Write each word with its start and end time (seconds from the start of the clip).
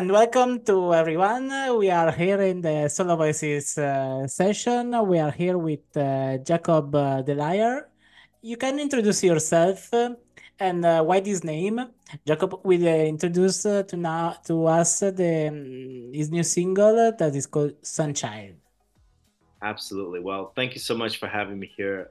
And 0.00 0.10
welcome 0.10 0.64
to 0.64 0.94
everyone. 0.94 1.52
We 1.76 1.90
are 1.90 2.10
here 2.10 2.40
in 2.40 2.62
the 2.62 2.88
Solo 2.88 3.16
Voices 3.16 3.76
uh, 3.76 4.26
session. 4.26 4.96
We 5.06 5.18
are 5.18 5.30
here 5.30 5.58
with 5.58 5.94
uh, 5.94 6.38
Jakob 6.38 6.94
uh, 6.94 7.20
the 7.20 7.34
Liar. 7.34 7.90
You 8.40 8.56
can 8.56 8.80
introduce 8.80 9.22
yourself 9.22 9.92
uh, 9.92 10.14
and 10.58 10.86
uh, 10.86 11.02
why 11.02 11.20
this 11.20 11.44
name. 11.44 11.84
Jakob 12.26 12.60
will 12.64 12.88
uh, 12.88 13.04
introduce 13.14 13.60
to 13.64 13.94
now 13.94 14.36
to 14.46 14.64
us 14.68 15.00
the 15.00 15.48
um, 15.48 16.12
his 16.14 16.30
new 16.30 16.44
single 16.44 17.12
that 17.18 17.36
is 17.36 17.44
called 17.44 17.74
Sunchild. 17.82 18.54
Absolutely. 19.60 20.20
Well, 20.20 20.52
thank 20.56 20.72
you 20.72 20.80
so 20.80 20.96
much 20.96 21.18
for 21.18 21.26
having 21.26 21.58
me 21.58 21.70
here. 21.76 22.08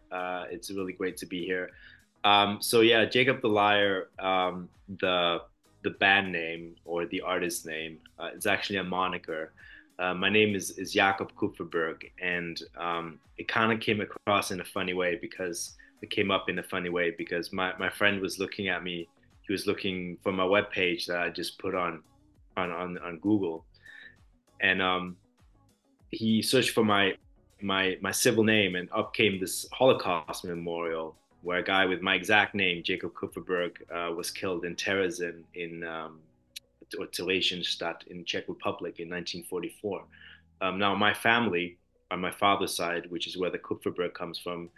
It's 0.52 0.69
really 0.69 0.94
great 0.94 1.17
to 1.17 1.25
be 1.25 1.44
here. 1.44 1.71
Um, 2.23 2.59
so 2.61 2.81
yeah, 2.81 3.05
Jakob 3.05 3.41
the 3.41 3.47
Liar, 3.47 4.09
um, 4.19 4.69
the 4.99 5.41
the 5.83 5.91
band 5.91 6.31
name 6.31 6.75
or 6.85 7.05
the 7.05 7.21
artist 7.21 7.65
name, 7.65 7.99
uh, 8.19 8.29
is 8.35 8.45
actually 8.45 8.77
a 8.77 8.83
moniker. 8.83 9.53
Uh, 9.97 10.13
my 10.13 10.29
name 10.29 10.55
is 10.55 10.71
is 10.77 10.93
Jakob 10.93 11.33
Kupferberg, 11.35 12.09
and 12.21 12.61
um, 12.77 13.19
it 13.38 13.47
kind 13.47 13.71
of 13.71 13.79
came 13.79 14.02
across 14.02 14.52
in 14.52 14.61
a 14.61 14.65
funny 14.65 14.93
way 14.93 15.17
because 15.21 15.75
it 16.02 16.09
came 16.09 16.31
up 16.31 16.49
in 16.49 16.59
a 16.59 16.63
funny 16.63 16.89
way 16.89 17.13
because 17.17 17.52
my, 17.52 17.73
my 17.77 17.89
friend 17.89 18.21
was 18.21 18.39
looking 18.39 18.69
at 18.69 18.83
me. 18.83 19.09
He 19.41 19.52
was 19.52 19.67
looking 19.67 20.17
for 20.23 20.31
my 20.31 20.45
web 20.45 20.71
page 20.71 21.05
that 21.07 21.19
I 21.19 21.29
just 21.29 21.59
put 21.59 21.75
on 21.75 22.02
on 22.55 22.71
on, 22.71 22.97
on 22.99 23.19
Google, 23.19 23.66
and 24.61 24.81
um, 24.81 25.17
he 26.11 26.41
searched 26.41 26.71
for 26.71 26.83
my 26.83 27.16
my 27.61 27.97
my 28.02 28.11
civil 28.11 28.43
name, 28.43 28.75
and 28.75 28.89
up 28.91 29.14
came 29.14 29.39
this 29.39 29.67
Holocaust 29.73 30.45
memorial 30.45 31.17
where 31.42 31.59
a 31.59 31.64
guy 31.64 31.86
with 31.86 32.02
my 32.02 32.16
exact 32.16 32.54
name, 32.54 32.84
Jakob 32.84 33.14
Kupferberg, 33.14 33.78
uh, 33.92 34.14
was 34.14 34.30
killed 34.32 34.66
in 34.66 34.76
Terezin 34.76 35.44
in 35.54 35.84
um, 35.84 36.20
or 36.98 37.06
in 37.06 38.26
Czech 38.26 38.44
Republic 38.48 39.00
in 39.00 39.09
1944. 39.09 40.04
Um, 40.62 40.80
now, 40.80 40.95
my 40.95 41.14
family 41.14 41.78
on 42.12 42.20
my 42.20 42.32
father's 42.32 42.76
side, 42.76 43.10
which 43.10 43.28
is 43.28 43.38
where 43.38 43.52
the 43.52 43.60
Kupferberg 43.60 44.14
comes 44.14 44.40
from, 44.40 44.70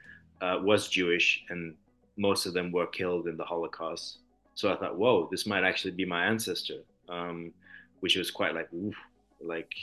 uh, 0.41 0.59
was 0.61 0.89
Jewish, 0.89 1.43
and 1.49 1.75
most 2.17 2.45
of 2.45 2.53
them 2.53 2.71
were 2.71 2.87
killed 2.87 3.27
in 3.27 3.37
the 3.37 3.43
Holocaust. 3.43 4.19
So 4.55 4.71
I 4.71 4.75
thought, 4.75 4.97
whoa, 4.97 5.29
this 5.31 5.45
might 5.45 5.63
actually 5.63 5.91
be 5.91 6.05
my 6.05 6.25
ancestor, 6.25 6.81
um, 7.07 7.53
which 8.01 8.17
was 8.17 8.29
quite 8.29 8.53
like, 8.53 8.71
oof, 8.73 8.95
like, 9.39 9.73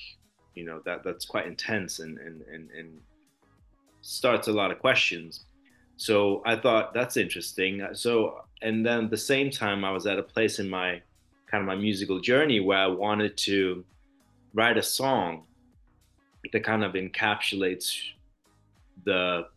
you 0.55 0.65
know, 0.65 0.81
that 0.85 1.03
that's 1.03 1.25
quite 1.25 1.47
intense 1.47 2.01
and 2.01 2.19
and 2.19 2.43
and, 2.43 2.71
and 2.71 3.01
starts 4.03 4.49
a 4.49 4.53
lot 4.53 4.71
of 4.71 4.79
questions 4.79 5.45
so 5.99 6.43
I 6.47 6.55
thought 6.55 6.95
that's 6.95 7.17
interesting. 7.17 7.87
So 7.93 8.43
and 8.63 8.87
then 8.87 9.05
at 9.05 9.11
the 9.11 9.17
same 9.17 9.51
time, 9.51 9.85
I 9.85 9.91
was 9.91 10.07
at 10.07 10.19
a 10.19 10.23
place 10.23 10.61
in 10.61 10.71
my 10.71 11.03
kind 11.51 11.61
of 11.61 11.67
my 11.67 11.75
musical 11.75 12.21
journey 12.21 12.61
where 12.61 12.79
I 12.79 12.87
wanted 12.87 13.37
to 13.39 13.85
write 14.55 14.79
a 14.79 14.83
song 14.83 15.43
that 16.53 16.63
kind 16.63 16.85
of 16.85 16.93
encapsulates 16.93 18.01
the 19.05 19.49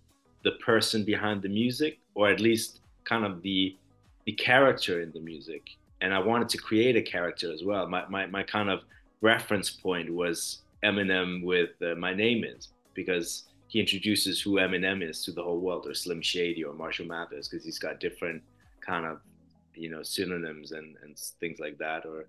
the 0.43 0.53
person 0.53 1.05
behind 1.05 1.43
the 1.43 1.49
music, 1.49 1.99
or 2.15 2.29
at 2.29 2.39
least 2.39 2.79
kind 3.03 3.23
of 3.23 3.43
the 3.43 3.77
the 4.25 4.33
character 4.33 5.01
in 5.01 5.11
the 5.11 5.19
music. 5.19 5.61
And 6.01 6.11
I 6.11 6.19
wanted 6.19 6.49
to 6.49 6.57
create 6.57 6.95
a 6.95 7.03
character 7.03 7.53
as 7.53 7.63
well. 7.63 7.87
My 7.87 8.03
my, 8.09 8.25
my 8.25 8.41
kind 8.41 8.71
of 8.71 8.81
reference 9.21 9.69
point 9.69 10.11
was 10.11 10.63
Eminem 10.83 11.43
with 11.43 11.69
uh, 11.83 11.93
My 11.93 12.15
Name 12.15 12.43
Is 12.43 12.69
because 12.95 13.43
he 13.71 13.79
introduces 13.79 14.41
who 14.41 14.55
Eminem 14.55 15.01
is 15.01 15.23
to 15.23 15.31
the 15.31 15.41
whole 15.41 15.61
world, 15.61 15.87
or 15.87 15.93
Slim 15.93 16.21
Shady, 16.21 16.61
or 16.61 16.73
Marshall 16.73 17.05
Mathers, 17.05 17.47
because 17.47 17.63
he's 17.63 17.79
got 17.79 18.01
different 18.01 18.43
kind 18.81 19.05
of 19.05 19.21
you 19.75 19.89
know 19.89 20.03
synonyms 20.03 20.73
and 20.73 20.97
and 21.03 21.17
things 21.39 21.57
like 21.59 21.77
that. 21.77 22.05
Or 22.05 22.27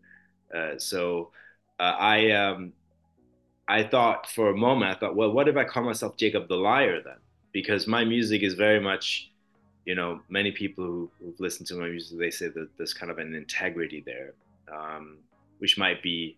uh, 0.56 0.78
so 0.78 1.32
uh, 1.80 1.96
I 1.98 2.30
um, 2.30 2.72
I 3.66 3.82
thought 3.82 4.30
for 4.30 4.50
a 4.50 4.56
moment 4.56 4.96
I 4.96 5.00
thought, 5.00 5.16
well, 5.16 5.32
what 5.32 5.48
if 5.48 5.56
I 5.56 5.64
call 5.64 5.82
myself 5.82 6.16
Jakob 6.16 6.46
the 6.46 6.54
Liar 6.56 7.02
then? 7.02 7.18
Because 7.50 7.88
my 7.88 8.04
music 8.04 8.44
is 8.44 8.54
very 8.54 8.80
much 8.80 9.32
you 9.84 9.96
know, 9.96 10.20
many 10.28 10.52
people 10.52 10.84
who, 10.84 11.10
have 11.26 11.40
listened 11.40 11.66
to 11.68 11.74
my 11.74 11.88
music, 11.88 12.16
they 12.16 12.30
say 12.30 12.46
that 12.46 12.68
there's 12.76 12.94
kind 12.94 13.10
of 13.10 13.18
an 13.18 13.34
integrity 13.34 14.00
there, 14.06 14.34
um, 14.72 15.18
which 15.58 15.76
might 15.76 16.04
be, 16.04 16.36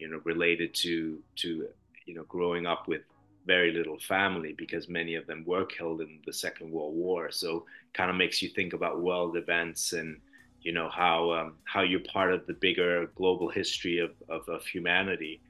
you 0.00 0.08
know, 0.08 0.20
related 0.24 0.74
to 0.74 1.22
to 1.36 1.68
you 2.06 2.14
know 2.14 2.24
growing 2.24 2.66
up 2.66 2.88
with 2.88 3.02
very 3.46 3.72
little 3.72 3.98
family 3.98 4.54
because 4.56 4.88
many 4.88 5.14
of 5.14 5.26
them 5.26 5.44
were 5.46 5.64
killed 5.66 6.00
in 6.00 6.20
the 6.26 6.32
Second 6.32 6.70
World 6.70 6.94
War. 6.94 7.30
So 7.30 7.66
kind 7.92 8.10
of 8.10 8.16
makes 8.16 8.42
you 8.42 8.48
think 8.48 8.72
about 8.72 9.02
world 9.02 9.36
events 9.36 9.92
and 9.92 10.20
you 10.62 10.72
know 10.72 10.88
how 10.88 11.30
um, 11.32 11.54
how 11.64 11.82
you're 11.82 12.00
part 12.00 12.32
of 12.32 12.46
the 12.46 12.54
bigger 12.54 13.06
global 13.14 13.48
history 13.48 13.98
of 13.98 14.12
of, 14.28 14.48
of 14.48 14.66
humanity. 14.66 15.40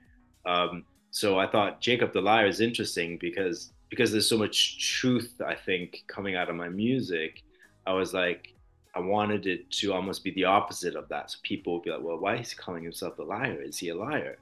Um, 0.45 0.85
so 1.11 1.39
I 1.39 1.47
thought 1.47 1.81
Jakob 1.81 2.13
the 2.13 2.21
Liar 2.21 2.47
is 2.47 2.61
interesting 2.61 3.19
because 3.19 3.73
because 3.89 4.11
there's 4.11 4.29
so 4.29 4.39
much 4.39 4.99
truth 4.99 5.41
I 5.47 5.55
think 5.55 6.03
coming 6.09 6.35
out 6.35 6.51
of 6.51 6.57
my 6.57 6.69
music. 6.69 7.43
I 7.87 7.93
was 7.93 8.13
like 8.13 8.55
I 8.97 9.01
wanted 9.01 9.47
it 9.47 9.71
to 9.73 9.93
almost 9.93 10.23
be 10.23 10.33
the 10.33 10.45
opposite 10.45 10.95
of 10.95 11.09
that. 11.09 11.31
So 11.31 11.39
people 11.43 11.75
would 11.75 11.83
be 11.83 11.91
like, 11.91 12.03
well, 12.03 12.19
why 12.19 12.37
is 12.37 12.51
he 12.51 12.57
calling 12.57 12.85
himself 12.85 13.19
a 13.19 13.23
liar? 13.23 13.61
Is 13.61 13.79
he 13.79 13.89
a 13.89 13.95
liar? 13.97 14.39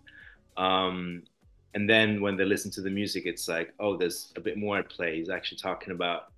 Um, 0.58 1.22
and 1.74 1.88
then 1.88 2.20
when 2.20 2.36
they 2.36 2.44
listen 2.44 2.70
to 2.70 2.80
the 2.80 2.90
music 2.90 3.24
it's 3.26 3.48
like 3.48 3.72
oh 3.80 3.96
there's 3.96 4.32
a 4.36 4.40
bit 4.40 4.56
more 4.56 4.78
at 4.78 4.88
play. 4.88 5.16
He's 5.16 5.30
actually 5.30 5.58
talking 5.58 5.92
about 5.92 6.32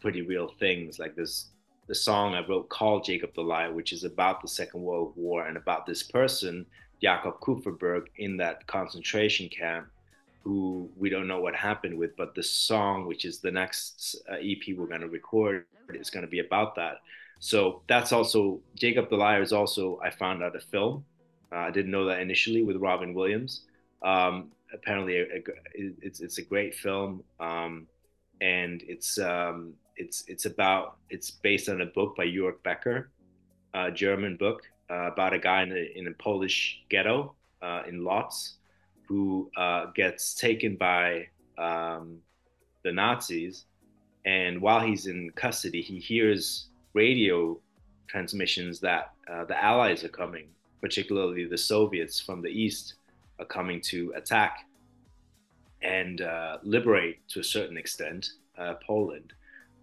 pretty 0.00 0.22
real 0.22 0.48
things. 0.58 0.98
Like 0.98 1.14
this 1.14 1.50
the 1.86 1.94
song 1.94 2.34
i 2.34 2.46
wrote 2.46 2.68
called 2.70 3.04
jakob 3.04 3.34
the 3.34 3.42
liar 3.42 3.70
which 3.70 3.92
is 3.92 4.04
about 4.04 4.40
the 4.40 4.48
second 4.48 4.80
world 4.80 5.12
war 5.16 5.46
and 5.46 5.58
about 5.58 5.84
this 5.84 6.02
person 6.02 6.64
jakob 7.00 7.38
kupferberg 7.40 8.06
in 8.16 8.38
that 8.38 8.66
concentration 8.66 9.48
camp 9.50 9.86
who 10.42 10.88
we 10.96 11.08
don't 11.08 11.26
know 11.26 11.40
what 11.40 11.54
happened 11.54 11.96
with 11.96 12.16
but 12.16 12.34
the 12.34 12.42
song 12.42 13.06
which 13.06 13.24
is 13.24 13.40
the 13.40 13.50
next 13.50 14.16
uh, 14.30 14.36
ep 14.36 14.76
we're 14.76 14.86
going 14.86 15.00
to 15.00 15.08
record 15.08 15.64
is 15.92 16.10
going 16.10 16.24
to 16.24 16.30
be 16.30 16.38
about 16.38 16.74
that. 16.74 17.00
So 17.40 17.82
that's 17.88 18.12
also 18.12 18.60
jakob 18.74 19.10
the 19.10 19.16
liar 19.16 19.42
is 19.42 19.52
also 19.52 19.98
i 20.02 20.10
found 20.10 20.42
out 20.42 20.54
a 20.56 20.60
film. 20.60 21.04
Uh, 21.50 21.56
i 21.56 21.70
didn't 21.70 21.90
know 21.90 22.04
that 22.06 22.20
initially 22.20 22.62
with 22.62 22.76
robin 22.76 23.14
williams. 23.14 23.62
Um, 24.02 24.52
apparently 24.74 25.18
a, 25.18 25.22
a, 25.22 25.42
it's 25.74 26.20
it's 26.20 26.38
a 26.38 26.42
great 26.42 26.74
film, 26.74 27.22
um, 27.40 27.86
and 28.40 28.82
it's 28.86 29.18
um, 29.18 29.74
it's 29.96 30.24
it's 30.26 30.46
about 30.46 30.96
it's 31.10 31.30
based 31.30 31.68
on 31.68 31.80
a 31.80 31.86
book 31.86 32.16
by 32.16 32.26
Jörg 32.26 32.62
Becker, 32.62 33.10
a 33.72 33.90
German 33.90 34.36
book 34.36 34.62
uh, 34.90 35.10
about 35.12 35.32
a 35.32 35.38
guy 35.38 35.62
in 35.62 35.72
a, 35.72 35.98
in 35.98 36.06
a 36.08 36.12
Polish 36.12 36.82
ghetto 36.88 37.34
uh, 37.62 37.82
in 37.88 38.04
Lodz 38.04 38.54
who 39.06 39.50
uh, 39.56 39.86
gets 39.94 40.34
taken 40.34 40.76
by 40.76 41.26
um, 41.58 42.18
the 42.84 42.92
Nazis, 42.92 43.66
and 44.24 44.60
while 44.60 44.80
he's 44.80 45.06
in 45.06 45.30
custody, 45.36 45.82
he 45.82 45.98
hears 45.98 46.68
radio 46.94 47.58
transmissions 48.06 48.80
that 48.80 49.12
uh, 49.30 49.44
the 49.44 49.62
Allies 49.62 50.04
are 50.04 50.08
coming, 50.08 50.46
particularly 50.80 51.44
the 51.46 51.58
Soviets 51.58 52.20
from 52.20 52.40
the 52.40 52.48
east 52.48 52.94
are 53.38 53.46
coming 53.46 53.80
to 53.80 54.12
attack 54.16 54.66
and 55.82 56.20
uh, 56.22 56.58
liberate, 56.62 57.26
to 57.28 57.40
a 57.40 57.44
certain 57.44 57.76
extent, 57.76 58.30
uh, 58.58 58.74
Poland 58.86 59.32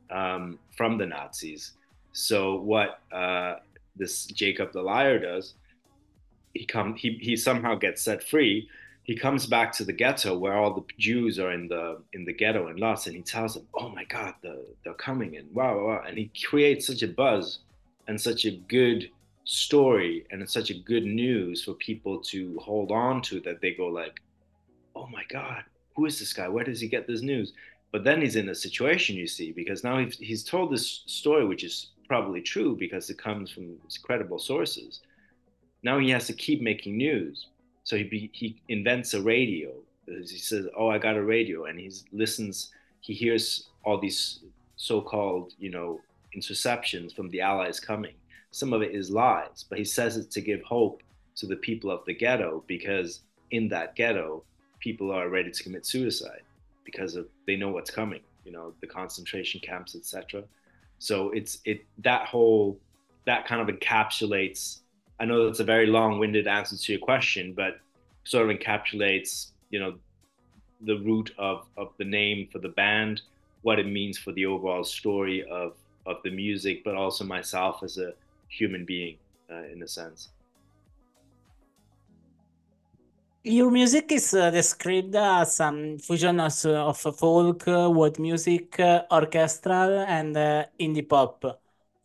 um, 0.10 0.60
from 0.76 0.98
the 0.98 1.06
Nazis. 1.06 1.74
So 2.14 2.60
what 2.60 3.00
uh, 3.12 3.56
this 3.96 4.26
Jakob 4.26 4.74
the 4.74 4.82
Liar 4.82 5.20
does, 5.20 5.54
he 6.54 6.66
come 6.66 6.96
he, 6.96 7.18
he 7.22 7.36
somehow 7.36 7.76
gets 7.76 8.02
set 8.02 8.24
free. 8.24 8.68
He 9.04 9.16
comes 9.16 9.46
back 9.46 9.72
to 9.74 9.84
the 9.84 9.94
ghetto 9.94 10.38
where 10.38 10.54
all 10.54 10.74
the 10.74 10.84
Jews 10.98 11.40
are 11.40 11.52
in 11.52 11.68
the 11.68 12.02
in 12.14 12.26
the 12.26 12.34
ghetto 12.34 12.68
in 12.68 12.78
Lodz, 12.78 13.08
and 13.08 13.16
he 13.16 13.22
tells 13.22 13.54
them, 13.56 13.68
"Oh 13.74 13.90
my 13.90 14.04
God, 14.06 14.36
the, 14.42 14.66
they're 14.84 14.94
coming!" 14.94 15.38
and 15.38 15.54
wow, 15.54 15.78
wow, 15.78 15.88
wow, 15.88 16.04
and 16.08 16.18
he 16.18 16.32
creates 16.46 16.88
such 16.88 17.02
a 17.04 17.08
buzz 17.08 17.60
and 18.08 18.20
such 18.20 18.46
a 18.46 18.52
good 18.52 19.10
story 19.44 20.26
and 20.32 20.42
it's 20.42 20.54
such 20.54 20.70
a 20.70 20.80
good 20.80 21.06
news 21.06 21.64
for 21.64 21.74
people 21.74 22.20
to 22.20 22.58
hold 22.60 22.92
on 22.92 23.22
to 23.22 23.40
that 23.42 23.60
they 23.62 23.74
go 23.74 23.88
like 23.88 24.22
oh 24.96 25.08
my 25.08 25.24
god 25.30 25.64
who 25.96 26.06
is 26.06 26.20
this 26.20 26.34
guy? 26.34 26.48
Where 26.48 26.64
does 26.64 26.82
he 26.82 26.88
get 26.88 27.08
this 27.08 27.22
news? 27.22 27.54
But 27.92 28.04
then 28.04 28.22
he's 28.22 28.36
in 28.36 28.50
a 28.50 28.56
situation 28.56 29.16
you 29.16 29.28
see 29.28 29.52
because 29.52 29.84
now 29.84 29.98
he's, 30.00 30.18
he's 30.18 30.44
told 30.44 30.72
this 30.72 31.04
story 31.06 31.46
which 31.46 31.64
is 31.64 31.92
probably 32.08 32.42
true 32.42 32.76
because 32.76 33.10
it 33.10 33.18
comes 33.18 33.52
from 33.52 33.78
credible 34.04 34.40
sources. 34.40 35.02
Now 35.84 36.00
he 36.00 36.10
has 36.12 36.28
to 36.28 36.34
keep 36.34 36.62
making 36.62 36.98
news. 36.98 37.48
So 37.84 37.98
he, 37.98 38.04
be, 38.04 38.30
he 38.34 38.62
invents 38.70 39.14
a 39.14 39.22
radio. 39.22 39.72
He 40.08 40.26
says 40.26 40.68
oh 40.76 40.90
i 40.90 40.98
got 40.98 41.16
a 41.16 41.24
radio 41.24 41.66
and 41.66 41.80
he 41.80 41.90
listens 42.12 42.72
he 43.00 43.14
hears 43.14 43.70
all 43.86 43.98
these 43.98 44.40
so-called 44.76 45.54
you 45.58 45.70
know 45.70 46.02
interceptions 46.36 47.16
from 47.16 47.30
the 47.30 47.40
allies 47.40 47.80
coming 47.80 48.16
some 48.52 48.74
of 48.74 48.82
it 48.82 48.94
is 48.94 49.10
lies, 49.10 49.66
but 49.70 49.78
he 49.78 49.86
says 49.86 50.18
it 50.18 50.30
to 50.32 50.42
give 50.42 50.62
hope 50.64 51.02
to 51.36 51.48
the 51.48 51.56
people 51.56 51.90
of 51.90 52.04
the 52.06 52.14
ghetto 52.14 52.64
because 52.68 53.22
in 53.52 53.68
that 53.70 53.96
ghetto, 53.96 54.44
people 54.80 55.12
are 55.12 55.30
ready 55.30 55.52
to 55.52 55.64
commit 55.64 55.86
suicide 55.86 56.42
because 56.84 57.16
of 57.16 57.28
they 57.48 57.56
know 57.56 57.70
what's 57.70 57.92
coming, 57.92 58.22
you 58.46 58.52
know, 58.52 58.74
the 58.82 58.88
concentration 58.88 59.60
camps, 59.62 59.96
etc. 59.96 60.44
So 61.00 61.30
it's 61.32 61.60
it 61.66 61.86
that 62.00 62.28
whole 62.28 62.80
that 63.26 63.46
kind 63.46 63.62
of 63.62 63.76
encapsulates 63.76 64.82
I 65.22 65.26
know 65.26 65.46
that's 65.46 65.60
a 65.60 65.64
very 65.64 65.86
long-winded 65.86 66.48
answer 66.48 66.76
to 66.76 66.92
your 66.92 67.00
question, 67.00 67.54
but 67.54 67.80
sort 68.24 68.50
of 68.50 68.58
encapsulates, 68.58 69.52
you 69.70 69.80
know, 69.80 69.94
the 70.82 70.98
root 70.98 71.32
of 71.38 71.68
of 71.78 71.94
the 72.00 72.06
name 72.06 72.50
for 72.52 72.58
the 72.58 72.70
band, 72.70 73.22
what 73.62 73.78
it 73.78 73.86
means 73.86 74.18
for 74.18 74.32
the 74.32 74.48
overall 74.48 74.84
story 74.84 75.44
of 75.48 75.76
of 76.08 76.18
the 76.24 76.32
music, 76.32 76.84
but 76.84 76.96
also 76.96 77.24
myself 77.24 77.84
as 77.84 78.00
a 78.00 78.14
human 78.52 78.86
being, 78.86 79.18
uh, 79.50 79.64
in 79.74 79.82
a 79.84 79.88
sense. 79.88 80.30
Your 83.44 83.72
music 83.72 84.12
is 84.12 84.36
uh, 84.36 84.52
described 84.52 85.16
as 85.16 85.56
some 85.56 85.98
fusion 85.98 86.40
of, 86.40 86.54
of 86.66 87.00
folk, 87.00 87.68
uh, 87.68 87.90
world 87.90 88.20
music, 88.20 88.80
uh, 88.80 89.02
orchestral, 89.12 90.06
and 90.08 90.38
uh, 90.38 90.66
indie 90.80 91.08
pop. 91.08 91.44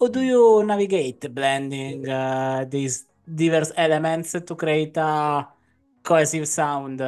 How 0.00 0.08
do 0.08 0.22
you 0.22 0.64
navigate 0.64 1.34
blending 1.34 2.08
uh, 2.08 2.64
these 2.66 3.04
diverse 3.34 3.72
elements 3.76 4.32
to 4.32 4.54
create 4.54 4.96
a 4.96 5.46
cohesive 6.02 6.48
sound? 6.48 7.02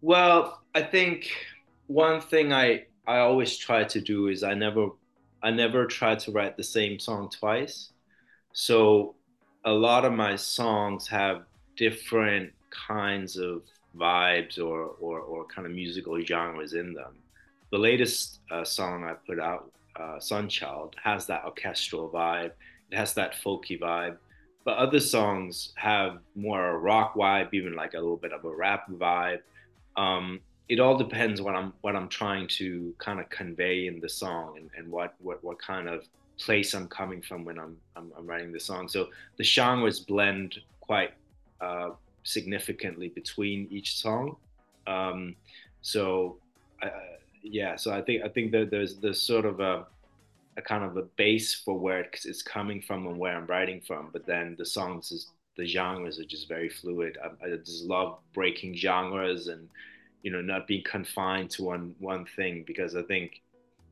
Well, 0.00 0.62
I 0.74 0.82
think 0.82 1.30
one 1.86 2.20
thing 2.20 2.52
I 2.52 2.86
I 3.06 3.18
always 3.18 3.56
try 3.56 3.84
to 3.84 4.00
do 4.00 4.26
is 4.26 4.42
I 4.42 4.54
never 4.54 4.88
I 5.46 5.50
never 5.52 5.86
try 5.86 6.16
to 6.16 6.32
write 6.32 6.56
the 6.56 6.64
same 6.64 6.98
song 6.98 7.30
twice. 7.30 7.90
So 8.52 9.14
a 9.64 9.70
lot 9.70 10.04
of 10.04 10.12
my 10.12 10.34
songs 10.34 11.06
have 11.06 11.44
different 11.76 12.52
kinds 12.70 13.36
of 13.36 13.62
vibes 13.96 14.58
or, 14.58 14.96
or, 14.98 15.20
or 15.20 15.46
kind 15.46 15.64
of 15.64 15.72
musical 15.72 16.20
genres 16.20 16.72
in 16.72 16.92
them. 16.92 17.14
The 17.70 17.78
latest 17.78 18.40
uh, 18.50 18.64
song 18.64 19.04
I 19.04 19.12
put 19.24 19.38
out, 19.38 19.70
uh, 19.94 20.18
Sunchild, 20.18 20.94
has 21.00 21.26
that 21.26 21.44
orchestral 21.44 22.10
vibe. 22.10 22.50
It 22.90 22.96
has 22.96 23.14
that 23.14 23.34
folky 23.34 23.78
vibe. 23.78 24.16
But 24.64 24.78
other 24.78 24.98
songs 24.98 25.72
have 25.76 26.18
more 26.34 26.70
a 26.70 26.76
rock 26.76 27.14
vibe, 27.14 27.50
even 27.52 27.76
like 27.76 27.94
a 27.94 28.00
little 28.00 28.16
bit 28.16 28.32
of 28.32 28.44
a 28.44 28.50
rap 28.50 28.90
vibe. 28.90 29.42
Um, 29.96 30.40
it 30.68 30.80
all 30.80 30.96
depends 30.96 31.40
what 31.40 31.54
I'm 31.54 31.72
what 31.80 31.94
I'm 31.94 32.08
trying 32.08 32.48
to 32.48 32.94
kind 32.98 33.20
of 33.20 33.28
convey 33.30 33.86
in 33.86 34.00
the 34.00 34.08
song 34.08 34.56
and, 34.58 34.70
and 34.76 34.90
what, 34.90 35.14
what 35.18 35.42
what 35.44 35.58
kind 35.58 35.88
of 35.88 36.04
place 36.38 36.74
I'm 36.74 36.88
coming 36.88 37.22
from 37.22 37.44
when 37.44 37.58
I'm 37.58 37.76
I'm, 37.94 38.12
I'm 38.16 38.26
writing 38.26 38.52
the 38.52 38.60
song. 38.60 38.88
So 38.88 39.08
the 39.36 39.44
genres 39.44 40.00
blend 40.00 40.58
quite 40.80 41.12
uh, 41.60 41.90
significantly 42.24 43.08
between 43.08 43.68
each 43.70 43.96
song. 43.96 44.36
Um, 44.86 45.36
so 45.82 46.36
uh, 46.82 46.88
yeah, 47.42 47.76
so 47.76 47.92
I 47.92 48.02
think 48.02 48.24
I 48.24 48.28
think 48.28 48.50
that 48.52 48.70
there's 48.70 48.96
there's 48.96 49.20
sort 49.20 49.44
of 49.44 49.60
a 49.60 49.86
a 50.56 50.62
kind 50.62 50.84
of 50.84 50.96
a 50.96 51.02
base 51.02 51.54
for 51.54 51.78
where 51.78 52.08
it's 52.24 52.42
coming 52.42 52.80
from 52.80 53.06
and 53.06 53.18
where 53.18 53.36
I'm 53.36 53.46
writing 53.46 53.80
from, 53.86 54.08
but 54.12 54.26
then 54.26 54.56
the 54.58 54.64
songs 54.64 55.12
is 55.12 55.30
the 55.56 55.66
genres 55.66 56.18
are 56.18 56.24
just 56.24 56.48
very 56.48 56.68
fluid. 56.68 57.18
I, 57.22 57.46
I 57.46 57.56
just 57.56 57.84
love 57.84 58.18
breaking 58.34 58.74
genres 58.74 59.48
and 59.48 59.68
you 60.22 60.30
know 60.30 60.40
not 60.40 60.66
being 60.66 60.82
confined 60.84 61.50
to 61.50 61.64
one 61.64 61.94
one 61.98 62.26
thing 62.36 62.64
because 62.66 62.96
I 62.96 63.02
think 63.02 63.42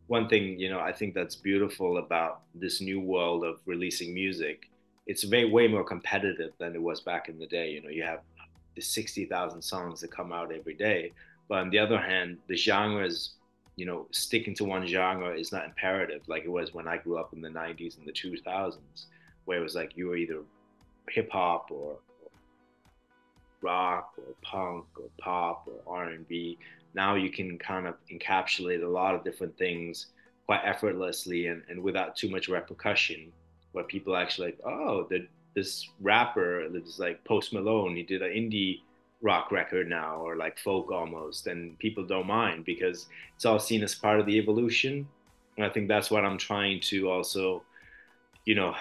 one 0.06 0.28
thing 0.28 0.58
you 0.58 0.70
know 0.70 0.80
I 0.80 0.92
think 0.92 1.14
that's 1.14 1.36
beautiful 1.36 1.98
about 1.98 2.42
this 2.54 2.80
new 2.80 3.00
world 3.00 3.44
of 3.44 3.60
releasing 3.66 4.12
music 4.12 4.68
it's 5.06 5.24
way 5.26 5.44
way 5.44 5.68
more 5.68 5.84
competitive 5.84 6.52
than 6.58 6.74
it 6.74 6.82
was 6.82 7.00
back 7.00 7.28
in 7.28 7.38
the 7.38 7.46
day. 7.46 7.70
You 7.70 7.82
know, 7.82 7.90
you 7.90 8.02
have 8.02 8.20
the 8.74 8.82
sixty 8.82 9.26
thousand 9.26 9.62
songs 9.62 10.00
that 10.00 10.10
come 10.10 10.32
out 10.32 10.52
every 10.52 10.74
day, 10.74 11.12
but 11.48 11.58
on 11.58 11.70
the 11.70 11.78
other 11.78 11.98
hand, 11.98 12.38
the 12.48 12.56
genres, 12.56 13.34
you 13.76 13.86
know, 13.86 14.06
sticking 14.12 14.54
to 14.56 14.64
one 14.64 14.86
genre 14.86 15.36
is 15.36 15.52
not 15.52 15.64
imperative 15.64 16.22
like 16.26 16.44
it 16.44 16.50
was 16.50 16.72
when 16.72 16.88
I 16.88 16.96
grew 16.98 17.18
up 17.18 17.32
in 17.34 17.40
the 17.40 17.48
'90s 17.48 17.98
and 17.98 18.06
the 18.06 18.12
2000s, 18.12 18.78
where 19.44 19.58
it 19.58 19.62
was 19.62 19.74
like 19.74 19.96
you 19.96 20.08
were 20.08 20.16
either 20.16 20.40
hip 21.08 21.30
hop 21.30 21.70
or 21.70 21.98
rock 23.64 24.14
or 24.18 24.34
punk 24.42 24.84
or 24.96 25.08
pop 25.18 25.66
or 25.66 25.96
R&B. 25.96 26.58
Now 26.94 27.16
you 27.16 27.30
can 27.30 27.58
kind 27.58 27.86
of 27.86 27.94
encapsulate 28.12 28.84
a 28.84 28.88
lot 28.88 29.14
of 29.14 29.24
different 29.24 29.56
things 29.58 30.06
quite 30.46 30.60
effortlessly 30.64 31.46
and, 31.46 31.62
and 31.68 31.82
without 31.82 32.14
too 32.14 32.28
much 32.28 32.48
repercussion 32.48 33.32
where 33.72 33.84
people 33.84 34.16
actually 34.16 34.48
like, 34.48 34.60
oh, 34.64 35.06
the, 35.10 35.26
this 35.54 35.88
rapper, 36.00 36.68
this 36.68 36.98
like 36.98 37.24
Post 37.24 37.52
Malone, 37.52 37.96
he 37.96 38.02
did 38.02 38.22
an 38.22 38.30
indie 38.30 38.80
rock 39.24 39.50
record 39.50 39.88
now, 39.88 40.16
or 40.16 40.36
like 40.36 40.58
folk 40.58 40.92
almost, 40.92 41.46
and 41.46 41.78
people 41.78 42.04
don't 42.04 42.26
mind 42.26 42.64
because 42.64 43.06
it's 43.34 43.44
all 43.44 43.58
seen 43.58 43.82
as 43.82 43.94
part 43.94 44.20
of 44.20 44.26
the 44.26 44.36
evolution. 44.38 45.08
And 45.56 45.64
I 45.64 45.70
think 45.70 45.88
that's 45.88 46.10
what 46.10 46.24
I'm 46.24 46.38
trying 46.38 46.80
to 46.80 47.10
also, 47.10 47.62
you 48.44 48.54
know, 48.54 48.74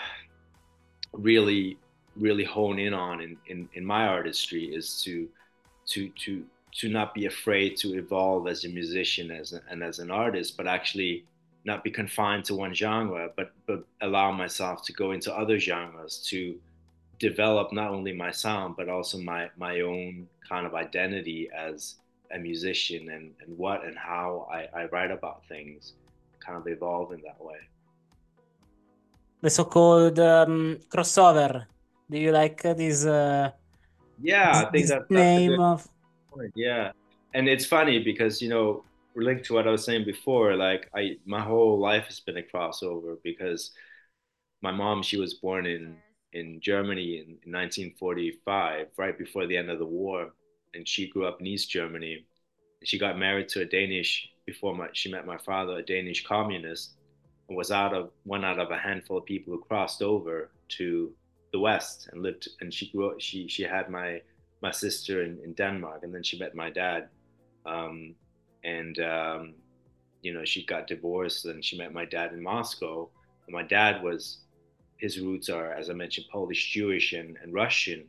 really, 1.14 1.78
really 2.16 2.44
hone 2.44 2.80
in 2.80 2.94
on 2.94 3.22
in, 3.22 3.38
in, 3.48 3.70
in 3.74 3.86
my 3.86 4.08
artistry 4.08 4.66
is 4.66 5.02
to, 5.04 5.28
to, 5.88 6.10
to, 6.10 6.46
to 6.80 6.90
not 6.90 7.14
be 7.14 7.26
afraid 7.26 7.78
to 7.78 7.98
evolve 7.98 8.48
as 8.48 8.66
a 8.66 8.70
musician 8.70 9.32
as 9.32 9.54
a, 9.54 9.62
and 9.70 9.84
as 9.84 10.00
an 10.00 10.12
artist, 10.12 10.58
but 10.58 10.68
actually 10.68 11.26
not 11.66 11.84
be 11.84 11.92
confined 11.92 12.44
to 12.46 12.56
one 12.56 12.74
genre, 12.74 13.30
but 13.38 13.54
but 13.66 13.86
allow 14.02 14.32
myself 14.32 14.84
to 14.84 14.94
go 14.94 15.12
into 15.12 15.34
other 15.34 15.60
genres 15.60 16.18
to 16.30 16.60
develop 17.20 17.72
not 17.72 17.90
only 17.92 18.12
my 18.12 18.32
sound 18.32 18.76
but 18.76 18.90
also 18.90 19.18
my 19.18 19.50
my 19.56 19.80
own 19.80 20.28
kind 20.50 20.66
of 20.66 20.74
identity 20.76 21.50
as 21.56 21.96
a 22.36 22.40
musician 22.40 23.10
and, 23.12 23.32
and 23.42 23.58
what 23.58 23.86
and 23.86 23.98
how 23.98 24.48
I, 24.52 24.82
I 24.82 24.86
write 24.86 25.12
about 25.12 25.48
things 25.48 25.94
kind 26.46 26.58
of 26.58 26.68
evolve 26.68 27.14
in 27.14 27.22
that 27.22 27.40
way. 27.42 27.60
The 29.42 29.50
so-called 29.50 30.20
um, 30.20 30.80
crossover. 30.90 31.66
Do 32.10 32.18
you 32.18 32.32
like 32.32 32.64
uh, 32.66 32.74
this? 32.74 33.06
Uh, 33.06 33.52
yeah, 34.22 34.66
I 34.68 34.72
think 34.72 35.10
name 35.10 35.60
of. 35.60 35.88
Point. 36.32 36.52
Yeah, 36.56 36.92
and 37.34 37.48
it's 37.48 37.66
funny 37.66 38.00
because 38.04 38.42
you 38.42 38.50
know 38.50 38.84
linked 39.16 39.46
to 39.46 39.54
what 39.54 39.68
I 39.68 39.72
was 39.72 39.84
saying 39.84 40.06
before, 40.06 40.56
like 40.56 40.90
I 40.96 41.18
my 41.26 41.42
whole 41.42 41.80
life 41.80 42.06
has 42.06 42.20
been 42.20 42.38
a 42.38 42.42
crossover 42.42 43.18
because 43.24 43.72
my 44.62 44.72
mom 44.72 45.04
she 45.04 45.18
was 45.18 45.36
born 45.36 45.66
in 45.66 45.98
in 46.34 46.60
Germany 46.62 47.18
in, 47.18 47.38
in 47.46 47.52
1945, 47.52 48.88
right 48.98 49.18
before 49.18 49.46
the 49.46 49.56
end 49.56 49.70
of 49.70 49.80
the 49.80 49.86
war, 49.86 50.34
and 50.74 50.88
she 50.88 51.10
grew 51.10 51.26
up 51.26 51.40
in 51.40 51.48
East 51.48 51.70
Germany. 51.70 52.26
She 52.84 52.98
got 52.98 53.20
married 53.20 53.50
to 53.50 53.62
a 53.62 53.66
Danish 53.66 54.30
before 54.46 54.76
my, 54.76 54.88
she 54.94 55.12
met 55.12 55.26
my 55.26 55.38
father, 55.38 55.78
a 55.78 55.84
Danish 55.84 56.26
communist, 56.26 56.96
and 57.48 57.58
was 57.58 57.72
out 57.72 57.94
of 57.94 58.10
one 58.24 58.44
out 58.44 58.60
of 58.60 58.72
a 58.72 58.78
handful 58.78 59.18
of 59.18 59.26
people 59.26 59.54
who 59.54 59.62
crossed 59.62 60.02
over 60.02 60.50
to 60.70 61.14
the 61.54 61.60
West 61.60 62.10
and 62.12 62.22
lived. 62.22 62.50
And 62.60 62.74
she 62.74 62.90
grew 62.92 63.12
up. 63.12 63.22
She 63.22 63.48
she 63.48 63.64
had 63.64 63.90
my 63.90 64.22
my 64.62 64.72
sister 64.72 65.24
in, 65.24 65.40
in 65.44 65.54
Denmark, 65.54 66.02
and 66.04 66.14
then 66.14 66.24
she 66.24 66.38
met 66.38 66.56
my 66.56 66.70
dad. 66.70 67.08
Um, 67.66 68.16
and 68.66 69.00
um, 69.00 69.54
you 70.22 70.34
know 70.34 70.44
she 70.44 70.66
got 70.66 70.88
divorced 70.88 71.46
and 71.46 71.64
she 71.64 71.78
met 71.78 71.94
my 71.94 72.06
dad 72.06 72.34
in 72.34 72.42
Moscow. 72.44 73.10
And 73.46 73.54
my 73.54 73.64
dad 73.64 74.04
was 74.04 74.40
his 74.98 75.20
roots 75.20 75.50
are, 75.50 75.74
as 75.74 75.90
I 75.90 75.94
mentioned, 75.94 76.28
Polish, 76.32 76.72
Jewish, 76.72 77.12
and, 77.12 77.38
and 77.44 77.54
Russian, 77.54 78.06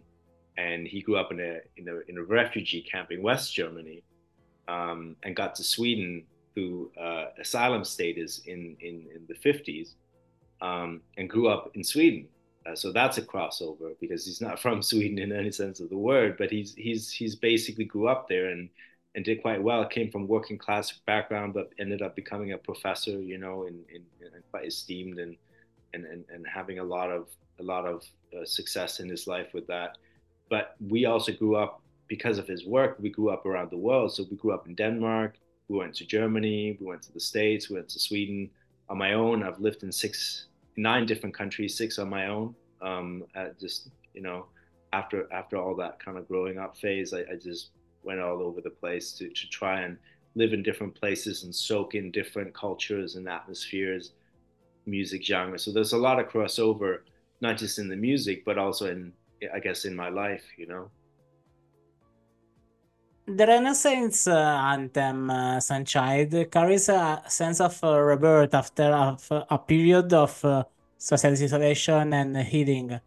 and 0.56 0.86
he 0.86 1.00
grew 1.02 1.16
up 1.16 1.32
in 1.32 1.40
a 1.40 1.58
in 1.76 1.88
a, 1.88 1.96
in 2.08 2.18
a 2.18 2.22
refugee 2.22 2.82
camp 2.82 3.10
in 3.10 3.20
West 3.20 3.52
Germany, 3.52 4.02
um, 4.68 5.16
and 5.24 5.34
got 5.34 5.54
to 5.56 5.64
Sweden 5.64 6.24
through 6.54 6.92
uh, 7.00 7.26
asylum 7.40 7.84
status 7.84 8.42
in 8.46 8.76
in, 8.80 9.06
in 9.14 9.26
the 9.28 9.34
50s, 9.34 9.94
um, 10.60 11.00
and 11.18 11.28
grew 11.28 11.48
up 11.48 11.72
in 11.74 11.82
Sweden. 11.82 12.28
Uh, 12.66 12.74
so 12.74 12.92
that's 12.92 13.18
a 13.18 13.22
crossover 13.22 13.94
because 14.00 14.24
he's 14.24 14.40
not 14.40 14.58
from 14.64 14.82
Sweden 14.82 15.18
in 15.18 15.32
any 15.32 15.50
sense 15.50 15.80
of 15.80 15.90
the 15.90 15.96
word, 15.96 16.36
but 16.38 16.50
he's 16.50 16.74
he's 16.74 17.10
he's 17.10 17.34
basically 17.34 17.84
grew 17.84 18.08
up 18.08 18.28
there 18.28 18.48
and 18.48 18.68
and 19.14 19.24
did 19.24 19.42
quite 19.42 19.62
well. 19.62 19.84
Came 19.86 20.10
from 20.10 20.26
working 20.26 20.58
class 20.58 20.92
background, 21.06 21.54
but 21.54 21.70
ended 21.78 22.02
up 22.02 22.16
becoming 22.16 22.52
a 22.52 22.58
professor, 22.58 23.20
you 23.22 23.38
know, 23.38 23.66
and, 23.66 23.78
and, 23.94 24.04
quite 24.50 24.66
esteemed 24.66 25.18
and, 25.18 25.36
and, 25.92 26.04
and, 26.04 26.24
and 26.32 26.46
having 26.46 26.78
a 26.78 26.84
lot 26.84 27.10
of 27.10 27.28
a 27.60 27.62
lot 27.62 27.86
of 27.86 28.04
uh, 28.36 28.44
success 28.44 29.00
in 29.00 29.08
his 29.08 29.26
life 29.26 29.54
with 29.54 29.66
that. 29.66 29.96
But 30.50 30.74
we 30.80 31.06
also 31.06 31.32
grew 31.32 31.56
up 31.56 31.82
because 32.08 32.38
of 32.38 32.46
his 32.46 32.66
work. 32.66 32.96
We 33.00 33.10
grew 33.10 33.30
up 33.30 33.46
around 33.46 33.70
the 33.70 33.76
world. 33.76 34.12
So 34.12 34.24
we 34.30 34.36
grew 34.36 34.52
up 34.52 34.66
in 34.66 34.74
Denmark. 34.74 35.36
We 35.68 35.78
went 35.78 35.94
to 35.96 36.04
Germany. 36.04 36.76
We 36.80 36.86
went 36.86 37.02
to 37.02 37.12
the 37.12 37.20
States. 37.20 37.70
We 37.70 37.76
went 37.76 37.88
to 37.90 38.00
Sweden. 38.00 38.50
On 38.88 38.98
my 38.98 39.14
own, 39.14 39.42
I've 39.42 39.60
lived 39.60 39.82
in 39.82 39.92
six, 39.92 40.46
nine 40.76 41.06
different 41.06 41.34
countries, 41.34 41.76
six 41.76 41.98
on 41.98 42.08
my 42.08 42.28
own. 42.28 42.54
Um, 42.82 43.24
just 43.60 43.88
you 44.12 44.22
know, 44.22 44.46
after 44.92 45.32
after 45.32 45.56
all 45.56 45.74
that 45.76 45.98
kind 45.98 46.18
of 46.18 46.28
growing 46.28 46.58
up 46.58 46.76
phase, 46.76 47.12
I, 47.12 47.20
I 47.20 47.36
just 47.40 47.70
went 48.02 48.20
all 48.20 48.42
over 48.42 48.60
the 48.60 48.70
place 48.70 49.12
to, 49.12 49.28
to 49.28 49.48
try 49.48 49.80
and 49.80 49.96
live 50.34 50.52
in 50.52 50.62
different 50.62 50.94
places 50.94 51.44
and 51.44 51.54
soak 51.54 51.94
in 51.94 52.10
different 52.10 52.52
cultures 52.54 53.16
and 53.16 53.28
atmospheres, 53.28 54.12
music 54.86 55.24
genres. 55.24 55.62
So 55.62 55.72
there's 55.72 55.92
a 55.92 55.98
lot 55.98 56.18
of 56.18 56.28
crossover, 56.28 57.00
not 57.40 57.56
just 57.56 57.78
in 57.78 57.88
the 57.88 57.96
music, 57.96 58.44
but 58.44 58.58
also 58.58 58.90
in, 58.90 59.12
I 59.54 59.60
guess, 59.60 59.84
in 59.84 59.94
my 59.94 60.08
life, 60.08 60.44
you 60.58 60.66
know. 60.66 60.90
The 63.26 63.46
Renaissance 63.46 64.26
uh, 64.26 64.36
anthem, 64.36 65.30
uh, 65.30 65.56
Sunchild, 65.58 66.50
carries 66.50 66.90
a 66.90 67.22
sense 67.26 67.58
of 67.60 67.82
uh, 67.82 67.98
rebirth 67.98 68.52
after 68.52 68.90
a, 68.90 69.16
a 69.50 69.58
period 69.58 70.12
of 70.12 70.44
uh, 70.44 70.64
social 70.98 71.32
isolation 71.32 72.12
and 72.12 72.36
healing. 72.36 73.00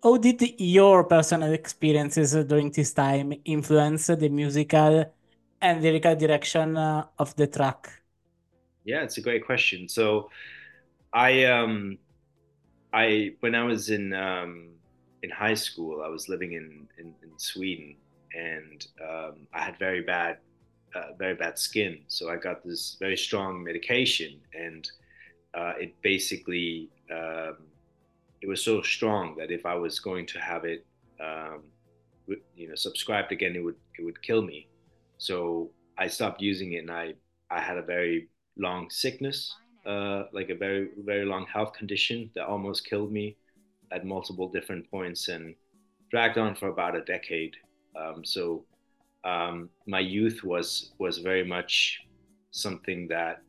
how 0.00 0.16
did 0.18 0.60
your 0.60 1.02
personal 1.04 1.52
experiences 1.52 2.34
during 2.46 2.70
this 2.70 2.92
time 2.92 3.32
influence 3.44 4.06
the 4.06 4.28
musical 4.28 5.12
and 5.60 5.82
lyrical 5.82 6.14
direction 6.14 6.76
uh, 6.76 7.06
of 7.18 7.34
the 7.34 7.48
track? 7.48 7.90
Yeah, 8.84 9.02
it's 9.02 9.18
a 9.18 9.22
great 9.22 9.44
question. 9.44 9.88
So, 9.88 10.30
I 11.12 11.44
um, 11.46 11.98
I 12.92 13.34
when 13.40 13.56
I 13.56 13.64
was 13.64 13.90
in 13.90 14.12
um, 14.12 14.68
in 15.22 15.30
high 15.30 15.54
school, 15.54 16.02
I 16.02 16.08
was 16.08 16.28
living 16.28 16.52
in 16.52 16.86
in, 16.98 17.14
in 17.22 17.30
Sweden, 17.38 17.96
and 18.34 18.86
um, 19.02 19.46
I 19.52 19.62
had 19.62 19.78
very 19.78 20.02
bad 20.02 20.38
uh, 20.94 21.12
very 21.18 21.34
bad 21.34 21.58
skin. 21.58 21.98
So 22.08 22.30
I 22.30 22.36
got 22.36 22.64
this 22.64 22.96
very 23.00 23.16
strong 23.16 23.62
medication, 23.62 24.40
and 24.54 24.88
uh, 25.54 25.72
it 25.78 25.94
basically 26.02 26.88
um, 27.10 27.56
it 28.40 28.48
was 28.48 28.62
so 28.62 28.82
strong 28.82 29.36
that 29.38 29.50
if 29.50 29.66
I 29.66 29.74
was 29.74 29.98
going 29.98 30.26
to 30.26 30.38
have 30.38 30.64
it, 30.64 30.86
um, 31.20 31.62
you 32.56 32.68
know, 32.68 32.74
subscribed 32.74 33.32
again, 33.32 33.56
it 33.56 33.64
would 33.64 33.76
it 33.98 34.04
would 34.04 34.22
kill 34.22 34.42
me. 34.42 34.68
So 35.18 35.70
I 35.98 36.08
stopped 36.08 36.40
using 36.40 36.74
it, 36.74 36.78
and 36.78 36.90
I 36.90 37.14
I 37.50 37.60
had 37.60 37.78
a 37.78 37.82
very 37.82 38.28
long 38.56 38.90
sickness, 38.90 39.52
uh, 39.86 40.24
like 40.32 40.50
a 40.50 40.54
very 40.54 40.90
very 41.04 41.24
long 41.24 41.46
health 41.46 41.72
condition 41.72 42.30
that 42.34 42.46
almost 42.46 42.88
killed 42.88 43.12
me 43.12 43.36
at 43.92 44.04
multiple 44.04 44.48
different 44.48 44.90
points 44.90 45.28
and 45.28 45.54
dragged 46.10 46.38
on 46.38 46.54
for 46.54 46.68
about 46.68 46.96
a 46.96 47.02
decade. 47.02 47.56
Um, 47.96 48.24
so 48.24 48.64
um, 49.24 49.70
my 49.86 50.00
youth 50.00 50.44
was 50.44 50.92
was 50.98 51.18
very 51.18 51.44
much 51.44 52.00
something 52.50 53.08
that 53.08 53.42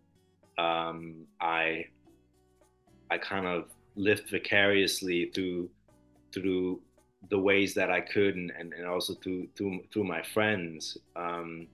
um, 0.57 1.25
I 1.41 1.85
I 3.11 3.17
kind 3.17 3.45
of 3.45 3.65
lived 3.95 4.29
vicariously 4.29 5.31
through 5.33 5.69
through 6.33 6.81
the 7.29 7.39
ways 7.39 7.73
that 7.73 7.89
I 7.89 8.01
could 8.01 8.35
and, 8.35 8.51
and, 8.57 8.73
and 8.73 8.85
also 8.87 9.13
through 9.15 9.47
through 9.55 9.81
through 9.91 10.03
my 10.03 10.21
friends 10.21 10.97
um, 11.15 11.67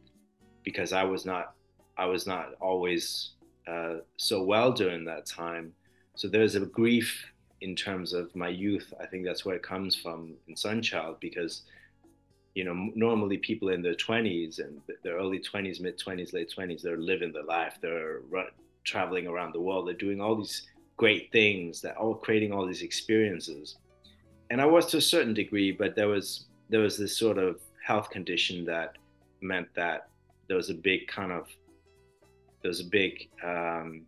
because 0.63 0.93
I 0.93 1.03
was 1.03 1.25
not 1.25 1.53
I 1.97 2.05
was 2.05 2.25
not 2.25 2.53
always 2.59 3.31
uh, 3.67 3.97
so 4.17 4.43
well 4.43 4.71
during 4.71 5.05
that 5.05 5.25
time. 5.25 5.73
So 6.15 6.27
there's 6.27 6.55
a 6.55 6.61
grief 6.61 7.23
in 7.61 7.75
terms 7.75 8.13
of 8.13 8.35
my 8.35 8.49
youth. 8.49 8.93
I 8.99 9.05
think 9.05 9.25
that's 9.25 9.45
where 9.45 9.55
it 9.55 9.63
comes 9.63 9.95
from 9.95 10.33
in 10.47 10.55
Sunchild 10.55 11.19
because 11.19 11.63
you 12.55 12.63
know 12.63 12.91
normally 12.95 13.37
people 13.37 13.69
in 13.69 13.81
their 13.81 13.95
20s 13.95 14.59
and 14.59 14.81
their 15.03 15.15
early 15.15 15.39
20s, 15.39 15.79
mid 15.79 15.97
20s, 15.97 16.33
late 16.33 16.53
20s, 16.55 16.81
they're 16.81 16.97
living 16.97 17.31
their 17.31 17.43
life. 17.43 17.77
They're 17.81 18.19
run, 18.29 18.47
traveling 18.83 19.27
around 19.27 19.53
the 19.53 19.61
world. 19.61 19.87
They're 19.87 19.93
doing 19.93 20.19
all 20.21 20.35
these 20.35 20.67
great 20.97 21.31
things 21.31 21.81
They're 21.81 21.97
all 21.97 22.13
creating 22.13 22.51
all 22.53 22.65
these 22.65 22.83
experiences 22.83 23.77
and 24.51 24.61
i 24.61 24.65
was 24.65 24.85
to 24.85 24.97
a 24.97 25.01
certain 25.01 25.33
degree 25.33 25.71
but 25.71 25.95
there 25.95 26.07
was 26.07 26.45
there 26.69 26.81
was 26.81 26.95
this 26.95 27.17
sort 27.17 27.39
of 27.39 27.59
health 27.83 28.09
condition 28.11 28.63
that 28.65 28.97
meant 29.41 29.67
that 29.73 30.09
there 30.47 30.57
was 30.57 30.69
a 30.69 30.73
big 30.73 31.07
kind 31.07 31.31
of 31.31 31.47
there 32.61 32.69
was 32.69 32.81
a 32.81 32.89
big 32.99 33.29
um, 33.43 34.03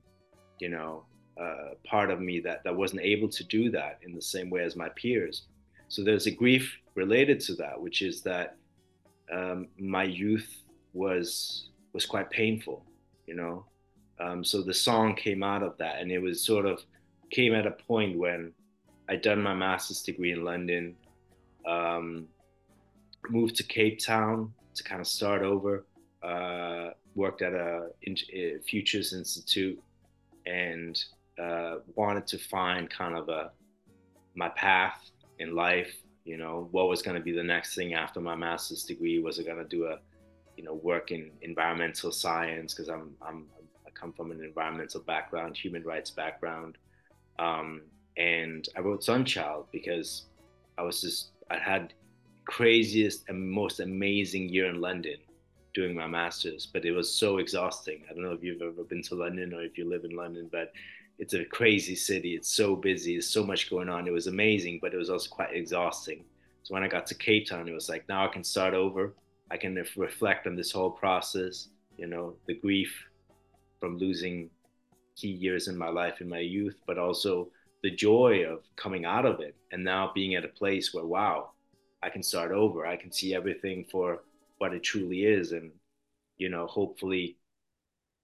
you 0.59 0.69
know 0.69 1.03
uh, 1.41 1.69
part 1.83 2.12
of 2.12 2.19
me 2.21 2.39
that 2.39 2.63
that 2.63 2.75
wasn't 2.75 3.01
able 3.01 3.27
to 3.27 3.43
do 3.45 3.71
that 3.71 3.97
in 4.03 4.13
the 4.13 4.21
same 4.21 4.51
way 4.51 4.63
as 4.63 4.75
my 4.75 4.89
peers 4.89 5.47
so 5.93 6.03
there's 6.03 6.27
a 6.27 6.31
grief 6.31 6.65
related 6.95 7.39
to 7.39 7.53
that 7.55 7.79
which 7.79 8.01
is 8.01 8.21
that 8.21 8.57
um, 9.31 9.67
my 9.77 10.03
youth 10.03 10.50
was 10.93 11.69
was 11.93 12.05
quite 12.05 12.29
painful 12.29 12.85
you 13.25 13.35
know? 13.35 13.65
Um, 14.19 14.43
so 14.43 14.62
the 14.62 14.73
song 14.73 15.15
came 15.15 15.43
out 15.43 15.63
of 15.63 15.77
that, 15.77 16.00
and 16.00 16.12
it 16.12 16.19
was 16.19 16.45
sort 16.45 16.65
of 16.65 16.83
came 17.29 17.53
at 17.53 17.65
a 17.65 17.71
point 17.71 18.17
when 18.17 18.53
I'd 19.09 19.21
done 19.21 19.41
my 19.41 19.53
master's 19.53 20.01
degree 20.01 20.31
in 20.31 20.43
London, 20.43 20.95
um, 21.67 22.27
moved 23.29 23.55
to 23.55 23.63
Cape 23.63 24.00
Town 24.00 24.53
to 24.75 24.83
kind 24.83 25.01
of 25.01 25.07
start 25.07 25.41
over, 25.41 25.85
uh, 26.21 26.91
worked 27.15 27.41
at 27.41 27.53
a, 27.53 27.89
a, 28.33 28.59
Futures 28.67 29.13
Institute, 29.13 29.81
and 30.45 31.03
uh, 31.41 31.77
wanted 31.95 32.27
to 32.27 32.38
find 32.38 32.89
kind 32.89 33.15
of 33.15 33.29
a 33.29 33.51
my 34.35 34.50
path 34.50 35.12
in 35.43 35.55
life. 35.55 35.93
You 36.25 36.38
know, 36.38 36.67
what 36.71 36.88
was 36.88 37.01
going 37.01 37.17
to 37.17 37.23
be 37.23 37.33
the 37.33 37.43
next 37.43 37.75
thing 37.75 37.93
after 37.93 38.19
my 38.19 38.35
master's 38.35 38.83
degree? 38.83 39.19
Was 39.19 39.39
I 39.39 39.43
going 39.43 39.57
to 39.57 39.65
do 39.65 39.85
a, 39.85 40.00
you 40.57 40.63
know, 40.63 40.73
work 40.73 41.12
in 41.12 41.31
environmental 41.41 42.12
science 42.12 42.73
because 42.73 42.89
I'm 42.89 43.15
I'm 43.21 43.45
I 43.85 43.89
come 43.91 44.13
from 44.13 44.31
an 44.31 44.43
environmental 44.43 45.01
background, 45.01 45.57
human 45.57 45.83
rights 45.83 46.12
background. 46.12 46.77
Um, 47.39 47.81
and 48.17 48.67
I 48.77 48.81
wrote 48.81 49.01
Sunchild 49.01 49.65
because 49.71 50.25
I 50.77 50.83
was 50.83 51.01
just, 51.01 51.31
I 51.50 51.57
had 51.57 51.93
craziest 52.45 53.29
and 53.29 53.50
most 53.50 53.79
amazing 53.79 54.50
year 54.50 54.67
in 54.67 54.81
London 54.81 55.17
doing 55.73 55.95
my 55.95 56.07
master's, 56.07 56.67
but 56.67 56.85
it 56.85 56.91
was 56.91 57.12
so 57.12 57.38
exhausting. 57.38 58.03
I 58.09 58.13
don't 58.13 58.23
know 58.23 58.33
if 58.33 58.43
you've 58.43 58.62
ever 58.62 58.83
been 58.83 59.01
to 59.03 59.15
London 59.15 59.53
or 59.53 59.63
if 59.63 59.77
you 59.77 59.89
live 59.89 60.03
in 60.03 60.15
London, 60.15 60.50
but 60.51 60.71
it's 61.20 61.34
a 61.34 61.46
crazy 61.46 61.96
city. 61.96 62.36
It's 62.36 62.50
so 62.53 62.75
busy. 62.75 63.13
There's 63.13 63.29
so 63.29 63.43
much 63.43 63.70
going 63.70 63.89
on. 63.89 64.08
It 64.08 64.13
was 64.13 64.27
amazing, 64.27 64.79
but 64.82 64.93
it 64.93 64.98
was 64.98 65.10
also 65.10 65.29
quite 65.29 65.55
exhausting. 65.55 66.25
So 66.63 66.74
when 66.74 66.84
I 66.84 66.88
got 66.88 67.05
to 67.08 67.15
Cape 67.15 67.48
Town, 67.48 67.67
it 67.67 67.74
was 67.74 67.89
like, 67.89 68.08
now 68.10 68.25
I 68.25 68.32
can 68.32 68.43
start 68.43 68.74
over. 68.74 69.13
I 69.51 69.58
can 69.58 69.75
reflect 69.96 70.48
on 70.48 70.55
this 70.55 70.72
whole 70.72 70.91
process, 70.91 71.67
you 71.98 72.08
know, 72.08 72.36
the 72.48 72.55
grief, 72.55 72.93
from 73.79 73.98
losing 73.98 74.50
key 75.17 75.27
years 75.27 75.67
in 75.67 75.77
my 75.77 75.89
life 75.89 76.22
in 76.22 76.29
my 76.29 76.39
youth, 76.39 76.77
but 76.88 76.98
also 76.98 77.50
the 77.84 77.91
joy 77.91 78.46
of 78.46 78.62
coming 78.77 79.03
out 79.03 79.25
of 79.25 79.41
it 79.41 79.55
and 79.74 79.84
now 79.84 80.10
being 80.15 80.36
at 80.36 80.46
a 80.46 80.48
place 80.48 80.93
where, 80.93 81.05
wow, 81.05 81.51
I 82.01 82.10
can 82.10 82.24
start 82.24 82.53
over. 82.53 82.86
I 82.86 82.96
can 82.96 83.12
see 83.12 83.36
everything 83.36 83.86
for 83.91 84.24
what 84.58 84.74
it 84.74 84.84
truly 84.84 85.25
is 85.25 85.51
and, 85.51 85.70
you 86.38 86.48
know, 86.48 86.65
hopefully 86.65 87.36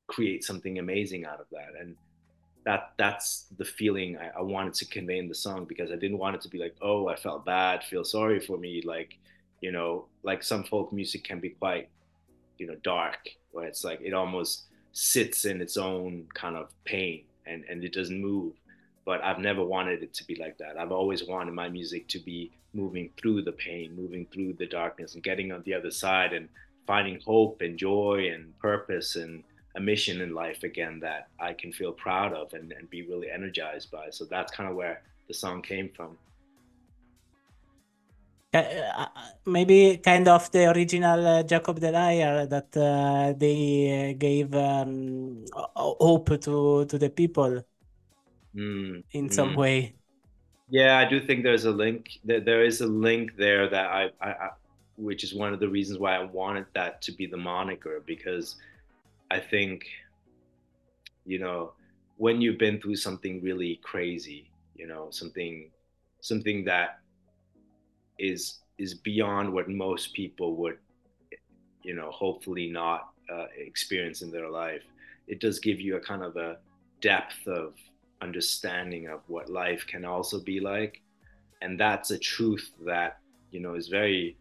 create 0.07 0.45
something 0.45 0.79
amazing 0.79 1.25
out 1.25 1.41
of 1.41 1.47
that. 1.51 1.73
And 1.77 1.97
that 2.65 2.93
that's 2.97 3.45
the 3.57 3.65
feeling 3.65 4.17
I, 4.17 4.39
I 4.39 4.41
wanted 4.41 4.73
to 4.75 4.85
convey 4.85 5.17
in 5.17 5.27
the 5.27 5.35
song 5.35 5.65
because 5.65 5.91
I 5.91 5.95
didn't 5.95 6.17
want 6.17 6.35
it 6.35 6.41
to 6.41 6.49
be 6.49 6.57
like, 6.57 6.75
oh, 6.81 7.07
I 7.07 7.15
felt 7.15 7.45
bad, 7.45 7.83
feel 7.83 8.03
sorry 8.03 8.39
for 8.39 8.57
me. 8.57 8.81
Like, 8.85 9.17
you 9.61 9.71
know, 9.71 10.05
like 10.23 10.43
some 10.43 10.63
folk 10.63 10.91
music 10.91 11.23
can 11.23 11.39
be 11.39 11.49
quite, 11.49 11.89
you 12.57 12.67
know, 12.67 12.75
dark, 12.83 13.29
where 13.51 13.65
it's 13.65 13.83
like 13.83 13.99
it 14.01 14.13
almost 14.13 14.65
sits 14.91 15.45
in 15.45 15.61
its 15.61 15.77
own 15.77 16.27
kind 16.33 16.55
of 16.55 16.69
pain 16.83 17.23
and, 17.45 17.63
and 17.69 17.83
it 17.83 17.93
doesn't 17.93 18.21
move. 18.21 18.53
But 19.05 19.23
I've 19.23 19.39
never 19.39 19.63
wanted 19.63 20.03
it 20.03 20.13
to 20.15 20.23
be 20.25 20.35
like 20.35 20.57
that. 20.59 20.77
I've 20.77 20.91
always 20.91 21.23
wanted 21.23 21.53
my 21.53 21.69
music 21.69 22.07
to 22.09 22.19
be 22.19 22.51
moving 22.73 23.09
through 23.17 23.41
the 23.43 23.53
pain, 23.53 23.95
moving 23.95 24.27
through 24.31 24.53
the 24.53 24.67
darkness 24.67 25.15
and 25.15 25.23
getting 25.23 25.51
on 25.51 25.63
the 25.63 25.73
other 25.73 25.91
side 25.91 26.33
and 26.33 26.47
finding 26.85 27.19
hope 27.25 27.61
and 27.61 27.77
joy 27.77 28.29
and 28.33 28.57
purpose 28.59 29.15
and 29.15 29.43
a 29.75 29.79
mission 29.79 30.21
in 30.21 30.33
life 30.33 30.63
again 30.63 30.99
that 31.01 31.29
I 31.39 31.53
can 31.53 31.71
feel 31.71 31.91
proud 31.91 32.33
of 32.33 32.53
and, 32.53 32.71
and 32.71 32.89
be 32.89 33.03
really 33.03 33.29
energized 33.29 33.91
by. 33.91 34.09
So 34.09 34.25
that's 34.25 34.51
kind 34.51 34.69
of 34.69 34.75
where 34.75 35.01
the 35.27 35.33
song 35.33 35.61
came 35.61 35.89
from. 35.95 36.17
Uh, 38.51 38.63
uh, 38.97 39.05
maybe 39.45 39.97
kind 39.97 40.27
of 40.27 40.49
the 40.51 40.71
original 40.71 41.27
uh, 41.27 41.43
Jakob 41.43 41.79
the 41.79 41.91
Liar 41.91 42.47
that 42.47 42.75
uh, 42.75 43.31
they 43.37 44.15
gave 44.17 44.55
um, 44.55 45.45
hope 45.75 46.41
to 46.41 46.83
to 46.85 46.97
the 46.97 47.11
people 47.11 47.63
mm, 48.55 49.03
in 49.11 49.29
some 49.29 49.51
mm. 49.53 49.55
way. 49.55 49.93
Yeah, 50.67 50.97
I 50.97 51.05
do 51.05 51.19
think 51.21 51.43
there's 51.43 51.65
a 51.65 51.71
link. 51.71 52.19
There 52.25 52.63
is 52.63 52.81
a 52.81 52.87
link 52.87 53.35
there 53.37 53.69
that 53.69 53.85
I, 53.85 54.09
I, 54.19 54.29
I, 54.29 54.49
which 54.97 55.23
is 55.23 55.33
one 55.33 55.53
of 55.53 55.59
the 55.59 55.69
reasons 55.69 55.99
why 55.99 56.15
I 56.15 56.23
wanted 56.23 56.65
that 56.73 57.03
to 57.03 57.11
be 57.11 57.27
the 57.27 57.37
moniker 57.37 58.01
because 58.05 58.55
I 59.31 59.39
think, 59.39 59.85
you 61.25 61.39
know, 61.39 61.73
when 62.17 62.41
you've 62.41 62.57
been 62.57 62.81
through 62.81 62.95
something 62.95 63.41
really 63.41 63.79
crazy, 63.83 64.51
you 64.75 64.87
know, 64.87 65.07
something, 65.11 65.69
something 66.21 66.65
that 66.65 66.99
is 68.17 68.59
is 68.77 68.93
beyond 68.93 69.51
what 69.51 69.69
most 69.69 70.13
people 70.13 70.55
would 70.55 70.77
you 71.83 71.93
know 71.93 72.11
hopefully 72.11 72.69
not 72.69 73.09
uh, 73.33 73.45
experience 73.57 74.21
in 74.21 74.29
their 74.29 74.49
life 74.49 74.83
it 75.27 75.39
does 75.39 75.59
give 75.59 75.79
you 75.79 75.95
a 75.95 75.99
kind 75.99 76.23
of 76.23 76.35
a 76.35 76.57
depth 77.01 77.47
of 77.47 77.73
understanding 78.21 79.07
of 79.07 79.21
what 79.27 79.49
life 79.49 79.85
can 79.87 80.03
also 80.03 80.39
be 80.39 80.59
like. 80.59 81.01
And 81.61 81.79
that's 81.79 82.11
a 82.11 82.17
truth 82.17 82.71
that 82.85 83.19
you 83.51 83.59
know 83.59 83.75
is 83.75 83.87
very 83.87 84.37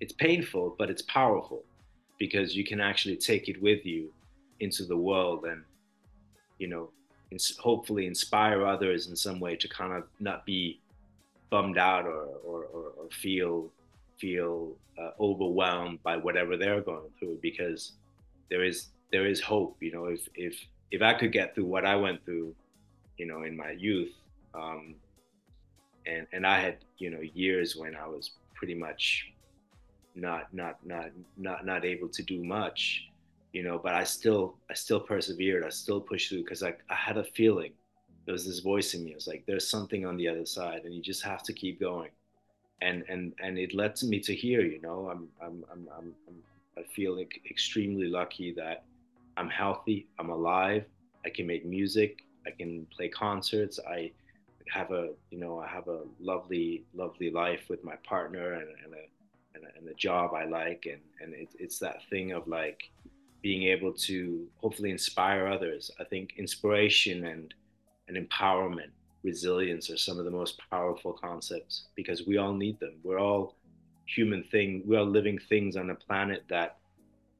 it's 0.00 0.12
painful 0.12 0.76
but 0.78 0.90
it's 0.90 1.02
powerful 1.02 1.62
because 2.18 2.54
you 2.54 2.64
can 2.64 2.80
actually 2.80 3.16
take 3.16 3.48
it 3.48 3.60
with 3.62 3.84
you 3.86 4.12
into 4.60 4.84
the 4.84 4.96
world 4.96 5.44
and 5.44 5.62
you 6.58 6.68
know 6.68 6.90
ins- 7.30 7.56
hopefully 7.58 8.06
inspire 8.06 8.66
others 8.66 9.08
in 9.08 9.16
some 9.16 9.40
way 9.40 9.56
to 9.56 9.68
kind 9.68 9.92
of 9.92 10.04
not 10.18 10.44
be 10.46 10.80
bummed 11.50 11.78
out 11.78 12.06
or, 12.06 12.26
or, 12.44 12.64
or, 12.64 12.84
or 12.96 13.08
feel 13.10 13.70
feel 14.18 14.72
uh, 15.00 15.10
overwhelmed 15.18 16.02
by 16.02 16.16
whatever 16.16 16.56
they're 16.56 16.82
going 16.82 17.10
through 17.18 17.38
because 17.40 17.92
there 18.50 18.64
is 18.64 18.88
there 19.10 19.26
is 19.26 19.40
hope 19.40 19.76
you 19.80 19.92
know. 19.92 20.06
If 20.06 20.28
if 20.34 20.64
if 20.90 21.02
i 21.02 21.14
could 21.14 21.32
get 21.32 21.54
through 21.54 21.66
what 21.66 21.84
i 21.86 21.94
went 21.94 22.24
through 22.24 22.54
you 23.16 23.26
know 23.26 23.44
in 23.44 23.56
my 23.56 23.70
youth 23.70 24.12
um, 24.54 24.94
and 26.06 26.26
and 26.32 26.46
I 26.46 26.60
had 26.60 26.78
you 26.98 27.10
know 27.10 27.20
years 27.34 27.76
when 27.76 27.94
I 27.96 28.06
was 28.06 28.32
pretty 28.54 28.74
much 28.74 29.32
not 30.14 30.52
not 30.52 30.78
not 30.84 31.10
not 31.36 31.64
not 31.64 31.84
able 31.84 32.08
to 32.08 32.22
do 32.22 32.42
much 32.42 33.08
you 33.52 33.62
know 33.62 33.78
but 33.78 33.94
i 33.94 34.04
still 34.04 34.56
i 34.70 34.74
still 34.74 35.00
persevered. 35.00 35.64
I 35.64 35.70
still 35.70 36.00
pushed 36.00 36.28
through 36.28 36.44
because 36.44 36.62
I, 36.62 36.74
I 36.88 36.94
had 36.94 37.16
a 37.18 37.24
feeling. 37.24 37.72
There 38.26 38.32
was 38.32 38.46
this 38.46 38.60
voice 38.60 38.94
in 38.94 39.04
me. 39.04 39.12
I 39.12 39.14
was 39.14 39.26
like 39.26 39.44
there's 39.46 39.68
something 39.68 40.06
on 40.06 40.16
the 40.16 40.28
other 40.28 40.46
side 40.46 40.82
and 40.84 40.94
you 40.94 41.02
just 41.02 41.22
have 41.22 41.42
to 41.44 41.52
keep 41.52 41.80
going. 41.80 42.10
And 42.82 43.04
and 43.08 43.32
and 43.42 43.58
it 43.58 43.74
led 43.74 44.00
me 44.02 44.20
to 44.20 44.34
here 44.34 44.62
you 44.62 44.80
know 44.80 45.10
i'm 45.12 45.28
i'm 45.42 45.64
i'm, 45.70 45.86
I'm, 45.96 46.14
I'm 46.26 46.36
i 46.78 46.82
feel 46.94 47.14
like 47.14 47.38
extremely 47.50 48.06
lucky 48.06 48.54
that 48.54 48.84
i'm 49.36 49.50
healthy 49.50 50.08
i'm 50.18 50.30
alive 50.30 50.86
i 51.26 51.28
can 51.28 51.46
make 51.46 51.66
music 51.66 52.24
i 52.46 52.50
can 52.50 52.86
play 52.86 53.10
concerts 53.10 53.78
i 53.86 54.10
have 54.72 54.92
a 54.92 55.10
you 55.30 55.38
know 55.38 55.58
i 55.58 55.68
have 55.68 55.88
a 55.88 56.00
lovely 56.20 56.82
lovely 56.94 57.30
life 57.30 57.64
with 57.68 57.84
my 57.84 57.96
partner 57.96 58.54
and, 58.54 58.68
and 58.82 58.94
a 58.94 59.04
and 59.54 59.64
a, 59.64 59.78
and 59.78 59.88
a 59.88 59.94
job 59.94 60.32
I 60.34 60.44
like, 60.44 60.86
and 60.90 61.00
and 61.20 61.34
it, 61.34 61.48
it's 61.58 61.78
that 61.80 61.98
thing 62.08 62.32
of 62.32 62.46
like 62.46 62.90
being 63.42 63.64
able 63.64 63.92
to 63.92 64.46
hopefully 64.56 64.90
inspire 64.90 65.46
others. 65.46 65.90
I 65.98 66.04
think 66.04 66.34
inspiration 66.36 67.26
and 67.26 67.54
and 68.08 68.28
empowerment, 68.28 68.90
resilience 69.22 69.88
are 69.88 69.96
some 69.96 70.18
of 70.18 70.24
the 70.24 70.30
most 70.30 70.60
powerful 70.70 71.12
concepts 71.12 71.86
because 71.94 72.26
we 72.26 72.38
all 72.38 72.52
need 72.52 72.80
them. 72.80 72.94
We're 73.04 73.20
all 73.20 73.54
human 74.06 74.42
thing. 74.44 74.82
We 74.84 74.96
are 74.96 75.02
living 75.04 75.38
things 75.48 75.76
on 75.76 75.90
a 75.90 75.94
planet 75.94 76.42
that 76.48 76.78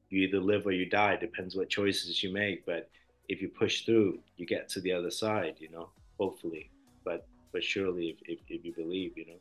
you 0.09 0.21
either 0.21 0.39
live 0.39 0.65
or 0.65 0.71
you 0.71 0.85
die. 0.85 1.17
Depends 1.17 1.55
what 1.55 1.69
choices 1.69 2.23
you 2.23 2.31
make, 2.31 2.65
but 2.65 2.89
if 3.27 3.41
you 3.41 3.49
push 3.49 3.85
through, 3.85 4.19
you 4.37 4.45
get 4.45 4.69
to 4.69 4.81
the 4.81 4.93
other 4.93 5.11
side. 5.11 5.55
You 5.59 5.69
know, 5.71 5.89
hopefully, 6.19 6.69
but 7.03 7.27
but 7.51 7.63
surely 7.63 8.09
if, 8.09 8.17
if, 8.27 8.39
if 8.47 8.65
you 8.65 8.73
believe, 8.73 9.17
you 9.17 9.25
know. 9.25 9.39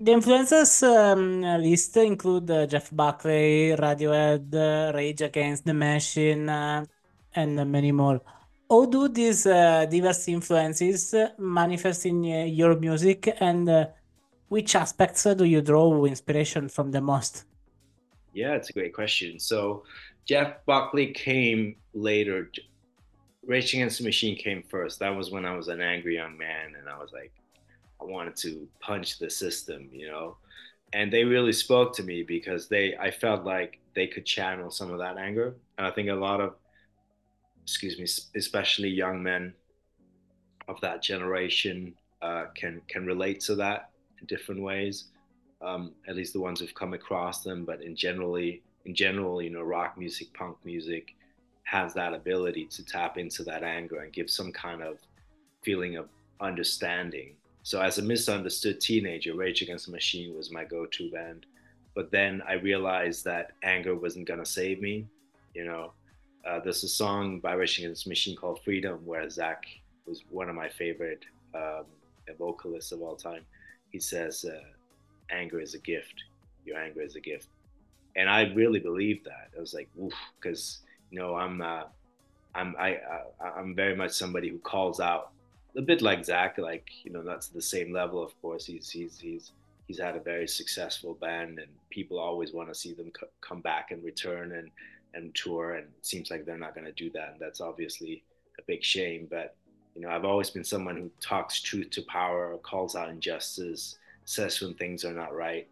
The 0.00 0.12
influences 0.12 0.84
um, 0.84 1.42
list 1.42 1.96
include 1.96 2.48
uh, 2.52 2.66
Jeff 2.66 2.88
Buckley, 2.92 3.74
Radiohead, 3.76 4.54
uh, 4.54 4.96
Rage 4.96 5.22
Against 5.22 5.64
the 5.64 5.74
Machine, 5.74 6.48
uh, 6.48 6.84
and 7.34 7.56
many 7.72 7.90
more. 7.90 8.20
How 8.70 8.86
do 8.86 9.08
these 9.08 9.44
uh, 9.44 9.86
diverse 9.86 10.28
influences 10.28 11.16
manifest 11.36 12.06
in 12.06 12.24
uh, 12.24 12.44
your 12.44 12.78
music, 12.78 13.34
and 13.40 13.68
uh, 13.68 13.86
which 14.48 14.76
aspects 14.76 15.24
do 15.24 15.44
you 15.44 15.62
draw 15.62 16.04
inspiration 16.04 16.68
from 16.68 16.92
the 16.92 17.00
most? 17.00 17.44
Yeah, 18.32 18.54
it's 18.54 18.70
a 18.70 18.72
great 18.72 18.94
question. 18.94 19.40
So, 19.40 19.82
Jeff 20.24 20.64
Buckley 20.64 21.12
came 21.12 21.74
later. 21.92 22.52
Rage 23.44 23.74
Against 23.74 23.98
the 23.98 24.04
Machine 24.04 24.36
came 24.36 24.62
first. 24.62 25.00
That 25.00 25.16
was 25.16 25.32
when 25.32 25.44
I 25.44 25.56
was 25.56 25.66
an 25.66 25.80
angry 25.80 26.14
young 26.14 26.38
man, 26.38 26.76
and 26.78 26.88
I 26.88 26.96
was 26.98 27.10
like, 27.12 27.32
I 28.00 28.04
wanted 28.04 28.36
to 28.36 28.68
punch 28.80 29.18
the 29.18 29.30
system, 29.30 29.88
you 29.92 30.08
know. 30.08 30.36
And 30.92 31.12
they 31.12 31.24
really 31.24 31.52
spoke 31.52 31.94
to 31.96 32.02
me 32.02 32.22
because 32.22 32.68
they 32.68 32.96
I 32.96 33.10
felt 33.10 33.44
like 33.44 33.78
they 33.94 34.06
could 34.06 34.24
channel 34.24 34.70
some 34.70 34.90
of 34.90 34.98
that 34.98 35.18
anger. 35.18 35.56
And 35.76 35.86
I 35.86 35.90
think 35.90 36.08
a 36.08 36.14
lot 36.14 36.40
of 36.40 36.54
excuse 37.62 37.98
me, 37.98 38.06
especially 38.38 38.88
young 38.88 39.22
men 39.22 39.52
of 40.68 40.80
that 40.80 41.02
generation 41.02 41.94
uh, 42.22 42.46
can 42.54 42.80
can 42.88 43.06
relate 43.06 43.40
to 43.40 43.54
that 43.56 43.90
in 44.20 44.26
different 44.26 44.62
ways. 44.62 45.04
Um, 45.60 45.92
at 46.06 46.14
least 46.14 46.32
the 46.32 46.40
ones 46.40 46.60
who've 46.60 46.74
come 46.74 46.94
across 46.94 47.42
them, 47.42 47.64
but 47.64 47.82
in 47.82 47.96
generally 47.96 48.62
in 48.84 48.94
general, 48.94 49.42
you 49.42 49.50
know, 49.50 49.62
rock 49.62 49.98
music, 49.98 50.32
punk 50.32 50.56
music 50.64 51.14
has 51.64 51.92
that 51.92 52.14
ability 52.14 52.64
to 52.64 52.82
tap 52.84 53.18
into 53.18 53.42
that 53.44 53.62
anger 53.62 54.00
and 54.00 54.12
give 54.12 54.30
some 54.30 54.50
kind 54.52 54.82
of 54.82 54.98
feeling 55.62 55.96
of 55.96 56.08
understanding 56.40 57.34
so 57.62 57.80
as 57.80 57.98
a 57.98 58.02
misunderstood 58.02 58.80
teenager, 58.80 59.34
Rage 59.34 59.62
Against 59.62 59.86
the 59.86 59.92
Machine 59.92 60.36
was 60.36 60.50
my 60.50 60.64
go-to 60.64 61.10
band. 61.10 61.46
But 61.94 62.10
then 62.10 62.42
I 62.48 62.54
realized 62.54 63.24
that 63.24 63.52
anger 63.62 63.94
wasn't 63.94 64.28
gonna 64.28 64.46
save 64.46 64.80
me. 64.80 65.06
You 65.54 65.64
know, 65.64 65.92
uh, 66.46 66.60
there's 66.60 66.84
a 66.84 66.88
song 66.88 67.40
by 67.40 67.54
Rage 67.54 67.78
Against 67.78 68.04
the 68.04 68.10
Machine 68.10 68.36
called 68.36 68.60
Freedom, 68.64 69.04
where 69.04 69.28
Zack 69.28 69.64
was 70.06 70.22
one 70.30 70.48
of 70.48 70.54
my 70.54 70.68
favorite 70.68 71.24
um, 71.54 71.84
vocalists 72.38 72.92
of 72.92 73.02
all 73.02 73.16
time. 73.16 73.42
He 73.90 73.98
says, 73.98 74.44
uh, 74.44 74.60
"Anger 75.30 75.60
is 75.60 75.74
a 75.74 75.78
gift. 75.78 76.24
Your 76.64 76.78
anger 76.78 77.02
is 77.02 77.16
a 77.16 77.20
gift," 77.20 77.48
and 78.16 78.28
I 78.28 78.52
really 78.54 78.80
believed 78.80 79.24
that. 79.24 79.50
I 79.56 79.60
was 79.60 79.74
like, 79.74 79.88
"Oof," 80.00 80.14
because 80.40 80.80
you 81.10 81.18
know 81.18 81.34
I'm 81.34 81.60
uh, 81.60 81.84
I'm 82.54 82.76
I, 82.78 82.96
uh, 82.96 83.50
I'm 83.56 83.74
very 83.74 83.96
much 83.96 84.12
somebody 84.12 84.48
who 84.48 84.58
calls 84.58 85.00
out 85.00 85.32
a 85.76 85.82
bit 85.82 86.02
like 86.02 86.24
Zack, 86.24 86.58
like 86.58 86.88
you 87.04 87.12
know, 87.12 87.22
that's 87.22 87.48
the 87.48 87.62
same 87.62 87.92
level. 87.92 88.22
Of 88.22 88.40
course, 88.40 88.66
he's 88.66 88.90
he's 88.90 89.18
he's 89.18 89.52
he's 89.86 90.00
had 90.00 90.16
a 90.16 90.20
very 90.20 90.48
successful 90.48 91.14
band, 91.14 91.58
and 91.58 91.68
people 91.90 92.18
always 92.18 92.52
want 92.52 92.68
to 92.68 92.74
see 92.74 92.94
them 92.94 93.10
co- 93.10 93.28
come 93.40 93.60
back 93.60 93.90
and 93.90 94.02
return 94.02 94.52
and 94.52 94.70
and 95.14 95.34
tour. 95.34 95.74
And 95.74 95.86
it 95.86 96.06
seems 96.06 96.30
like 96.30 96.44
they're 96.44 96.58
not 96.58 96.74
going 96.74 96.86
to 96.86 96.92
do 96.92 97.10
that, 97.10 97.32
and 97.32 97.40
that's 97.40 97.60
obviously 97.60 98.22
a 98.58 98.62
big 98.66 98.82
shame. 98.82 99.26
But 99.30 99.54
you 99.94 100.02
know, 100.02 100.10
I've 100.10 100.24
always 100.24 100.50
been 100.50 100.64
someone 100.64 100.96
who 100.96 101.10
talks 101.20 101.60
truth 101.60 101.90
to 101.90 102.02
power, 102.02 102.56
calls 102.58 102.96
out 102.96 103.10
injustice, 103.10 103.96
says 104.24 104.60
when 104.60 104.74
things 104.74 105.04
are 105.04 105.12
not 105.14 105.34
right, 105.34 105.68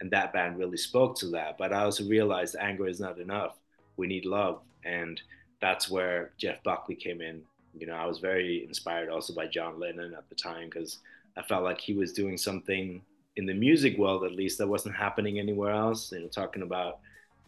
and 0.00 0.10
that 0.10 0.32
band 0.32 0.58
really 0.58 0.76
spoke 0.76 1.16
to 1.18 1.26
that. 1.28 1.58
But 1.58 1.72
I 1.72 1.84
also 1.84 2.04
realized 2.04 2.56
anger 2.60 2.86
is 2.86 3.00
not 3.00 3.18
enough. 3.18 3.56
We 3.96 4.06
need 4.06 4.24
love, 4.24 4.60
and 4.84 5.20
that's 5.60 5.90
where 5.90 6.32
Jeff 6.38 6.62
Buckley 6.62 6.94
came 6.94 7.20
in 7.20 7.42
you 7.80 7.86
know, 7.86 7.94
I 7.94 8.06
was 8.06 8.18
very 8.18 8.64
inspired 8.64 9.08
also 9.08 9.32
by 9.32 9.46
John 9.46 9.78
Lennon 9.78 10.14
at 10.14 10.28
the 10.28 10.34
time 10.34 10.68
because 10.68 10.98
I 11.36 11.42
felt 11.42 11.64
like 11.64 11.80
he 11.80 11.94
was 11.94 12.12
doing 12.12 12.36
something 12.36 13.02
in 13.36 13.46
the 13.46 13.54
music 13.54 13.96
world, 13.96 14.24
at 14.24 14.32
least, 14.32 14.58
that 14.58 14.66
wasn't 14.66 14.96
happening 14.96 15.38
anywhere 15.38 15.72
else. 15.72 16.12
You 16.12 16.20
know, 16.20 16.28
talking 16.28 16.62
about, 16.62 16.98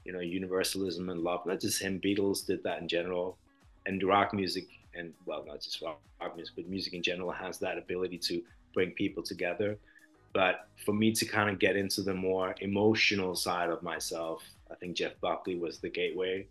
you 0.05 0.13
know, 0.13 0.21
universalism 0.21 1.09
and 1.11 1.21
love. 1.21 1.45
Not 1.47 1.61
just 1.61 1.83
him, 1.83 2.01
Beatles 2.01 2.47
did 2.47 2.63
that 2.63 2.81
in 2.81 2.89
general. 2.89 3.37
And 3.87 4.03
rock 4.03 4.33
music, 4.33 4.69
and 4.95 5.13
well, 5.27 5.45
not 5.47 5.61
just 5.61 5.83
rock, 5.83 6.01
rock 6.21 6.37
music, 6.37 6.55
but 6.55 6.69
music 6.69 6.93
in 6.93 7.03
general 7.03 7.33
has 7.33 7.59
that 7.59 7.79
ability 7.79 8.19
to 8.19 8.43
bring 8.73 8.93
people 8.93 9.23
together. 9.23 9.79
But 10.33 10.69
for 10.85 10.93
me 10.93 11.13
to 11.13 11.25
kind 11.25 11.51
of 11.51 11.59
get 11.59 11.77
into 11.77 12.03
the 12.03 12.15
more 12.15 12.55
emotional 12.61 13.35
side 13.35 13.69
of 13.69 13.83
myself, 13.83 14.45
I 14.71 14.77
think 14.77 14.97
Jeff 14.97 15.13
Buckley 15.21 15.57
was 15.57 15.79
the 15.79 15.89
gateway 15.89 16.47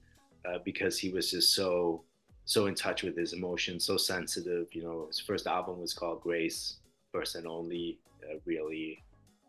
uh, 0.46 0.58
because 0.66 0.98
he 0.98 1.10
was 1.10 1.32
just 1.32 1.54
so 1.54 2.04
so 2.50 2.66
in 2.66 2.74
touch 2.74 3.04
with 3.04 3.16
his 3.16 3.34
emotions, 3.34 3.86
so 3.86 3.96
sensitive. 3.96 4.74
You 4.74 4.82
know, 4.82 5.06
his 5.06 5.20
first 5.20 5.46
album 5.46 5.80
was 5.80 5.94
called 5.94 6.22
Grace, 6.22 6.78
first 7.12 7.36
and 7.36 7.46
only 7.46 8.00
uh, 8.24 8.38
really 8.44 9.04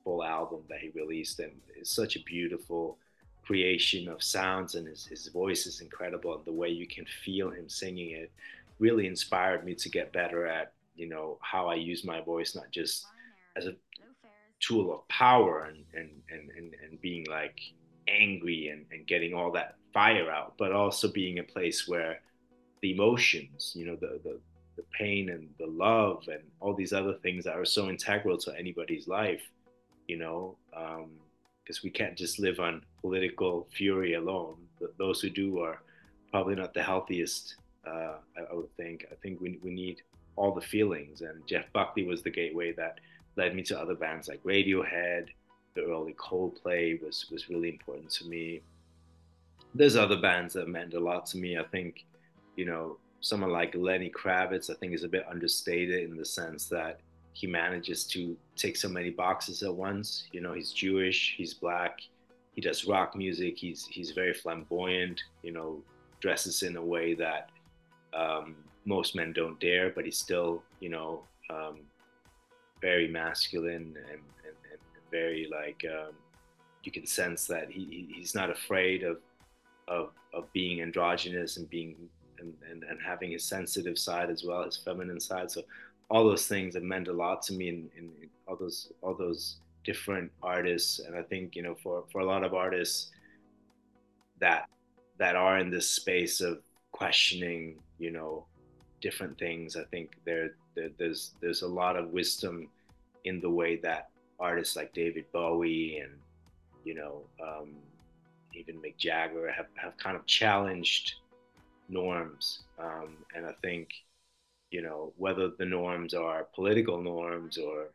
full 0.04 0.22
album 0.22 0.60
that 0.68 0.80
he 0.80 0.90
released, 0.90 1.40
and 1.40 1.50
it's 1.74 1.90
such 1.96 2.16
a 2.16 2.24
beautiful 2.24 2.98
creation 3.42 4.06
of 4.06 4.22
sounds, 4.22 4.74
and 4.74 4.86
his, 4.86 5.06
his 5.06 5.28
voice 5.28 5.64
is 5.64 5.80
incredible, 5.80 6.34
and 6.36 6.44
the 6.44 6.52
way 6.52 6.68
you 6.68 6.86
can 6.86 7.06
feel 7.24 7.48
him 7.48 7.70
singing 7.70 8.10
it 8.10 8.30
really 8.78 9.06
inspired 9.06 9.64
me 9.64 9.74
to 9.76 9.88
get 9.88 10.12
better 10.12 10.46
at 10.46 10.74
you 10.94 11.08
know 11.08 11.38
how 11.40 11.68
I 11.68 11.76
use 11.76 12.04
my 12.04 12.20
voice, 12.20 12.54
not 12.54 12.70
just 12.70 13.06
as 13.56 13.64
a 13.64 13.76
tool 14.60 14.92
of 14.92 15.08
power 15.08 15.70
and 15.70 15.86
and 15.94 16.10
and 16.30 16.50
and, 16.50 16.74
and 16.84 17.00
being 17.00 17.24
like 17.30 17.62
angry 18.08 18.68
and, 18.68 18.84
and 18.92 19.06
getting 19.06 19.32
all 19.32 19.50
that 19.52 19.76
fire 19.94 20.30
out, 20.30 20.52
but 20.58 20.72
also 20.72 21.08
being 21.08 21.38
a 21.38 21.42
place 21.42 21.88
where 21.88 22.20
the 22.82 22.92
emotions, 22.92 23.72
you 23.74 23.86
know, 23.86 23.96
the, 23.96 24.20
the, 24.24 24.38
the 24.76 24.82
pain 24.96 25.30
and 25.30 25.48
the 25.58 25.66
love 25.66 26.24
and 26.28 26.42
all 26.60 26.74
these 26.74 26.92
other 26.92 27.14
things 27.22 27.44
that 27.44 27.56
are 27.56 27.64
so 27.64 27.88
integral 27.88 28.38
to 28.38 28.54
anybody's 28.58 29.06
life, 29.06 29.42
you 30.06 30.16
know, 30.16 30.56
because 30.70 31.78
um, 31.78 31.84
we 31.84 31.90
can't 31.90 32.16
just 32.16 32.38
live 32.38 32.60
on 32.60 32.82
political 33.00 33.68
fury 33.72 34.14
alone. 34.14 34.56
Those 34.98 35.20
who 35.20 35.30
do 35.30 35.60
are 35.60 35.82
probably 36.30 36.54
not 36.54 36.72
the 36.72 36.82
healthiest, 36.82 37.56
uh, 37.86 38.16
I, 38.36 38.40
I, 38.50 38.54
would 38.54 38.74
think. 38.76 39.06
I 39.10 39.14
think 39.16 39.40
we, 39.40 39.58
we 39.62 39.70
need 39.70 40.02
all 40.36 40.54
the 40.54 40.60
feelings. 40.60 41.20
And 41.20 41.46
Jeff 41.46 41.70
Buckley 41.72 42.04
was 42.04 42.22
the 42.22 42.30
gateway 42.30 42.72
that 42.72 42.98
led 43.36 43.54
me 43.54 43.62
to 43.64 43.78
other 43.78 43.94
bands 43.94 44.28
like 44.28 44.42
Radiohead. 44.42 45.26
The 45.74 45.82
early 45.82 46.14
Coldplay 46.14 47.02
was, 47.02 47.26
was 47.30 47.48
really 47.50 47.68
important 47.68 48.10
to 48.12 48.26
me. 48.26 48.62
There's 49.74 49.96
other 49.96 50.20
bands 50.20 50.54
that 50.54 50.68
meant 50.68 50.94
a 50.94 51.00
lot 51.00 51.26
to 51.26 51.38
me. 51.38 51.58
I 51.58 51.62
think 51.64 52.04
you 52.60 52.66
know, 52.66 52.98
someone 53.22 53.50
like 53.50 53.74
Lenny 53.74 54.10
Kravitz, 54.10 54.68
I 54.68 54.74
think 54.74 54.92
is 54.92 55.02
a 55.02 55.08
bit 55.08 55.24
understated 55.26 56.04
in 56.10 56.18
the 56.18 56.26
sense 56.26 56.66
that 56.66 57.00
he 57.32 57.46
manages 57.46 58.04
to 58.08 58.36
take 58.54 58.76
so 58.76 58.86
many 58.86 59.08
boxes 59.08 59.62
at 59.62 59.74
once. 59.74 60.24
You 60.30 60.42
know, 60.42 60.52
he's 60.52 60.70
Jewish, 60.70 61.36
he's 61.38 61.54
black, 61.54 62.00
he 62.54 62.60
does 62.60 62.84
rock 62.84 63.16
music, 63.16 63.56
he's 63.56 63.86
he's 63.86 64.10
very 64.10 64.34
flamboyant, 64.34 65.22
you 65.42 65.52
know, 65.52 65.82
dresses 66.20 66.62
in 66.62 66.76
a 66.76 66.84
way 66.84 67.14
that 67.14 67.48
um, 68.12 68.56
most 68.84 69.16
men 69.16 69.32
don't 69.32 69.58
dare, 69.58 69.88
but 69.88 70.04
he's 70.04 70.18
still, 70.18 70.62
you 70.80 70.90
know, 70.90 71.22
um, 71.48 71.78
very 72.82 73.08
masculine 73.08 73.96
and, 74.10 74.22
and, 74.46 74.56
and 74.70 74.80
very 75.10 75.48
like 75.50 75.82
um, 75.90 76.12
you 76.84 76.92
can 76.92 77.06
sense 77.06 77.46
that 77.46 77.70
he, 77.70 78.06
he's 78.14 78.34
not 78.34 78.50
afraid 78.50 79.02
of, 79.02 79.16
of 79.88 80.10
of 80.34 80.52
being 80.52 80.82
androgynous 80.82 81.56
and 81.56 81.70
being 81.70 81.96
and, 82.40 82.54
and, 82.70 82.84
and 82.84 82.98
having 83.04 83.30
his 83.32 83.44
sensitive 83.44 83.98
side 83.98 84.30
as 84.30 84.44
well, 84.44 84.64
his 84.64 84.76
feminine 84.76 85.20
side. 85.20 85.50
So 85.50 85.62
all 86.10 86.24
those 86.24 86.46
things 86.46 86.74
have 86.74 86.82
meant 86.82 87.08
a 87.08 87.12
lot 87.12 87.40
to 87.42 87.52
me 87.52 87.68
in, 87.68 87.90
in, 87.96 88.04
in 88.20 88.28
all 88.46 88.56
those 88.56 88.92
all 89.00 89.14
those 89.14 89.60
different 89.84 90.30
artists 90.42 90.98
and 90.98 91.16
i 91.16 91.22
think 91.22 91.56
you 91.56 91.62
know 91.62 91.76
for 91.82 92.04
for 92.12 92.20
a 92.20 92.24
lot 92.24 92.44
of 92.44 92.52
artists 92.52 93.10
that 94.40 94.68
that 95.18 95.36
are 95.36 95.58
in 95.58 95.70
this 95.70 95.88
space 95.88 96.40
of 96.40 96.58
questioning 96.92 97.78
you 97.98 98.10
know 98.10 98.44
different 99.00 99.38
things 99.38 99.76
i 99.76 99.84
think 99.84 100.16
there, 100.26 100.50
there 100.74 100.90
there's 100.98 101.32
there's 101.40 101.62
a 101.62 101.68
lot 101.68 101.96
of 101.96 102.10
wisdom 102.10 102.68
in 103.24 103.40
the 103.40 103.48
way 103.48 103.76
that 103.76 104.08
artists 104.38 104.76
like 104.76 104.92
david 104.92 105.24
bowie 105.32 105.98
and 105.98 106.12
you 106.84 106.94
know 106.94 107.22
um, 107.42 107.76
even 108.54 108.76
mick 108.76 108.96
jagger 108.96 109.50
have, 109.50 109.66
have 109.76 109.96
kind 109.96 110.16
of 110.16 110.26
challenged 110.26 111.14
norms. 111.90 112.62
Um, 112.78 113.16
and 113.34 113.44
i 113.46 113.52
think 113.62 113.90
you 114.70 114.82
know 114.82 115.12
whether 115.16 115.50
the 115.58 115.64
norms 115.64 116.14
are 116.14 116.48
political 116.54 117.02
norms 117.02 117.58
or 117.58 117.90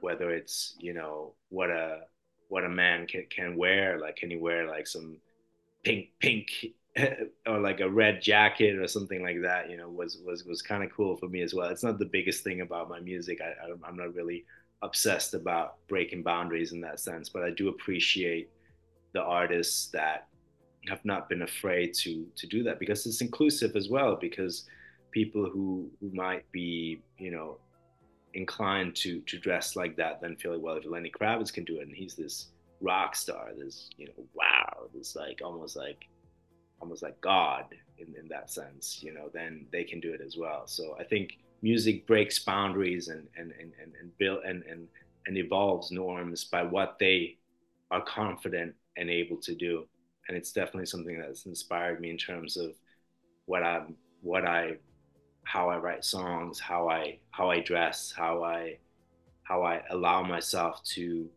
whether 0.00 0.30
it's 0.30 0.76
you 0.78 0.94
know 0.94 1.32
what 1.48 1.70
a 1.70 2.00
what 2.48 2.64
a 2.64 2.68
man 2.68 3.06
can, 3.06 3.26
can 3.30 3.56
wear 3.56 3.98
like 3.98 4.16
can 4.16 4.30
he 4.30 4.36
wear 4.36 4.68
like 4.68 4.86
some 4.86 5.16
pink 5.84 6.08
pink 6.20 6.48
or 7.46 7.58
like 7.60 7.80
a 7.80 7.88
red 7.88 8.20
jacket 8.20 8.76
or 8.76 8.86
something 8.86 9.22
like 9.22 9.40
that 9.42 9.70
you 9.70 9.76
know 9.76 9.88
was 9.88 10.18
was 10.24 10.44
was 10.44 10.62
kind 10.62 10.84
of 10.84 10.92
cool 10.92 11.16
for 11.16 11.28
me 11.28 11.42
as 11.42 11.54
well. 11.54 11.68
It's 11.68 11.84
not 11.84 11.98
the 11.98 12.06
biggest 12.06 12.44
thing 12.44 12.60
about 12.60 12.88
my 12.88 13.00
music. 13.00 13.40
I, 13.40 13.50
I 13.64 13.72
i'm 13.86 13.96
not 13.96 14.14
really 14.14 14.44
obsessed 14.82 15.34
about 15.34 15.76
breaking 15.88 16.22
boundaries 16.22 16.72
in 16.72 16.80
that 16.80 17.00
sense 17.00 17.28
but 17.28 17.42
i 17.42 17.50
do 17.50 17.68
appreciate 17.68 18.48
the 19.12 19.20
artists 19.20 19.88
that 19.88 20.28
have 20.86 21.04
not 21.04 21.28
been 21.28 21.42
afraid 21.42 21.92
to 21.92 22.26
to 22.36 22.46
do 22.46 22.62
that 22.62 22.78
because 22.78 23.06
it's 23.06 23.20
inclusive 23.20 23.76
as 23.76 23.88
well 23.88 24.16
because 24.16 24.64
people 25.10 25.48
who 25.48 25.90
who 26.00 26.10
might 26.12 26.50
be 26.52 27.00
you 27.18 27.30
know 27.30 27.58
inclined 28.34 28.94
to 28.94 29.20
to 29.22 29.38
dress 29.38 29.74
like 29.74 29.96
that 29.96 30.20
then 30.20 30.36
feel 30.36 30.52
like 30.52 30.62
well 30.62 30.76
if 30.76 30.84
Lenny 30.86 31.10
Kravitz 31.10 31.52
can 31.52 31.64
do 31.64 31.78
it 31.78 31.86
and 31.86 31.96
he's 31.96 32.14
this 32.14 32.48
rock 32.80 33.16
star 33.16 33.48
this 33.56 33.90
you 33.96 34.06
know 34.06 34.24
wow 34.34 34.86
this 34.94 35.16
like 35.16 35.40
almost 35.42 35.76
like 35.76 36.06
almost 36.80 37.02
like 37.02 37.20
God 37.20 37.64
in, 37.98 38.14
in 38.20 38.28
that 38.28 38.50
sense 38.50 39.02
you 39.02 39.12
know 39.12 39.30
then 39.32 39.66
they 39.72 39.84
can 39.84 40.00
do 40.00 40.12
it 40.12 40.20
as 40.20 40.36
well. 40.36 40.66
So 40.66 40.96
I 40.98 41.04
think 41.04 41.38
music 41.62 42.06
breaks 42.06 42.38
boundaries 42.38 43.08
and 43.08 43.26
and 43.36 43.52
and 43.58 43.72
and, 43.82 43.92
and 44.00 44.16
build 44.18 44.44
and, 44.44 44.62
and 44.64 44.86
and 45.26 45.36
evolves 45.36 45.90
norms 45.90 46.44
by 46.44 46.62
what 46.62 46.98
they 46.98 47.36
are 47.90 48.02
confident 48.02 48.74
and 48.96 49.10
able 49.10 49.36
to 49.38 49.54
do 49.54 49.86
and 50.28 50.36
it's 50.36 50.52
definitely 50.52 50.86
something 50.86 51.18
that's 51.18 51.46
inspired 51.46 52.00
me 52.00 52.10
in 52.10 52.18
terms 52.18 52.56
of 52.56 52.72
what 53.46 53.62
I'm 53.62 53.96
what 54.20 54.44
I 54.44 54.76
how 55.44 55.70
I 55.70 55.78
write 55.78 56.04
songs, 56.04 56.60
how 56.60 56.88
I 56.88 57.18
how 57.30 57.50
I 57.50 57.60
dress, 57.60 58.12
how 58.14 58.44
I 58.44 58.78
how 59.44 59.62
I 59.62 59.82
allow 59.90 60.22
myself 60.22 60.82
to 60.94 61.28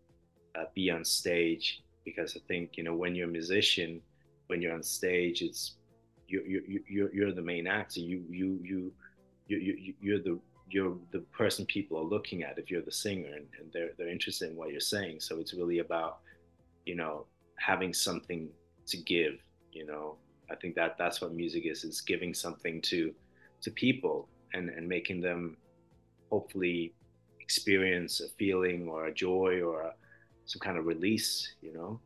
uh, 0.55 0.65
be 0.75 0.91
on 0.91 1.05
stage. 1.05 1.81
Because 2.03 2.35
I 2.35 2.41
think 2.47 2.77
you 2.77 2.83
know 2.83 2.95
when 2.95 3.15
you're 3.15 3.29
a 3.29 3.31
musician, 3.31 4.01
when 4.47 4.61
you're 4.61 4.73
on 4.73 4.83
stage, 4.83 5.41
it's 5.41 5.75
you 6.27 6.43
you 6.45 6.83
you 6.89 7.09
you're 7.13 7.31
the 7.31 7.41
main 7.41 7.67
actor. 7.67 8.01
You 8.01 8.23
you 8.29 8.59
you 8.61 8.91
you 9.47 9.57
you 9.57 9.93
you're 10.01 10.19
the 10.19 10.39
you're 10.69 10.97
the 11.11 11.19
person 11.19 11.65
people 11.65 11.97
are 11.97 12.03
looking 12.03 12.43
at 12.43 12.57
if 12.57 12.71
you're 12.71 12.81
the 12.81 12.91
singer 12.91 13.33
and, 13.35 13.45
and 13.59 13.71
they're 13.71 13.91
they're 13.97 14.09
interested 14.09 14.49
in 14.49 14.57
what 14.57 14.71
you're 14.71 14.79
saying. 14.81 15.21
So 15.21 15.39
it's 15.39 15.53
really 15.53 15.79
about 15.79 16.19
you 16.85 16.95
know 16.95 17.25
having 17.57 17.93
something 17.93 18.49
to 18.91 18.97
give. 18.97 19.35
You 19.71 19.85
know, 19.85 20.17
I 20.49 20.55
think 20.55 20.75
that 20.75 20.97
that's 20.97 21.21
what 21.21 21.33
music 21.33 21.65
is: 21.65 21.83
is 21.83 22.01
giving 22.01 22.33
something 22.33 22.81
to 22.83 23.13
to 23.61 23.71
people 23.71 24.27
and, 24.53 24.69
and 24.69 24.87
making 24.87 25.21
them 25.21 25.57
hopefully 26.29 26.93
experience 27.39 28.21
a 28.21 28.29
feeling 28.39 28.87
or 28.87 29.07
a 29.07 29.13
joy 29.13 29.61
or 29.61 29.81
a, 29.81 29.93
some 30.45 30.59
kind 30.59 30.77
of 30.77 30.85
release, 30.85 31.53
you 31.61 31.73
know? 31.73 31.99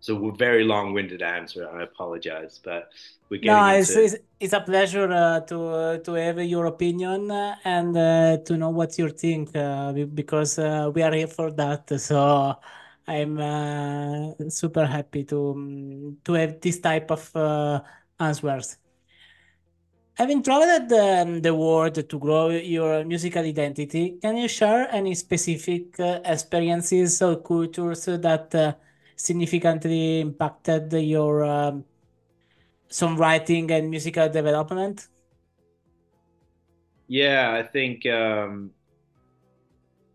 So 0.00 0.14
we're 0.14 0.32
very 0.32 0.64
long-winded 0.64 1.20
answer. 1.20 1.68
I 1.70 1.82
apologize, 1.82 2.58
but 2.64 2.88
we're 3.28 3.40
getting 3.40 3.54
no, 3.54 3.74
into... 3.74 4.04
it's, 4.04 4.16
it's, 4.40 4.54
a 4.54 4.60
pleasure 4.60 5.12
uh, 5.12 5.40
to 5.40 5.58
uh, 5.66 5.98
to 5.98 6.12
have 6.14 6.38
your 6.40 6.64
opinion 6.66 7.30
and 7.64 7.94
uh, 7.94 8.38
to 8.46 8.56
know 8.56 8.70
what 8.70 8.98
you 8.98 9.10
think 9.10 9.54
uh, 9.54 9.92
because 9.92 10.58
uh, 10.58 10.90
we 10.94 11.02
are 11.02 11.12
here 11.12 11.26
for 11.26 11.50
that. 11.52 12.00
So 12.00 12.56
I'm 13.06 13.38
uh, 13.38 14.48
super 14.48 14.86
happy 14.86 15.24
to 15.24 15.50
um, 15.50 16.18
to 16.24 16.32
have 16.34 16.60
this 16.60 16.80
type 16.80 17.10
of 17.10 17.82
answers. 18.18 18.76
Having 20.14 20.42
traveled 20.42 20.92
um, 20.92 21.40
the 21.40 21.54
world 21.54 21.94
to 21.94 22.18
grow 22.18 22.50
your 22.50 23.04
musical 23.04 23.42
identity, 23.42 24.18
can 24.20 24.36
you 24.36 24.48
share 24.48 24.86
any 24.92 25.14
specific 25.14 25.98
uh, 25.98 26.20
experiences 26.24 27.22
or 27.22 27.36
cultures 27.36 28.04
that 28.04 28.54
uh, 28.54 28.74
significantly 29.16 30.20
impacted 30.20 30.92
your 30.92 31.42
um, 31.44 31.84
songwriting 32.90 33.70
and 33.70 33.88
musical 33.88 34.28
development? 34.28 35.08
Yeah, 37.08 37.54
I 37.58 37.62
think 37.62 38.04
um, 38.04 38.72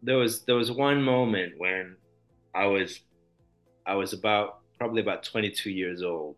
there 0.03 0.17
was 0.17 0.45
there 0.45 0.55
was 0.55 0.71
one 0.71 1.01
moment 1.01 1.53
when 1.57 1.97
I 2.55 2.65
was 2.67 3.01
I 3.85 3.95
was 3.95 4.13
about 4.13 4.59
probably 4.79 5.01
about 5.01 5.23
22 5.23 5.69
years 5.69 6.01
old, 6.01 6.37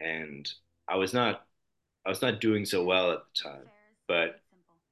and 0.00 0.50
I 0.88 0.96
was 0.96 1.12
not 1.12 1.44
I 2.06 2.08
was 2.08 2.22
not 2.22 2.40
doing 2.40 2.64
so 2.64 2.84
well 2.84 3.10
at 3.10 3.18
the 3.18 3.42
time, 3.48 3.68
but 4.06 4.40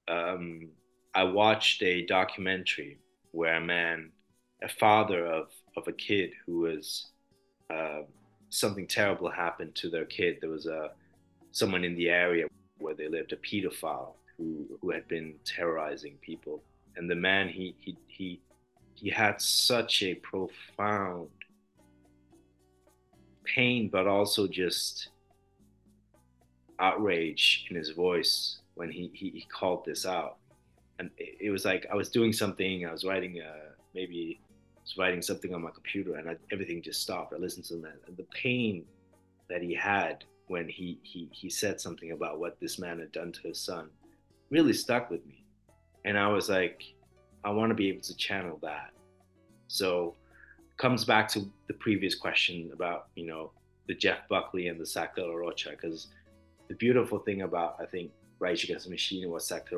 um, 0.08 0.68
I 1.14 1.24
watched 1.24 1.82
a 1.82 2.04
documentary 2.06 2.98
where 3.30 3.56
a 3.56 3.60
man, 3.60 4.10
a 4.62 4.68
father 4.68 5.26
of 5.26 5.48
of 5.76 5.86
a 5.86 5.92
kid 5.92 6.32
who 6.44 6.60
was 6.60 7.12
uh, 7.70 8.02
something 8.50 8.86
terrible 8.86 9.30
happened 9.30 9.74
to 9.76 9.90
their 9.90 10.06
kid. 10.06 10.38
There 10.40 10.50
was 10.50 10.66
a 10.66 10.90
someone 11.52 11.84
in 11.84 11.94
the 11.94 12.08
area 12.08 12.46
where 12.78 12.94
they 12.94 13.08
lived, 13.08 13.32
a 13.32 13.36
pedophile 13.36 14.14
who 14.36 14.66
who 14.80 14.90
had 14.90 15.06
been 15.06 15.34
terrorizing 15.44 16.18
people, 16.20 16.62
and 16.96 17.08
the 17.08 17.14
man 17.14 17.48
he 17.48 17.76
he 17.78 17.96
he 18.08 18.40
he 19.02 19.10
had 19.10 19.42
such 19.42 20.04
a 20.04 20.14
profound 20.14 21.28
pain, 23.42 23.88
but 23.88 24.06
also 24.06 24.46
just 24.46 25.08
outrage 26.78 27.66
in 27.68 27.74
his 27.74 27.90
voice 27.90 28.58
when 28.74 28.92
he, 28.92 29.10
he, 29.12 29.30
he 29.30 29.46
called 29.52 29.84
this 29.84 30.06
out. 30.06 30.36
And 31.00 31.10
it, 31.18 31.36
it, 31.40 31.50
was 31.50 31.64
like 31.64 31.84
I 31.90 31.96
was 31.96 32.10
doing 32.10 32.32
something, 32.32 32.86
I 32.86 32.92
was 32.92 33.02
writing, 33.02 33.42
uh, 33.42 33.72
maybe 33.92 34.40
I 34.76 34.80
was 34.82 34.96
writing 34.96 35.20
something 35.20 35.52
on 35.52 35.62
my 35.62 35.70
computer 35.70 36.14
and 36.14 36.30
I, 36.30 36.36
everything 36.52 36.80
just 36.80 37.02
stopped. 37.02 37.34
I 37.34 37.38
listened 37.38 37.64
to 37.66 37.76
that. 37.78 37.98
And 38.06 38.16
the 38.16 38.26
pain 38.32 38.84
that 39.50 39.62
he 39.62 39.74
had 39.74 40.22
when 40.46 40.68
he, 40.68 41.00
he, 41.02 41.28
he 41.32 41.50
said 41.50 41.80
something 41.80 42.12
about 42.12 42.38
what 42.38 42.60
this 42.60 42.78
man 42.78 43.00
had 43.00 43.10
done 43.10 43.32
to 43.32 43.48
his 43.48 43.58
son 43.58 43.90
really 44.50 44.72
stuck 44.72 45.10
with 45.10 45.26
me. 45.26 45.42
And 46.04 46.16
I 46.16 46.28
was 46.28 46.48
like, 46.48 46.84
I 47.44 47.50
want 47.50 47.70
to 47.70 47.74
be 47.74 47.88
able 47.88 48.02
to 48.02 48.16
channel 48.16 48.58
that. 48.62 48.90
So 49.68 50.14
comes 50.76 51.04
back 51.04 51.28
to 51.28 51.50
the 51.68 51.74
previous 51.74 52.14
question 52.14 52.70
about, 52.72 53.08
you 53.14 53.26
know, 53.26 53.52
the 53.88 53.94
Jeff 53.94 54.28
Buckley 54.28 54.68
and 54.68 54.78
de 54.78 55.26
la 55.26 55.32
Rocha, 55.32 55.70
because 55.70 56.08
the 56.68 56.74
beautiful 56.74 57.18
thing 57.18 57.42
about 57.42 57.76
I 57.80 57.86
think 57.86 58.10
Rage 58.38 58.64
Against 58.64 58.84
the 58.84 58.90
Machine 58.90 59.24
and 59.24 59.32
what 59.32 59.46
de 59.46 59.76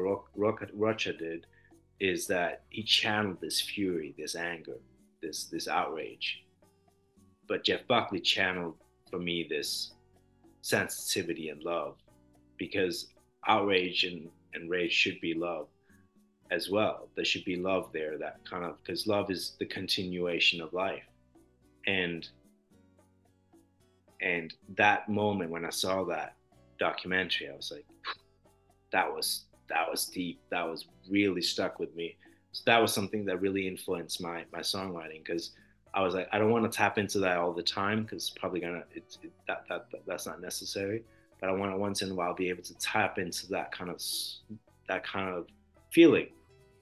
Rocha 0.74 1.12
did 1.12 1.46
is 2.00 2.26
that 2.26 2.62
he 2.70 2.82
channeled 2.82 3.40
this 3.40 3.60
fury, 3.60 4.14
this 4.18 4.36
anger, 4.36 4.78
this 5.22 5.44
this 5.44 5.68
outrage. 5.68 6.44
But 7.46 7.64
Jeff 7.64 7.86
Buckley 7.86 8.20
channeled 8.20 8.76
for 9.10 9.18
me 9.18 9.46
this 9.48 9.92
sensitivity 10.62 11.50
and 11.50 11.62
love, 11.62 11.96
because 12.56 13.08
outrage 13.46 14.04
and, 14.04 14.28
and 14.54 14.70
rage 14.70 14.92
should 14.92 15.20
be 15.20 15.34
love 15.34 15.68
as 16.50 16.70
well. 16.70 17.08
There 17.16 17.24
should 17.24 17.44
be 17.44 17.56
love 17.56 17.90
there, 17.92 18.18
that 18.18 18.38
kind 18.48 18.64
of 18.64 18.82
because 18.82 19.06
love 19.06 19.30
is 19.30 19.56
the 19.58 19.66
continuation 19.66 20.60
of 20.60 20.72
life. 20.72 21.04
And 21.86 22.28
and 24.20 24.54
that 24.76 25.08
moment 25.08 25.50
when 25.50 25.64
I 25.64 25.70
saw 25.70 26.04
that, 26.04 26.34
documentary, 26.78 27.48
I 27.48 27.56
was 27.56 27.70
like, 27.72 27.86
that 28.92 29.12
was 29.12 29.46
that 29.68 29.90
was 29.90 30.06
deep. 30.06 30.40
That 30.50 30.68
was 30.68 30.86
really 31.08 31.42
stuck 31.42 31.78
with 31.78 31.94
me. 31.94 32.16
So 32.52 32.62
that 32.66 32.80
was 32.80 32.92
something 32.92 33.24
that 33.26 33.40
really 33.40 33.66
influenced 33.66 34.22
my 34.22 34.44
my 34.52 34.60
songwriting 34.60 35.24
because 35.24 35.52
I 35.94 36.02
was 36.02 36.14
like, 36.14 36.28
I 36.32 36.38
don't 36.38 36.50
want 36.50 36.70
to 36.70 36.76
tap 36.76 36.98
into 36.98 37.18
that 37.20 37.38
all 37.38 37.52
the 37.52 37.62
time 37.62 38.02
because 38.02 38.30
probably 38.30 38.60
gonna 38.60 38.84
it's 38.94 39.18
it, 39.22 39.32
that, 39.48 39.64
that 39.68 39.86
that's 40.06 40.26
not 40.26 40.40
necessary. 40.40 41.04
But 41.40 41.50
I 41.50 41.52
want 41.52 41.72
to 41.72 41.78
once 41.78 42.02
in 42.02 42.10
a 42.10 42.14
while 42.14 42.34
be 42.34 42.48
able 42.48 42.62
to 42.62 42.74
tap 42.78 43.18
into 43.18 43.46
that 43.48 43.72
kind 43.72 43.90
of 43.90 44.00
that 44.88 45.04
kind 45.04 45.28
of 45.28 45.46
feeling. 45.94 46.28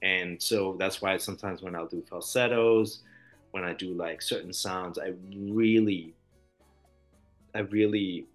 And 0.01 0.41
so 0.41 0.75
that's 0.79 1.01
why 1.01 1.15
sometimes 1.17 1.61
when 1.61 1.75
I'll 1.75 1.87
do 1.87 2.03
falsettos, 2.09 3.03
when 3.51 3.63
I 3.63 3.73
do 3.73 3.93
like 3.93 4.21
certain 4.21 4.51
sounds, 4.51 4.99
I 4.99 5.13
really, 5.31 6.13
I 7.55 7.59
really 7.59 8.27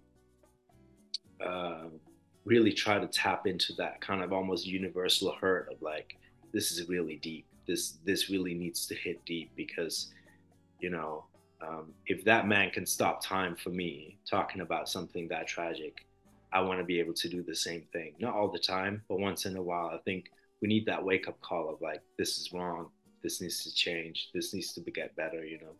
really 2.49 2.73
try 2.73 2.97
to 2.97 3.05
tap 3.05 3.45
into 3.45 3.73
that 3.73 4.01
kind 4.01 4.23
of 4.23 4.33
almost 4.33 4.65
universal 4.65 5.31
hurt 5.39 5.69
of 5.71 5.79
like 5.83 6.17
this 6.51 6.71
is 6.71 6.89
really 6.89 7.17
deep 7.17 7.45
this 7.67 7.99
this 8.03 8.29
really 8.29 8.55
needs 8.55 8.87
to 8.87 8.95
hit 8.95 9.23
deep 9.23 9.51
because 9.55 10.11
you 10.79 10.89
know 10.89 11.23
um, 11.61 11.93
if 12.07 12.23
that 12.23 12.47
man 12.47 12.71
can 12.71 12.85
stop 12.87 13.23
time 13.23 13.55
for 13.55 13.69
me 13.69 14.17
talking 14.27 14.61
about 14.61 14.89
something 14.89 15.27
that 15.27 15.47
tragic 15.47 16.07
i 16.51 16.59
want 16.59 16.79
to 16.79 16.83
be 16.83 16.99
able 16.99 17.13
to 17.13 17.29
do 17.29 17.43
the 17.43 17.55
same 17.55 17.83
thing 17.93 18.13
not 18.19 18.33
all 18.33 18.47
the 18.47 18.57
time 18.57 19.03
but 19.07 19.19
once 19.19 19.45
in 19.45 19.55
a 19.55 19.61
while 19.61 19.91
i 19.93 19.97
think 20.03 20.31
we 20.61 20.67
need 20.67 20.85
that 20.85 21.03
wake 21.03 21.27
up 21.27 21.39
call 21.41 21.69
of 21.69 21.81
like 21.81 22.01
this 22.17 22.37
is 22.37 22.51
wrong 22.53 22.89
this 23.23 23.41
needs 23.41 23.63
to 23.63 23.73
change 23.73 24.29
this 24.33 24.53
needs 24.53 24.73
to 24.73 24.81
get 24.91 25.15
better 25.15 25.45
you 25.45 25.59
know 25.59 25.75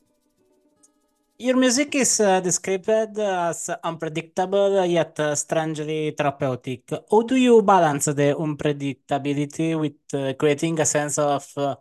your 1.42 1.56
music 1.56 1.96
is 1.96 2.20
uh, 2.20 2.42
described 2.42 2.90
as 3.18 3.70
unpredictable 3.82 4.86
yet 4.86 5.18
uh, 5.22 5.34
strangely 5.36 6.12
therapeutic. 6.12 6.84
How 7.10 7.22
do 7.22 7.38
you 7.38 7.62
balance 7.62 8.06
the 8.06 8.36
unpredictability 8.38 9.80
with 9.80 9.94
uh, 10.14 10.34
creating 10.34 10.82
a 10.82 10.86
sense 10.86 11.18
of 11.18 11.48
uh, 11.56 11.76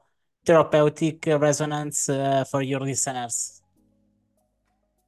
therapeutic 0.46 1.26
resonance 1.26 2.08
uh, 2.08 2.44
for 2.48 2.62
your 2.62 2.78
listeners? 2.78 3.61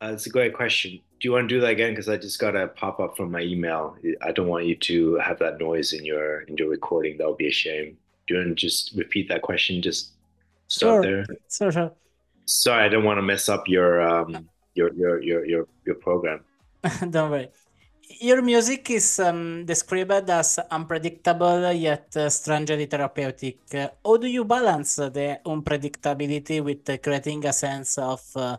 That's 0.01 0.27
a 0.27 0.31
great 0.31 0.53
question. 0.53 1.01
Do 1.21 1.29
you 1.29 1.33
want 1.33 1.51
to 1.51 1.55
do 1.55 1.61
that 1.61 1.71
again? 1.71 1.93
Because 1.93 2.09
I 2.09 2.17
just 2.17 2.39
got 2.39 2.57
a 2.57 2.69
pop 2.69 2.99
up 2.99 3.15
from 3.15 3.31
my 3.31 3.43
email. 3.43 3.95
I 4.23 4.33
don't 4.33 4.49
want 4.49 4.65
you 4.65 4.75
to 4.75 5.17
have 5.17 5.39
that 5.41 5.61
noise 5.61 5.93
in 5.93 6.03
your 6.03 6.43
in 6.49 6.57
your 6.57 6.69
recording. 6.69 7.19
That 7.19 7.29
would 7.29 7.37
be 7.37 7.49
a 7.49 7.53
shame. 7.53 7.99
Do 8.27 8.35
you 8.35 8.41
want 8.41 8.49
to 8.49 8.55
just 8.55 8.95
repeat 8.97 9.29
that 9.29 9.43
question? 9.43 9.83
Just 9.83 10.13
start 10.69 11.05
sure. 11.05 11.27
there. 11.27 11.37
Sure, 11.51 11.73
sure. 11.73 11.93
Sorry, 12.47 12.85
I 12.85 12.89
don't 12.89 13.05
want 13.05 13.19
to 13.19 13.23
mess 13.23 13.51
up 13.51 13.69
your 13.69 14.01
um 14.01 14.49
your 14.75 14.95
your 14.95 15.23
your 15.23 15.45
your, 15.45 15.69
your 15.85 15.97
program. 15.97 16.41
don't 17.11 17.31
worry. 17.31 17.51
Your 18.21 18.43
music 18.43 18.91
is 18.91 19.21
um, 19.21 19.65
described 19.65 20.29
as 20.31 20.59
unpredictable 20.71 21.71
yet 21.73 22.09
uh, 22.17 22.29
strangely 22.29 22.87
therapeutic. 22.87 23.59
Uh, 23.73 23.89
how 24.05 24.17
do 24.17 24.27
you 24.27 24.45
balance 24.45 24.97
the 24.97 25.39
unpredictability 25.47 26.65
with 26.65 26.91
uh, 26.91 26.99
creating 26.99 27.47
a 27.47 27.53
sense 27.53 27.99
of 27.99 28.21
uh, 28.35 28.57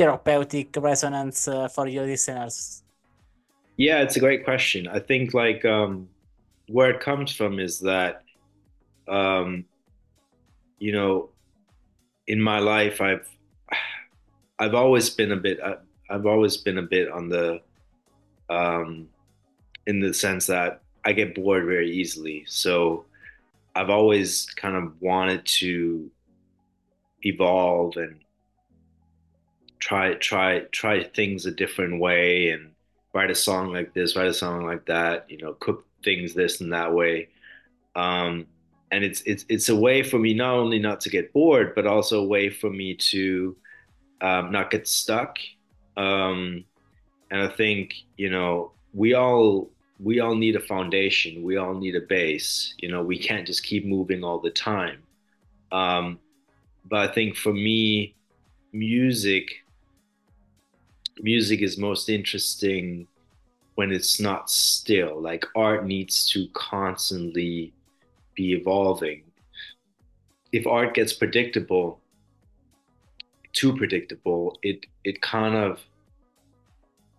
therapeutic 0.00 0.74
resonance 0.78 1.46
uh, 1.46 1.68
for 1.68 1.86
your 1.86 2.06
listeners? 2.06 2.82
Yeah, 3.76 4.00
it's 4.00 4.16
a 4.16 4.20
great 4.20 4.44
question. 4.44 4.88
I 4.88 4.98
think 4.98 5.34
like 5.34 5.62
um, 5.66 6.08
where 6.68 6.90
it 6.90 7.00
comes 7.00 7.36
from 7.38 7.58
is 7.60 7.80
that 7.80 8.22
um, 9.08 9.66
you 10.78 10.92
know 10.92 11.28
in 12.26 12.40
my 12.40 12.60
life, 12.60 13.00
I've 13.00 13.28
I've 14.58 14.74
always 14.74 15.10
been 15.10 15.32
a 15.32 15.36
bit 15.46 15.58
I've 16.08 16.26
always 16.26 16.56
been 16.56 16.78
a 16.78 16.88
bit 16.96 17.10
on 17.10 17.28
the 17.28 17.60
um, 18.48 19.08
in 19.86 20.00
the 20.00 20.14
sense 20.14 20.46
that 20.46 20.80
I 21.04 21.12
get 21.12 21.34
bored 21.34 21.64
very 21.66 21.90
easily. 21.90 22.44
So 22.46 23.04
I've 23.74 23.90
always 23.90 24.46
kind 24.62 24.76
of 24.76 25.00
wanted 25.00 25.44
to 25.60 26.10
evolve 27.22 27.96
and 27.96 28.16
try 29.80 30.14
try 30.14 30.60
try 30.72 31.02
things 31.02 31.46
a 31.46 31.50
different 31.50 32.00
way 32.00 32.50
and 32.50 32.70
write 33.12 33.30
a 33.30 33.34
song 33.34 33.72
like 33.72 33.92
this, 33.92 34.14
write 34.14 34.28
a 34.28 34.34
song 34.34 34.64
like 34.64 34.86
that, 34.86 35.28
you 35.28 35.38
know, 35.38 35.54
cook 35.54 35.84
things 36.04 36.34
this 36.34 36.60
and 36.60 36.72
that 36.72 36.94
way. 36.94 37.28
Um, 37.96 38.46
and 38.92 39.04
it's 39.04 39.22
it's 39.22 39.44
it's 39.48 39.68
a 39.68 39.76
way 39.76 40.02
for 40.02 40.18
me 40.18 40.34
not 40.34 40.54
only 40.54 40.78
not 40.78 41.00
to 41.02 41.10
get 41.10 41.32
bored, 41.32 41.74
but 41.74 41.86
also 41.86 42.20
a 42.20 42.26
way 42.26 42.50
for 42.50 42.70
me 42.70 42.94
to 42.94 43.56
um, 44.20 44.52
not 44.52 44.70
get 44.70 44.86
stuck. 44.86 45.38
Um, 45.96 46.64
and 47.30 47.42
I 47.42 47.48
think 47.48 47.94
you 48.16 48.30
know 48.30 48.72
we 48.92 49.14
all 49.14 49.70
we 49.98 50.20
all 50.20 50.34
need 50.34 50.56
a 50.56 50.60
foundation. 50.60 51.42
We 51.42 51.56
all 51.56 51.74
need 51.74 51.94
a 51.94 52.00
base. 52.00 52.74
You 52.78 52.90
know, 52.90 53.02
we 53.02 53.18
can't 53.18 53.46
just 53.46 53.62
keep 53.62 53.84
moving 53.84 54.24
all 54.24 54.38
the 54.38 54.50
time. 54.50 55.02
Um, 55.72 56.18
but 56.88 57.10
I 57.10 57.12
think 57.12 57.36
for 57.36 57.52
me, 57.52 58.14
music 58.72 59.62
music 61.20 61.62
is 61.62 61.78
most 61.78 62.08
interesting 62.08 63.06
when 63.74 63.92
it's 63.92 64.20
not 64.20 64.50
still. 64.50 65.20
Like 65.20 65.44
art 65.54 65.86
needs 65.86 66.28
to 66.30 66.48
constantly 66.52 67.72
be 68.34 68.52
evolving. 68.52 69.22
If 70.52 70.66
art 70.66 70.94
gets 70.94 71.12
predictable, 71.12 72.00
too 73.52 73.76
predictable, 73.76 74.58
it 74.62 74.86
it 75.04 75.20
kind 75.20 75.54
of 75.54 75.80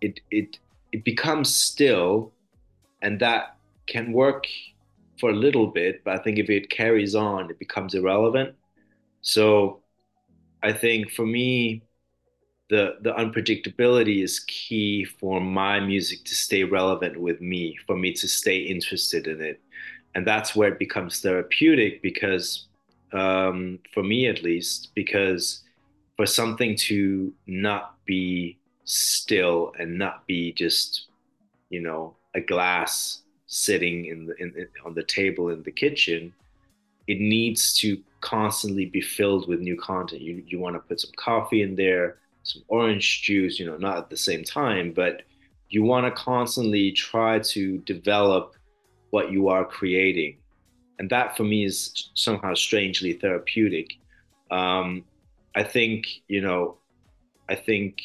it 0.00 0.20
it 0.30 0.58
it 0.92 1.04
becomes 1.04 1.54
still, 1.54 2.32
and 3.00 3.18
that 3.20 3.56
can 3.86 4.12
work 4.12 4.46
for 5.18 5.30
a 5.30 5.34
little 5.34 5.68
bit, 5.68 6.02
but 6.04 6.18
I 6.18 6.22
think 6.22 6.38
if 6.38 6.50
it 6.50 6.68
carries 6.70 7.14
on, 7.14 7.50
it 7.50 7.58
becomes 7.58 7.94
irrelevant. 7.94 8.54
So 9.20 9.82
I 10.62 10.72
think 10.72 11.10
for 11.10 11.24
me, 11.24 11.82
the 12.72 12.96
the 13.02 13.12
unpredictability 13.12 14.24
is 14.24 14.40
key 14.40 15.04
for 15.04 15.42
my 15.42 15.78
music 15.78 16.24
to 16.24 16.34
stay 16.34 16.64
relevant 16.64 17.20
with 17.20 17.38
me, 17.42 17.76
for 17.86 17.96
me 17.98 18.14
to 18.14 18.26
stay 18.26 18.56
interested 18.56 19.26
in 19.26 19.42
it. 19.42 19.60
And 20.14 20.26
that's 20.26 20.56
where 20.56 20.70
it 20.72 20.78
becomes 20.78 21.20
therapeutic 21.20 22.00
because 22.00 22.68
um, 23.12 23.78
for 23.92 24.02
me 24.02 24.26
at 24.26 24.42
least 24.42 24.88
because 24.94 25.64
for 26.16 26.24
something 26.24 26.74
to 26.88 27.34
not 27.46 27.96
be 28.06 28.56
still 28.84 29.74
and 29.78 29.98
not 29.98 30.26
be 30.26 30.52
just 30.54 31.08
you 31.68 31.80
know 31.80 32.16
a 32.34 32.40
glass 32.40 33.20
sitting 33.48 34.06
in 34.06 34.24
the 34.24 34.34
in, 34.36 34.48
in, 34.56 34.68
on 34.86 34.94
the 34.94 35.02
table 35.02 35.50
in 35.50 35.62
the 35.62 35.70
kitchen 35.70 36.32
it 37.06 37.20
needs 37.20 37.74
to 37.74 38.00
constantly 38.22 38.86
be 38.86 39.00
filled 39.00 39.46
with 39.46 39.60
new 39.60 39.76
content. 39.76 40.22
You 40.22 40.42
you 40.46 40.58
want 40.58 40.74
to 40.76 40.80
put 40.80 41.00
some 41.00 41.10
coffee 41.16 41.62
in 41.62 41.76
there 41.76 42.21
some 42.42 42.62
orange 42.68 43.22
juice 43.22 43.58
you 43.58 43.66
know 43.66 43.76
not 43.76 43.96
at 43.96 44.10
the 44.10 44.16
same 44.16 44.42
time 44.42 44.92
but 44.92 45.22
you 45.72 45.82
want 45.82 46.04
to 46.04 46.10
constantly 46.22 46.92
try 46.92 47.38
to 47.38 47.78
develop 47.78 48.54
what 49.12 49.32
you 49.32 49.48
are 49.48 49.64
creating. 49.64 50.36
And 50.98 51.08
that 51.10 51.36
for 51.36 51.44
me 51.44 51.64
is 51.64 52.10
somehow 52.14 52.54
strangely 52.54 53.14
therapeutic. 53.14 53.98
Um, 54.50 55.04
I 55.54 55.62
think, 55.62 56.06
you 56.28 56.42
know, 56.42 56.76
I 57.48 57.54
think 57.54 58.02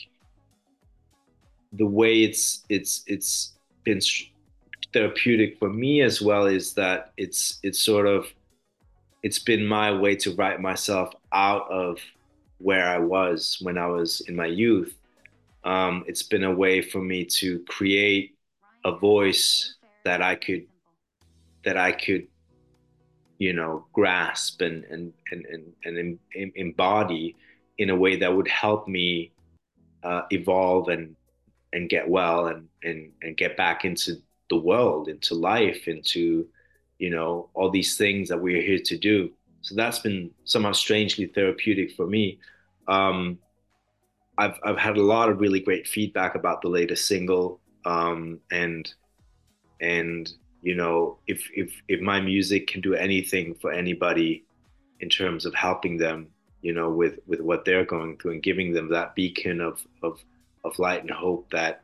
the 1.74 1.86
way 1.86 2.24
it's 2.24 2.64
it's 2.70 3.04
it's 3.06 3.58
been 3.84 4.00
therapeutic 4.94 5.60
for 5.60 5.70
me 5.70 6.02
as 6.02 6.22
well 6.22 6.46
is 6.46 6.74
that 6.74 7.12
it's 7.18 7.60
it's 7.64 7.80
sort 7.80 8.08
of 8.08 8.28
it's 9.24 9.40
been 9.40 9.66
my 9.66 9.92
way 9.92 10.16
to 10.16 10.34
write 10.36 10.62
myself 10.62 11.14
out 11.34 11.70
of 11.70 12.00
where 12.60 12.88
I 12.88 12.98
was 12.98 13.58
when 13.62 13.78
I 13.78 13.88
was 13.88 14.22
in 14.22 14.36
my 14.36 14.48
youth. 14.48 14.96
Um, 15.64 16.04
it's 16.08 16.24
been 16.24 16.44
a 16.44 16.54
way 16.54 16.82
for 16.82 17.02
me 17.02 17.26
to 17.26 17.60
create 17.68 18.36
a 18.86 18.98
voice 18.98 19.76
that 20.06 20.22
I 20.22 20.36
could 20.36 20.66
that 21.66 21.78
I 21.78 21.92
could, 21.92 22.28
you 23.38 23.54
know, 23.54 23.86
grasp 23.94 24.62
and 24.62 24.84
and 24.86 25.14
and 25.32 25.46
and, 25.86 26.20
and 26.36 26.52
embody 26.56 27.36
in 27.78 27.90
a 27.90 27.96
way 27.96 28.16
that 28.16 28.36
would 28.36 28.48
help 28.48 28.88
me 28.88 29.32
uh, 30.04 30.22
evolve 30.32 30.88
and 30.90 31.16
and 31.74 31.90
get 31.90 32.08
well 32.08 32.48
and 32.48 32.68
and 32.84 33.12
and 33.22 33.38
get 33.38 33.58
back 33.58 33.86
into 33.86 34.16
the 34.50 34.58
world, 34.58 35.10
into 35.10 35.36
life, 35.36 35.88
into 35.88 36.48
you 36.98 37.10
know 37.10 37.50
all 37.54 37.70
these 37.70 37.98
things 37.98 38.30
that 38.30 38.42
we're 38.42 38.62
here 38.62 38.80
to 38.86 38.98
do. 38.98 39.32
So 39.62 39.76
that's 39.76 40.00
been 40.00 40.32
somehow 40.46 40.72
strangely 40.72 41.28
therapeutic 41.28 41.92
for 41.92 42.08
me. 42.08 42.40
Um, 42.88 43.40
I've 44.38 44.60
I've 44.64 44.78
had 44.78 44.98
a 44.98 45.04
lot 45.04 45.30
of 45.30 45.40
really 45.40 45.60
great 45.60 45.88
feedback 45.88 46.36
about 46.36 46.62
the 46.62 46.70
latest 46.70 47.08
single, 47.08 47.60
um, 47.86 48.40
and 48.52 48.92
and 49.82 50.32
you 50.62 50.76
know, 50.76 51.18
if 51.28 51.50
if 51.54 51.72
if 51.88 52.02
my 52.02 52.22
music 52.22 52.68
can 52.68 52.82
do 52.82 52.94
anything 52.94 53.56
for 53.56 53.72
anybody 53.72 54.44
in 55.00 55.10
terms 55.10 55.46
of 55.46 55.54
helping 55.54 55.98
them, 55.98 56.28
you 56.62 56.74
know, 56.74 56.90
with 56.90 57.20
with 57.26 57.42
what 57.42 57.66
they're 57.66 57.86
going 57.86 58.18
through 58.18 58.34
and 58.34 58.44
giving 58.44 58.74
them 58.74 58.90
that 58.90 59.16
beacon 59.16 59.62
of 59.62 59.82
of 60.04 60.20
of 60.64 60.78
light 60.80 61.02
and 61.02 61.12
hope 61.12 61.50
that 61.52 61.82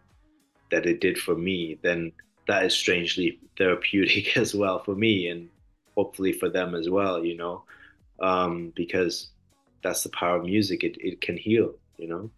that 0.71 0.85
it 0.85 1.01
did 1.01 1.17
for 1.17 1.35
me, 1.35 1.79
then 1.81 2.11
that 2.47 2.65
is 2.65 2.75
strangely 2.75 3.39
therapeutic 3.57 4.37
as 4.43 4.53
well 4.53 4.83
for 4.83 4.95
me 4.95 5.27
and 5.27 5.49
hopefully 5.95 6.33
for 6.33 6.49
them 6.49 6.75
as 6.75 6.89
well, 6.89 7.23
you 7.23 7.37
know, 7.37 7.63
um, 8.19 8.71
because 8.75 9.29
that's 9.83 10.03
the 10.03 10.09
power 10.09 10.37
of 10.37 10.45
music. 10.45 10.83
It 10.83 10.97
it 10.99 11.21
can 11.21 11.37
heal, 11.37 11.75
you 11.97 12.07
know. 12.07 12.29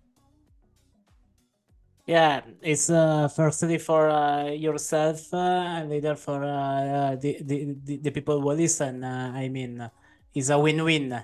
Yeah, 2.06 2.41
it's 2.62 2.89
uh, 2.89 3.28
firstly 3.30 3.80
for 3.80 4.10
uh, 4.10 4.52
yourself 4.52 5.34
uh, 5.34 5.82
and 5.82 5.89
later 5.89 6.15
for 6.15 6.44
uh, 6.44 6.48
uh, 6.48 7.15
the, 7.15 7.41
the, 7.41 7.98
the, 7.98 8.12
people 8.12 8.39
who 8.41 8.52
listen. 8.52 9.04
Uh, 9.04 9.34
I 9.34 9.50
mean, 9.50 9.89
it's 10.36 10.50
a 10.50 10.60
win-win, 10.60 11.20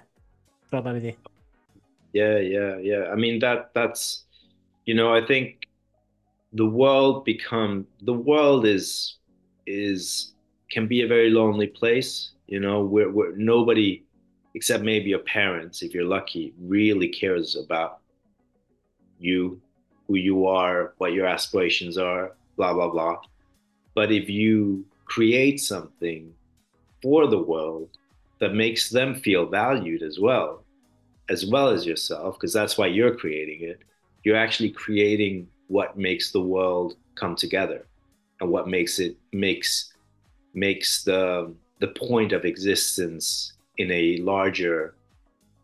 probably. 0.72 1.18
Yeah, 2.14 2.40
yeah, 2.40 2.78
yeah. 2.78 3.14
I 3.14 3.16
mean 3.16 3.40
that 3.40 3.70
that's, 3.76 4.26
you 4.86 4.96
know, 4.96 5.14
I 5.14 5.24
think 5.24 5.68
the 6.54 6.66
world 6.66 7.26
become 7.26 7.86
the 8.02 8.14
world 8.14 8.66
is 8.66 9.18
is 9.68 10.34
can 10.72 10.88
be 10.88 11.02
a 11.02 11.08
very 11.08 11.30
lonely 11.30 11.68
place. 11.68 12.32
You 12.48 12.60
know, 12.60 12.84
where, 12.84 13.10
where 13.10 13.36
nobody 13.36 14.04
except 14.54 14.84
maybe 14.84 15.10
your 15.10 15.20
parents, 15.20 15.82
if 15.82 15.94
you're 15.94 16.04
lucky, 16.04 16.54
really 16.60 17.08
cares 17.08 17.56
about 17.56 18.00
you, 19.20 19.62
who 20.08 20.16
you 20.16 20.46
are, 20.46 20.94
what 20.98 21.14
your 21.14 21.26
aspirations 21.26 21.98
are, 21.98 22.34
blah, 22.58 22.74
blah, 22.74 22.90
blah. 22.90 23.18
But 23.96 24.12
if 24.12 24.30
you 24.30 24.86
create 25.06 25.60
something 25.60 26.34
for 27.02 27.28
the 27.28 27.42
world 27.42 27.90
that 28.40 28.54
makes 28.54 28.90
them 28.90 29.16
feel 29.16 29.46
valued 29.46 30.02
as 30.02 30.20
well, 30.20 30.64
as 31.30 31.46
well 31.46 31.70
as 31.70 31.86
yourself, 31.86 32.36
because 32.36 32.54
that's 32.54 32.78
why 32.78 32.88
you're 32.88 33.16
creating 33.16 33.62
it, 33.62 33.80
you're 34.24 34.36
actually 34.36 34.72
creating 34.72 35.48
what 35.68 35.98
makes 35.98 36.32
the 36.32 36.42
world 36.42 36.96
come 37.16 37.36
together 37.36 37.86
and 38.42 38.50
what 38.50 38.68
makes 38.68 39.00
it 39.00 39.16
makes 39.32 39.91
makes 40.54 41.04
the 41.04 41.54
the 41.80 41.88
point 41.88 42.32
of 42.32 42.46
existence 42.46 43.54
in 43.78 43.92
a 43.92 44.18
larger 44.18 44.94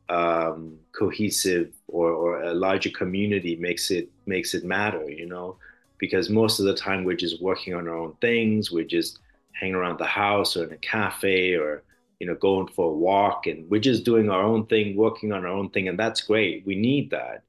um, 0.10 0.80
cohesive 0.98 1.74
or, 1.88 2.12
or 2.12 2.44
a 2.44 2.54
larger 2.54 2.90
community 2.90 3.56
makes 3.56 3.92
it 3.92 4.10
makes 4.26 4.54
it 4.54 4.64
matter 4.64 5.10
you 5.10 5.26
know? 5.26 5.58
Because 6.00 6.30
most 6.30 6.60
of 6.60 6.66
the 6.66 6.76
time 6.76 7.04
we're 7.04 7.16
just 7.16 7.42
working 7.42 7.74
on 7.74 7.88
our 7.88 7.98
own 7.98 8.16
things 8.22 8.72
we're 8.72 8.84
just 8.84 9.20
hanging 9.54 9.76
around 9.76 9.98
the 9.98 10.06
house 10.06 10.56
or 10.56 10.64
in 10.64 10.72
a 10.72 10.78
cafe 10.78 11.56
or 11.56 11.84
you 12.20 12.28
know 12.28 12.36
going 12.36 12.68
for 12.68 12.92
a 12.92 12.94
walk 12.94 13.48
and 13.48 13.70
we're 13.70 13.82
just 13.82 14.04
doing 14.04 14.30
our 14.30 14.44
own 14.44 14.66
thing 14.68 14.96
working 14.96 15.32
on 15.32 15.46
our 15.46 15.52
own 15.52 15.70
thing 15.70 15.88
and 15.88 16.00
that's 16.00 16.22
great. 16.22 16.66
We 16.66 16.76
need 16.76 17.10
that. 17.12 17.44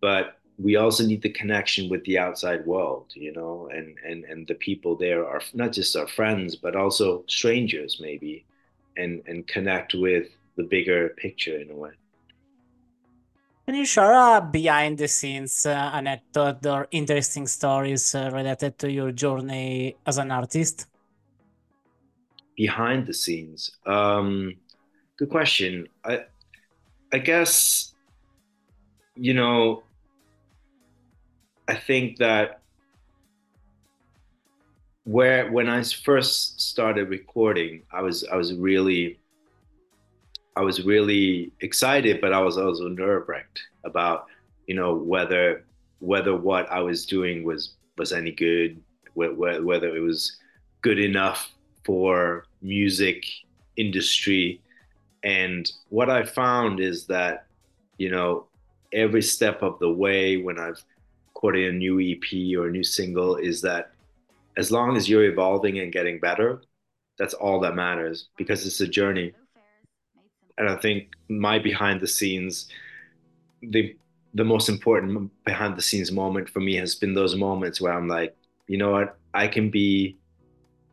But 0.00 0.38
we 0.58 0.76
also 0.76 1.04
need 1.04 1.22
the 1.22 1.30
connection 1.30 1.88
with 1.90 2.02
the 2.04 2.18
outside 2.18 2.64
world 2.66 3.06
you 3.14 3.32
know 3.32 3.68
and 3.72 3.96
and 4.06 4.24
and 4.24 4.46
the 4.46 4.54
people 4.54 4.96
there 4.96 5.26
are 5.26 5.42
not 5.54 5.72
just 5.72 5.94
our 5.96 6.06
friends 6.06 6.56
but 6.56 6.74
also 6.74 7.24
strangers 7.26 7.98
maybe 8.00 8.44
and 8.96 9.22
and 9.26 9.46
connect 9.46 9.94
with 9.94 10.28
the 10.56 10.64
bigger 10.64 11.10
picture 11.10 11.58
in 11.58 11.70
a 11.70 11.74
way. 11.74 11.90
Can 13.66 13.74
you 13.74 13.84
share 13.84 14.12
a 14.12 14.40
behind 14.40 14.98
the 14.98 15.08
scenes 15.08 15.66
uh, 15.66 15.70
anecdote 15.70 16.64
or 16.66 16.88
interesting 16.90 17.46
stories 17.46 18.14
uh, 18.14 18.30
related 18.32 18.78
to 18.78 18.90
your 18.90 19.12
journey 19.12 19.96
as 20.06 20.18
an 20.18 20.30
artist? 20.30 20.86
Behind 22.56 23.06
the 23.06 23.12
scenes, 23.12 23.72
um, 23.84 24.54
good 25.18 25.28
question. 25.28 25.88
I, 26.04 26.24
I 27.12 27.18
guess, 27.18 27.92
you 29.14 29.34
know, 29.34 29.82
I 31.68 31.74
think 31.74 32.18
that 32.18 32.60
where 35.04 35.50
when 35.50 35.68
I 35.68 35.82
first 35.82 36.60
started 36.60 37.08
recording, 37.08 37.82
I 37.92 38.02
was 38.02 38.24
I 38.24 38.36
was 38.36 38.54
really 38.54 39.18
I 40.56 40.62
was 40.62 40.84
really 40.84 41.52
excited, 41.60 42.20
but 42.20 42.32
I 42.32 42.40
was 42.40 42.56
also 42.56 42.88
nerve 42.88 43.28
wracked 43.28 43.60
about 43.84 44.26
you 44.66 44.74
know 44.74 44.94
whether 44.94 45.64
whether 46.00 46.36
what 46.36 46.70
I 46.70 46.80
was 46.80 47.06
doing 47.06 47.44
was 47.44 47.74
was 47.98 48.12
any 48.12 48.32
good, 48.32 48.82
whether 49.14 49.96
it 49.96 50.00
was 50.00 50.36
good 50.82 50.98
enough 50.98 51.52
for 51.84 52.46
music 52.62 53.24
industry. 53.76 54.60
And 55.22 55.70
what 55.88 56.10
I 56.10 56.24
found 56.24 56.80
is 56.80 57.06
that 57.06 57.46
you 57.98 58.10
know 58.10 58.46
every 58.92 59.22
step 59.22 59.62
of 59.62 59.78
the 59.78 59.90
way 59.90 60.36
when 60.36 60.58
I've 60.58 60.82
recorded 61.36 61.74
a 61.74 61.76
new 61.76 62.00
EP 62.00 62.56
or 62.58 62.68
a 62.68 62.70
new 62.70 62.82
single 62.82 63.36
is 63.36 63.60
that 63.60 63.90
as 64.56 64.70
long 64.70 64.96
as 64.96 65.06
you're 65.06 65.24
evolving 65.24 65.80
and 65.80 65.92
getting 65.92 66.18
better, 66.18 66.62
that's 67.18 67.34
all 67.34 67.60
that 67.60 67.74
matters 67.74 68.28
because 68.38 68.66
it's 68.66 68.80
a 68.80 68.88
journey. 68.88 69.34
And 70.56 70.66
I 70.66 70.76
think 70.76 71.08
my 71.28 71.58
behind 71.58 72.00
the 72.00 72.06
scenes, 72.06 72.68
the 73.60 73.94
the 74.32 74.44
most 74.44 74.68
important 74.70 75.30
behind 75.44 75.76
the 75.76 75.82
scenes 75.82 76.10
moment 76.10 76.48
for 76.48 76.60
me 76.60 76.74
has 76.76 76.94
been 76.94 77.14
those 77.14 77.36
moments 77.36 77.80
where 77.82 77.92
I'm 77.92 78.08
like, 78.08 78.34
you 78.66 78.78
know 78.78 78.92
what, 78.92 79.18
I 79.34 79.46
can 79.46 79.70
be, 79.70 80.16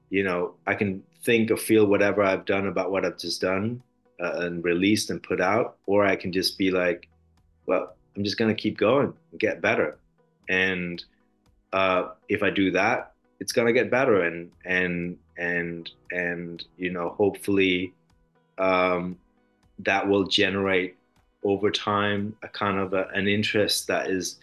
you 0.10 0.24
know, 0.24 0.56
I 0.68 0.76
can 0.76 1.04
think 1.24 1.52
or 1.52 1.58
feel 1.58 1.86
whatever 1.86 2.22
I've 2.22 2.46
done 2.46 2.68
about 2.68 2.92
what 2.92 3.06
I've 3.06 3.18
just 3.18 3.40
done 3.42 3.82
uh, 4.22 4.44
and 4.44 4.64
released 4.64 5.10
and 5.10 5.24
put 5.24 5.40
out, 5.40 5.78
or 5.86 6.06
I 6.06 6.18
can 6.18 6.32
just 6.34 6.58
be 6.58 6.70
like, 6.70 7.08
well, 7.66 7.96
I'm 8.16 8.24
just 8.26 8.38
gonna 8.38 8.56
keep 8.56 8.78
going 8.78 9.14
and 9.32 9.40
get 9.40 9.62
better, 9.62 9.98
and 10.50 11.04
uh, 11.72 12.10
if 12.30 12.44
I 12.44 12.50
do 12.50 12.72
that, 12.72 13.14
it's 13.40 13.52
gonna 13.52 13.74
get 13.74 13.90
better, 13.90 14.24
and 14.24 14.52
and 14.66 15.18
and 15.38 15.90
and 16.12 16.64
you 16.78 16.92
know, 16.92 17.10
hopefully. 17.10 17.94
Um, 18.58 19.18
that 19.80 20.08
will 20.08 20.26
generate 20.26 20.96
over 21.44 21.70
time 21.70 22.36
a 22.44 22.48
kind 22.48 22.80
of 22.80 22.94
a, 22.94 23.08
an 23.14 23.28
interest 23.28 23.88
that 23.88 24.10
is 24.10 24.38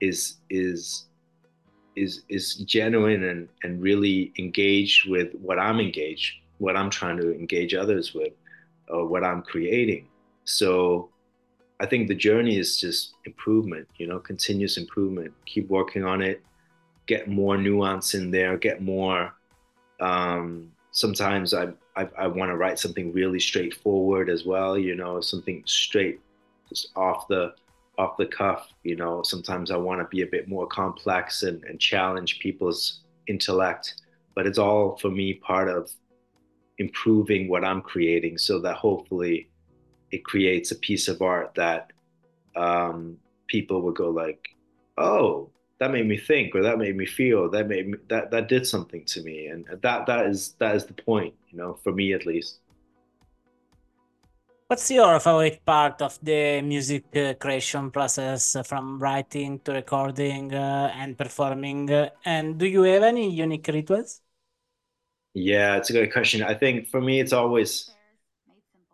is 0.00 0.36
is 0.50 1.06
is 1.96 2.22
is 2.28 2.56
genuine 2.56 3.24
and 3.24 3.48
and 3.62 3.80
really 3.80 4.32
engaged 4.38 5.08
with 5.08 5.32
what 5.34 5.58
I'm 5.58 5.80
engaged, 5.80 6.34
what 6.58 6.76
I'm 6.76 6.90
trying 6.90 7.16
to 7.18 7.32
engage 7.32 7.74
others 7.74 8.14
with, 8.14 8.32
or 8.88 9.06
what 9.06 9.24
I'm 9.24 9.42
creating. 9.42 10.08
So 10.44 11.10
I 11.80 11.86
think 11.86 12.08
the 12.08 12.14
journey 12.14 12.56
is 12.58 12.80
just 12.80 13.14
improvement, 13.24 13.88
you 13.96 14.06
know, 14.06 14.18
continuous 14.18 14.76
improvement. 14.76 15.32
Keep 15.44 15.68
working 15.68 16.04
on 16.04 16.22
it, 16.22 16.42
get 17.06 17.28
more 17.28 17.56
nuance 17.56 18.14
in 18.14 18.30
there, 18.30 18.56
get 18.56 18.80
more. 18.80 19.34
Um, 20.00 20.70
sometimes 20.92 21.52
I 21.52 21.68
I, 21.96 22.08
I 22.18 22.26
want 22.26 22.50
to 22.50 22.56
write 22.56 22.78
something 22.78 23.12
really 23.12 23.38
straightforward 23.38 24.28
as 24.28 24.44
well, 24.44 24.76
you 24.76 24.96
know, 24.96 25.20
something 25.20 25.62
straight, 25.66 26.20
just 26.68 26.88
off 26.96 27.28
the 27.28 27.54
off 27.98 28.16
the 28.16 28.26
cuff. 28.26 28.68
You 28.82 28.96
know, 28.96 29.22
sometimes 29.22 29.70
I 29.70 29.76
want 29.76 30.00
to 30.00 30.06
be 30.16 30.22
a 30.22 30.26
bit 30.26 30.48
more 30.48 30.66
complex 30.66 31.42
and, 31.42 31.62
and 31.64 31.78
challenge 31.80 32.40
people's 32.40 33.00
intellect, 33.26 34.02
but 34.34 34.46
it's 34.46 34.58
all 34.58 34.96
for 34.96 35.10
me 35.10 35.34
part 35.34 35.68
of 35.68 35.90
improving 36.78 37.48
what 37.48 37.64
I'm 37.64 37.80
creating, 37.80 38.38
so 38.38 38.58
that 38.60 38.76
hopefully 38.76 39.48
it 40.14 40.24
creates 40.24 40.70
a 40.70 40.76
piece 40.76 41.08
of 41.08 41.22
art 41.22 41.54
that 41.56 41.92
um, 42.56 43.18
people 43.48 43.82
will 43.82 43.92
go 43.92 44.10
like, 44.10 44.42
oh, 44.96 45.50
that 45.80 45.90
made 45.90 46.06
me 46.06 46.16
think 46.16 46.54
or 46.54 46.62
that 46.62 46.78
made 46.78 46.96
me 46.96 47.06
feel 47.06 47.50
that 47.50 47.66
made 47.68 47.88
me 47.88 47.98
that 48.08 48.30
that 48.30 48.48
did 48.48 48.66
something 48.66 49.04
to 49.04 49.22
me 49.22 49.48
and 49.48 49.66
that 49.82 50.06
that 50.06 50.26
is 50.26 50.54
that 50.60 50.76
is 50.76 50.84
the 50.86 50.94
point 50.94 51.34
you 51.50 51.58
know 51.58 51.74
for 51.82 51.92
me 51.92 52.12
at 52.12 52.24
least. 52.26 52.60
What's 54.68 54.90
your 54.90 55.20
favorite 55.20 55.64
part 55.64 56.00
of 56.00 56.18
the 56.22 56.62
music 56.62 57.04
uh, 57.16 57.34
creation 57.34 57.90
process 57.90 58.56
uh, 58.56 58.62
from 58.62 58.98
writing 58.98 59.60
to 59.60 59.72
recording 59.72 60.54
uh, 60.54 60.90
and 60.96 61.18
performing? 61.18 61.90
And 62.24 62.58
do 62.58 62.66
you 62.66 62.82
have 62.82 63.02
any 63.02 63.30
unique 63.30 63.68
rituals? 63.68 64.22
Yeah 65.34 65.76
it's 65.76 65.90
a 65.90 65.92
good 65.92 66.12
question. 66.12 66.42
I 66.42 66.54
think 66.54 66.88
for 66.88 67.00
me 67.00 67.20
it's 67.20 67.32
always 67.32 67.90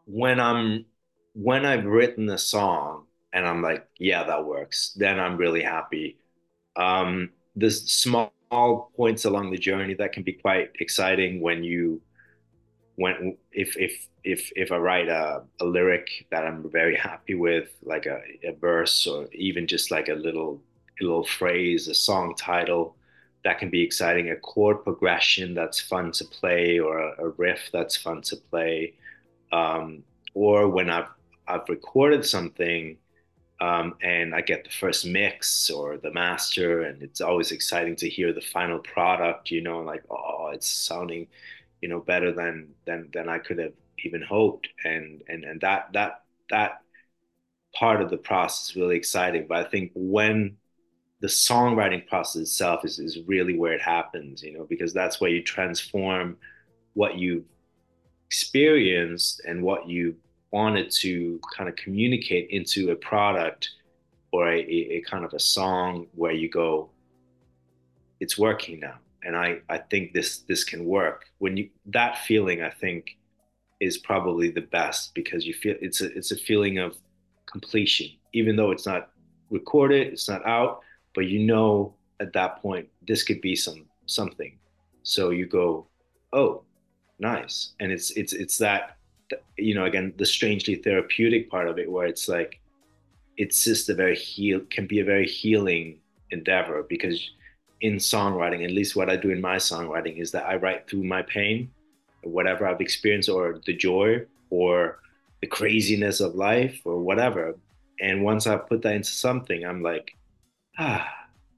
when 0.06 0.40
i'm 0.40 0.84
when 1.34 1.64
i've 1.64 1.84
written 1.84 2.28
a 2.30 2.38
song 2.38 3.06
and 3.32 3.46
i'm 3.46 3.62
like 3.62 3.86
yeah 3.98 4.24
that 4.24 4.44
works 4.44 4.92
then 4.96 5.18
i'm 5.20 5.36
really 5.36 5.62
happy 5.62 6.18
um, 6.76 7.30
there's 7.56 7.92
small 7.92 8.32
points 8.96 9.26
along 9.26 9.50
the 9.50 9.58
journey 9.58 9.94
that 9.94 10.12
can 10.12 10.22
be 10.22 10.32
quite 10.34 10.70
exciting 10.80 11.40
when 11.40 11.64
you 11.64 12.02
when 12.96 13.36
if 13.52 13.76
if 13.76 14.08
if 14.24 14.52
if 14.56 14.72
I 14.72 14.76
write 14.76 15.08
a, 15.08 15.42
a 15.60 15.64
lyric 15.64 16.26
that 16.30 16.44
I'm 16.46 16.70
very 16.70 16.96
happy 16.96 17.34
with, 17.34 17.70
like 17.82 18.06
a, 18.06 18.20
a 18.44 18.52
verse 18.52 19.06
or 19.06 19.28
even 19.32 19.66
just 19.66 19.90
like 19.90 20.08
a 20.08 20.14
little 20.14 20.62
a 21.00 21.04
little 21.04 21.24
phrase, 21.24 21.88
a 21.88 21.94
song 21.94 22.34
title, 22.36 22.96
that 23.44 23.58
can 23.58 23.70
be 23.70 23.82
exciting. 23.82 24.30
A 24.30 24.36
chord 24.36 24.84
progression 24.84 25.54
that's 25.54 25.80
fun 25.80 26.12
to 26.12 26.24
play, 26.26 26.78
or 26.78 26.98
a, 26.98 27.24
a 27.26 27.28
riff 27.30 27.70
that's 27.72 27.96
fun 27.96 28.20
to 28.22 28.36
play, 28.36 28.94
um, 29.52 30.04
or 30.34 30.68
when 30.68 30.90
I've 30.90 31.08
I've 31.50 31.68
recorded 31.68 32.24
something 32.24 32.96
um, 33.60 33.94
and 34.02 34.34
I 34.34 34.40
get 34.40 34.64
the 34.64 34.70
first 34.70 35.04
mix 35.06 35.68
or 35.70 35.98
the 35.98 36.10
master, 36.12 36.82
and 36.82 37.02
it's 37.02 37.20
always 37.20 37.52
exciting 37.52 37.94
to 37.96 38.08
hear 38.08 38.32
the 38.32 38.40
final 38.40 38.78
product. 38.78 39.50
You 39.50 39.60
know, 39.60 39.80
like 39.80 40.02
oh, 40.10 40.50
it's 40.54 40.70
sounding, 40.70 41.26
you 41.82 41.88
know, 41.88 42.00
better 42.00 42.32
than 42.32 42.68
than 42.86 43.10
than 43.12 43.28
I 43.28 43.38
could 43.38 43.58
have 43.58 43.74
even 44.02 44.22
hoped, 44.22 44.68
and 44.84 45.22
and 45.28 45.44
and 45.44 45.60
that 45.60 45.90
that 45.92 46.22
that 46.48 46.80
part 47.74 48.00
of 48.00 48.10
the 48.10 48.16
process 48.16 48.70
is 48.70 48.76
really 48.76 48.96
exciting. 48.96 49.46
But 49.46 49.66
I 49.66 49.68
think 49.68 49.92
when 49.94 50.56
the 51.20 51.28
songwriting 51.28 52.06
process 52.06 52.40
itself 52.40 52.84
is, 52.84 52.98
is 52.98 53.18
really 53.26 53.58
where 53.58 53.74
it 53.74 53.82
happens, 53.82 54.42
you 54.42 54.54
know, 54.54 54.64
because 54.64 54.94
that's 54.94 55.20
where 55.20 55.30
you 55.30 55.42
transform 55.42 56.38
what 56.94 57.18
you've 57.18 57.44
experienced 58.26 59.42
and 59.46 59.62
what 59.62 59.86
you 59.86 60.16
wanted 60.52 60.90
to 60.90 61.40
kind 61.56 61.68
of 61.68 61.76
communicate 61.76 62.50
into 62.50 62.90
a 62.90 62.96
product 62.96 63.70
or 64.32 64.48
a, 64.48 64.58
a, 64.60 65.00
kind 65.02 65.24
of 65.24 65.32
a 65.34 65.38
song 65.38 66.06
where 66.14 66.32
you 66.32 66.48
go, 66.48 66.90
it's 68.20 68.38
working 68.38 68.80
now. 68.80 68.94
and 69.24 69.36
I 69.36 69.60
I 69.68 69.78
think 69.78 70.12
this 70.12 70.38
this 70.48 70.64
can 70.64 70.84
work. 70.84 71.26
When 71.38 71.56
you 71.56 71.70
that 71.86 72.18
feeling, 72.18 72.62
I 72.62 72.70
think, 72.70 73.18
is 73.80 73.98
probably 73.98 74.50
the 74.50 74.62
best 74.62 75.14
because 75.14 75.46
you 75.46 75.54
feel 75.54 75.76
it's 75.80 76.00
a 76.00 76.16
it's 76.16 76.32
a 76.32 76.36
feeling 76.36 76.78
of 76.78 76.96
completion, 77.46 78.08
even 78.32 78.56
though 78.56 78.70
it's 78.70 78.86
not 78.86 79.10
recorded, 79.50 80.08
it's 80.12 80.28
not 80.28 80.44
out, 80.46 80.80
but 81.14 81.26
you 81.26 81.40
know 81.40 81.94
at 82.20 82.32
that 82.34 82.60
point 82.62 82.88
this 83.06 83.22
could 83.22 83.40
be 83.40 83.56
some 83.56 83.86
something. 84.06 84.58
So 85.02 85.30
you 85.30 85.46
go, 85.46 85.86
oh, 86.32 86.62
nice, 87.18 87.72
and 87.80 87.90
it's 87.90 88.10
it's 88.12 88.32
it's 88.32 88.58
that 88.58 88.96
you 89.56 89.74
know 89.74 89.84
again 89.84 90.12
the 90.16 90.26
strangely 90.26 90.74
therapeutic 90.74 91.50
part 91.50 91.68
of 91.68 91.78
it 91.78 91.90
where 91.90 92.06
it's 92.06 92.28
like 92.28 92.60
it's 93.36 93.64
just 93.64 93.88
a 93.88 93.94
very 93.94 94.16
heal 94.16 94.60
can 94.70 94.86
be 94.86 95.00
a 95.00 95.04
very 95.04 95.26
healing 95.26 95.98
endeavor 96.30 96.84
because 96.88 97.30
in 97.80 97.96
songwriting, 97.96 98.64
at 98.64 98.70
least 98.70 98.96
what 98.96 99.08
I 99.08 99.16
do 99.16 99.30
in 99.30 99.40
my 99.40 99.56
songwriting, 99.56 100.18
is 100.20 100.30
that 100.32 100.46
I 100.46 100.56
write 100.56 100.88
through 100.88 101.04
my 101.04 101.22
pain, 101.22 101.70
whatever 102.22 102.66
I've 102.66 102.80
experienced, 102.80 103.28
or 103.28 103.60
the 103.64 103.74
joy, 103.74 104.26
or 104.50 105.00
the 105.40 105.46
craziness 105.46 106.20
of 106.20 106.34
life, 106.34 106.80
or 106.84 107.00
whatever. 107.00 107.56
And 108.00 108.22
once 108.22 108.46
I 108.46 108.56
put 108.56 108.82
that 108.82 108.94
into 108.94 109.10
something, 109.10 109.64
I'm 109.64 109.82
like, 109.82 110.16
ah, 110.78 111.08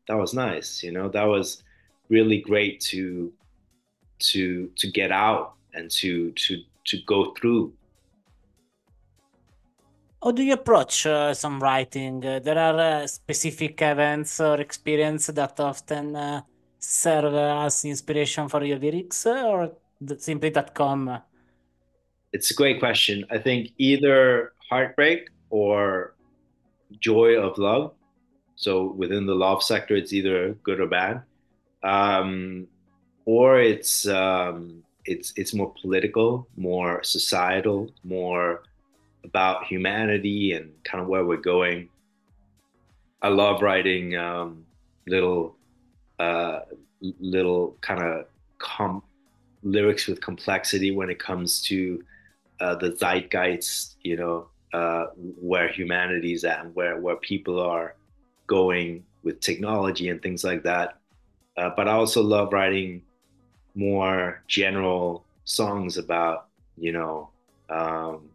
that 0.06 0.16
was 0.16 0.34
nice. 0.34 0.82
You 0.82 0.92
know, 0.92 1.08
that 1.08 1.24
was 1.24 1.62
really 2.08 2.40
great 2.40 2.80
to 2.80 3.32
to 4.18 4.70
to 4.76 4.90
get 4.90 5.10
out 5.10 5.54
and 5.74 5.90
to 5.90 6.30
to 6.30 6.62
to 6.86 6.98
go 7.06 7.32
through 7.34 7.72
how 10.22 10.30
do 10.30 10.42
you 10.44 10.52
approach 10.52 11.04
uh, 11.06 11.34
some 11.34 11.60
writing? 11.60 12.24
Uh, 12.24 12.38
there 12.38 12.58
are 12.58 12.78
uh, 12.78 13.06
specific 13.08 13.82
events 13.82 14.38
or 14.40 14.60
experience 14.60 15.26
that 15.26 15.58
often 15.58 16.14
uh, 16.14 16.42
serve 16.78 17.34
as 17.34 17.84
inspiration 17.84 18.48
for 18.48 18.62
your 18.62 18.78
lyrics, 18.78 19.26
uh, 19.26 19.42
or 19.46 19.72
simply 20.18 20.50
that 20.50 20.74
come? 20.74 21.18
It's 22.32 22.52
a 22.52 22.54
great 22.54 22.78
question. 22.78 23.24
I 23.30 23.38
think 23.38 23.70
either 23.78 24.52
heartbreak 24.70 25.28
or 25.50 26.14
joy 27.00 27.36
of 27.36 27.58
love. 27.58 27.92
So 28.54 28.92
within 28.92 29.26
the 29.26 29.34
love 29.34 29.62
sector, 29.62 29.96
it's 29.96 30.12
either 30.12 30.54
good 30.62 30.78
or 30.78 30.86
bad, 30.86 31.22
um, 31.82 32.68
or 33.24 33.58
it's 33.58 34.06
um, 34.06 34.84
it's 35.04 35.32
it's 35.36 35.54
more 35.54 35.72
political, 35.80 36.46
more 36.56 37.02
societal, 37.02 37.90
more 38.04 38.62
about 39.24 39.64
humanity 39.64 40.52
and 40.52 40.72
kind 40.84 41.02
of 41.02 41.08
where 41.08 41.24
we're 41.24 41.36
going. 41.36 41.88
I 43.20 43.28
love 43.28 43.62
writing 43.62 44.16
um, 44.16 44.64
little, 45.06 45.56
uh, 46.18 46.60
little 47.20 47.76
kind 47.80 48.02
of 48.02 48.26
com- 48.58 49.02
lyrics 49.62 50.08
with 50.08 50.20
complexity 50.20 50.90
when 50.90 51.08
it 51.08 51.20
comes 51.20 51.60
to 51.62 52.02
uh, 52.60 52.74
the 52.74 52.90
zeitgeist, 52.92 53.96
you 54.02 54.16
know, 54.16 54.48
uh, 54.72 55.06
where 55.16 55.68
humanity 55.68 56.32
is 56.32 56.44
at 56.44 56.64
and 56.64 56.74
where, 56.74 56.98
where 56.98 57.16
people 57.16 57.60
are 57.60 57.94
going 58.48 59.04
with 59.22 59.40
technology 59.40 60.08
and 60.08 60.20
things 60.20 60.42
like 60.42 60.64
that. 60.64 60.98
Uh, 61.56 61.70
but 61.76 61.86
I 61.86 61.92
also 61.92 62.22
love 62.22 62.52
writing 62.52 63.02
more 63.74 64.42
general 64.48 65.24
songs 65.44 65.96
about, 65.96 66.48
you 66.76 66.92
know, 66.92 67.30
um, 67.68 68.28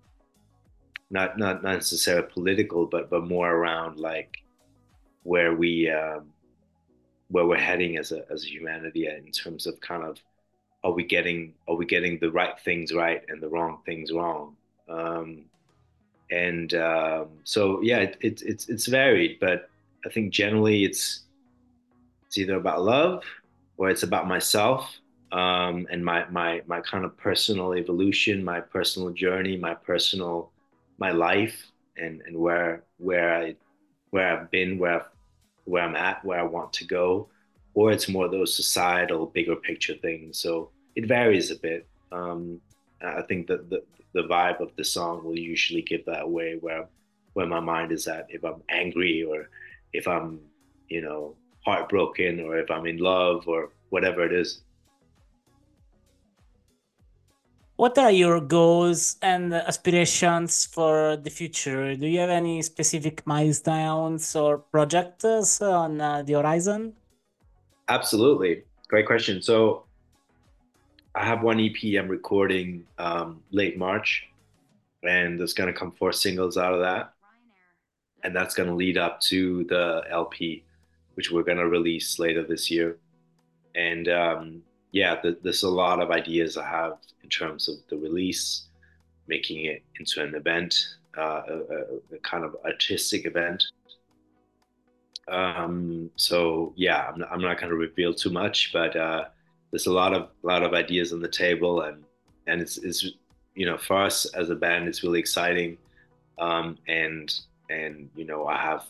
not 1.10 1.38
not 1.38 1.64
not 1.64 1.76
necessarily 1.76 2.28
political, 2.32 2.86
but 2.86 3.10
but 3.10 3.28
more 3.28 3.50
around 3.52 4.00
like 4.00 4.44
where 5.24 5.54
we 5.56 5.90
um, 5.90 6.26
where 7.30 7.46
we're 7.46 7.58
heading 7.58 7.98
as 7.98 8.12
a 8.12 8.24
as 8.32 8.44
a 8.44 8.48
humanity 8.48 9.08
in 9.08 9.32
terms 9.32 9.68
of 9.68 9.80
kind 9.80 10.04
of 10.04 10.18
are 10.84 10.92
we 10.92 11.04
getting 11.04 11.54
are 11.68 11.76
we 11.76 11.86
getting 11.86 12.20
the 12.20 12.32
right 12.32 12.60
things 12.60 12.94
right 12.94 13.24
and 13.30 13.42
the 13.42 13.48
wrong 13.48 13.80
things 13.86 14.12
wrong? 14.12 14.56
Um, 14.90 15.46
and 16.32 16.74
um, 16.74 17.28
so 17.44 17.82
yeah 17.82 18.00
it, 18.00 18.18
it, 18.22 18.42
it's 18.42 18.68
it's 18.70 18.86
varied 18.88 19.40
but 19.40 19.70
I 20.06 20.10
think 20.10 20.34
generally 20.34 20.84
it's 20.84 21.22
it's 22.26 22.38
either 22.38 22.56
about 22.56 22.84
love 22.84 23.24
or 23.78 23.90
it's 23.90 24.04
about 24.04 24.28
myself 24.28 24.98
um, 25.32 25.88
and 25.92 26.04
my 26.04 26.28
my 26.30 26.62
my 26.68 26.82
kind 26.82 27.06
of 27.06 27.18
personal 27.18 27.74
evolution 27.76 28.44
my 28.44 28.60
personal 28.60 29.10
journey 29.12 29.58
my 29.58 29.74
personal 29.74 30.52
my 30.98 31.12
life 31.12 31.72
and 31.98 32.22
and 32.26 32.38
where 32.38 32.84
where 32.98 33.34
I 33.36 33.56
where 34.12 34.38
I've 34.38 34.52
been, 34.52 34.78
where 34.80 34.96
I've, 34.96 35.10
where 35.66 35.84
I'm 35.84 35.96
at, 35.96 36.24
where 36.24 36.40
I 36.40 36.44
want 36.44 36.74
to 36.74 36.86
go, 36.86 37.28
or 37.74 37.92
it's 37.92 38.08
more 38.08 38.30
those 38.30 38.56
societal, 38.56 39.26
bigger 39.26 39.56
picture 39.56 39.96
things. 39.96 40.40
So 40.40 40.72
it 40.96 41.08
varies 41.08 41.52
a 41.52 41.56
bit. 41.56 41.88
Um, 42.12 42.62
I 43.02 43.22
think 43.24 43.48
that 43.48 43.70
the 43.70 43.84
the 44.14 44.24
vibe 44.24 44.62
of 44.62 44.76
the 44.78 44.84
song 44.84 45.24
will 45.24 45.38
usually 45.38 45.82
give 45.82 46.06
that 46.06 46.24
away 46.24 46.58
where 46.60 46.88
where 47.34 47.46
my 47.46 47.60
mind 47.60 47.92
is 47.92 48.08
at. 48.08 48.28
If 48.30 48.44
I'm 48.44 48.64
angry 48.70 49.24
or 49.24 49.50
if 49.94 50.08
I'm 50.08 50.40
you 50.88 51.02
know 51.02 51.36
heartbroken 51.66 52.40
or 52.40 52.58
if 52.58 52.72
I'm 52.72 52.88
in 52.88 52.98
love 52.98 53.48
or 53.48 53.70
whatever 53.90 54.26
it 54.26 54.34
is. 54.34 54.62
What 57.78 57.96
are 58.00 58.10
your 58.10 58.42
goals 58.42 59.18
and 59.22 59.54
aspirations 59.54 60.66
for 60.66 61.16
the 61.16 61.30
future? 61.30 61.96
Do 61.96 62.08
you 62.08 62.18
have 62.18 62.32
any 62.32 62.64
specific 62.64 63.22
milestones 63.28 64.36
or 64.36 64.58
projects 64.58 65.62
on 65.62 66.02
uh, 66.02 66.24
the 66.24 66.34
horizon? 66.34 66.94
Absolutely. 67.88 68.64
Great 68.88 69.06
question. 69.06 69.44
So, 69.44 69.84
I 71.14 71.24
have 71.24 71.44
one 71.44 71.60
EP 71.60 71.76
I'm 72.00 72.08
recording 72.08 72.84
um, 72.98 73.44
late 73.52 73.78
March, 73.78 74.28
and 75.04 75.40
there's 75.40 75.54
going 75.54 75.72
to 75.72 75.80
come 75.80 75.92
four 75.92 76.12
singles 76.12 76.58
out 76.58 76.74
of 76.74 76.80
that. 76.80 77.14
And 78.24 78.36
that's 78.36 78.56
going 78.56 78.70
to 78.70 78.76
lead 78.76 78.98
up 78.98 79.22
to 79.30 79.66
the 79.66 80.02
LP, 80.10 80.64
which 81.14 81.30
we're 81.30 81.44
going 81.44 81.60
to 81.60 81.68
release 81.68 82.18
later 82.18 82.44
this 82.44 82.72
year. 82.72 82.98
And 83.76 84.08
um, 84.10 84.64
yeah, 84.98 85.22
the, 85.22 85.38
there's 85.44 85.62
a 85.62 85.70
lot 85.70 86.02
of 86.02 86.10
ideas 86.10 86.58
I 86.58 86.68
have 86.68 86.98
in 87.24 87.30
terms 87.30 87.70
of 87.70 87.76
the 87.88 87.98
release, 87.98 88.64
making 89.28 89.66
it 89.66 89.84
into 90.00 90.24
an 90.24 90.34
event, 90.34 90.74
uh, 91.16 91.42
a, 91.48 92.16
a, 92.16 92.18
kind 92.24 92.44
of 92.44 92.56
artistic 92.66 93.28
event. 93.28 93.64
Um, 95.28 96.10
so 96.16 96.74
yeah, 96.76 97.08
I'm 97.08 97.20
not, 97.20 97.32
I'm 97.32 97.42
not 97.42 97.60
going 97.60 97.70
to 97.70 97.76
reveal 97.76 98.12
too 98.12 98.32
much, 98.32 98.74
but 98.74 98.96
uh, 98.96 99.26
there's 99.70 99.86
a 99.86 99.94
lot 99.94 100.14
of 100.14 100.30
lot 100.42 100.64
of 100.64 100.74
ideas 100.74 101.14
on 101.14 101.22
the 101.22 101.28
table, 101.28 101.82
and 101.82 102.04
and 102.48 102.60
it's, 102.60 102.78
it's 102.80 103.06
you 103.54 103.68
know 103.68 103.78
for 103.78 103.98
us 103.98 104.26
as 104.34 104.50
a 104.50 104.56
band, 104.56 104.88
it's 104.88 105.04
really 105.04 105.20
exciting, 105.20 105.78
um, 106.40 106.76
and 106.88 107.40
and 107.70 108.10
you 108.16 108.26
know 108.26 108.48
I 108.48 108.58
have 108.58 108.86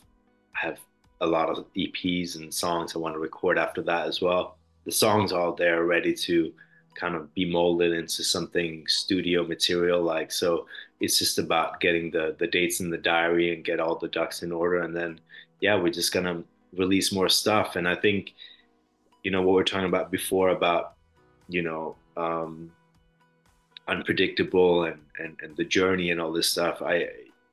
I 0.55 0.68
have 0.68 0.80
a 1.20 1.28
lot 1.28 1.49
of 1.49 1.66
EPs 1.76 2.38
and 2.38 2.53
songs 2.53 2.95
I 2.95 2.99
want 2.99 3.16
to 3.16 3.20
record 3.20 3.58
after 3.58 3.82
that 3.82 4.08
as 4.08 4.22
well 4.22 4.57
the 4.88 4.92
songs 4.92 5.32
all 5.32 5.54
there 5.54 5.84
ready 5.84 6.14
to 6.14 6.52
kind 6.96 7.16
of 7.16 7.32
be 7.36 7.46
molded 7.46 7.92
into 7.92 8.24
something 8.24 8.84
studio 8.88 9.46
material 9.46 10.02
like 10.02 10.32
so 10.32 10.66
it's 11.00 11.20
just 11.20 11.38
about 11.38 11.80
getting 11.80 12.10
the 12.10 12.36
the 12.40 12.48
dates 12.48 12.80
in 12.80 12.90
the 12.90 12.98
diary 12.98 13.54
and 13.54 13.64
get 13.64 13.80
all 13.80 13.96
the 13.96 14.08
ducks 14.08 14.42
in 14.42 14.52
order. 14.52 14.82
And 14.82 14.96
then 14.96 15.20
yeah 15.62 15.76
we're 15.76 15.92
just 15.92 16.14
gonna 16.14 16.44
release 16.76 17.12
more 17.12 17.30
stuff. 17.30 17.76
And 17.76 17.88
i 17.88 17.96
think 17.96 18.34
you 19.24 19.32
know 19.32 19.42
what 19.42 19.54
we're 19.56 19.64
talking 19.64 19.88
about 19.88 20.10
before 20.10 20.50
about 20.50 20.94
you 21.50 21.62
know 21.62 21.96
um 22.16 22.72
unpredictable 23.88 24.86
and 24.86 25.02
and, 25.20 25.38
and 25.42 25.56
the 25.58 25.66
journey 25.66 26.12
and 26.12 26.22
all 26.22 26.32
this 26.32 26.50
stuff 26.50 26.82
i 26.82 27.08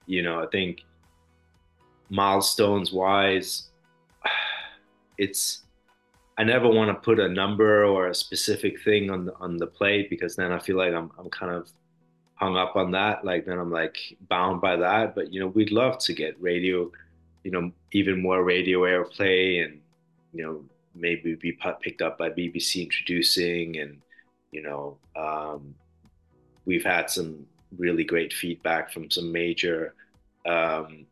you 0.07 0.23
know 0.23 0.43
i 0.43 0.47
think 0.47 0.83
milestones 2.11 2.93
wise 2.93 3.71
it's 5.19 5.64
I 6.37 6.45
never 6.45 6.69
want 6.69 6.89
to 6.89 6.95
put 6.95 7.21
a 7.21 7.29
number 7.29 7.85
or 7.85 8.09
a 8.09 8.15
specific 8.15 8.83
thing 8.83 9.11
on 9.11 9.27
the, 9.27 9.35
on 9.37 9.57
the 9.57 9.69
plate 9.69 10.11
because 10.11 10.35
then 10.35 10.51
I 10.51 10.59
feel 10.59 10.77
like 10.77 10.93
I'm 10.93 11.11
I'm 11.19 11.31
kind 11.31 11.53
of 11.53 11.71
hung 12.35 12.57
up 12.57 12.77
on 12.77 12.91
that. 12.91 13.25
Like 13.25 13.47
then 13.47 13.59
I'm 13.59 13.71
like 13.71 13.97
bound 14.29 14.61
by 14.61 14.77
that. 14.77 15.15
But 15.15 15.33
you 15.33 15.41
know, 15.41 15.47
we'd 15.47 15.71
love 15.71 15.99
to 15.99 16.13
get 16.13 16.41
radio, 16.41 16.91
you 17.45 17.51
know, 17.51 17.71
even 17.93 18.21
more 18.21 18.43
radio 18.43 18.81
airplay, 18.81 19.65
and 19.65 19.81
you 20.33 20.45
know, 20.45 20.65
maybe 20.95 21.35
be 21.37 21.57
picked 21.81 22.03
up 22.03 22.19
by 22.19 22.31
BBC 22.31 22.83
introducing, 22.83 23.79
and 23.79 24.01
you 24.51 24.63
know, 24.63 24.99
um, 25.15 25.75
we've 26.65 26.85
had 26.85 27.11
some 27.11 27.47
really 27.77 28.05
great 28.05 28.33
feedback 28.33 28.93
from 28.93 29.11
some 29.11 29.31
major 29.31 29.95
um, 30.47 31.07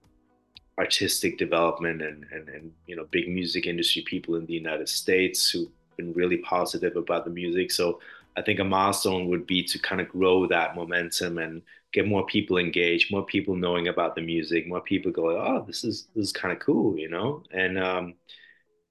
artistic 0.79 1.39
development 1.39 2.03
and, 2.03 2.25
and, 2.33 2.49
and 2.49 2.73
you 2.87 2.97
know 2.97 3.05
big 3.11 3.29
music 3.29 3.67
industry 3.67 4.03
people 4.03 4.37
in 4.37 4.47
the 4.47 4.55
United 4.55 4.89
States 4.89 5.51
who've 5.51 5.69
been 5.97 6.13
really 6.15 6.39
positive 6.39 6.97
about 6.97 7.25
the 7.25 7.31
music. 7.31 7.71
So 7.71 8.01
I 8.37 8.43
think 8.43 8.61
a 8.61 8.65
milestone 8.65 9.29
would 9.29 9.47
be 9.47 9.63
to 9.65 9.79
kind 9.79 10.01
of 10.01 10.09
grow 10.09 10.47
that 10.47 10.75
momentum 10.75 11.39
and 11.39 11.63
get 11.93 12.09
more 12.09 12.25
people 12.25 12.57
engaged, 12.57 13.13
more 13.13 13.25
people 13.25 13.55
knowing 13.55 13.89
about 13.89 14.15
the 14.15 14.23
music, 14.23 14.67
more 14.67 14.81
people 14.81 15.13
going, 15.13 15.37
oh, 15.37 15.65
this 15.67 15.85
is 15.85 16.09
this 16.15 16.27
is 16.27 16.33
kind 16.33 16.53
of 16.53 16.59
cool, 16.61 16.99
you 16.99 17.09
know, 17.09 17.43
and 17.53 17.79
um, 17.79 18.15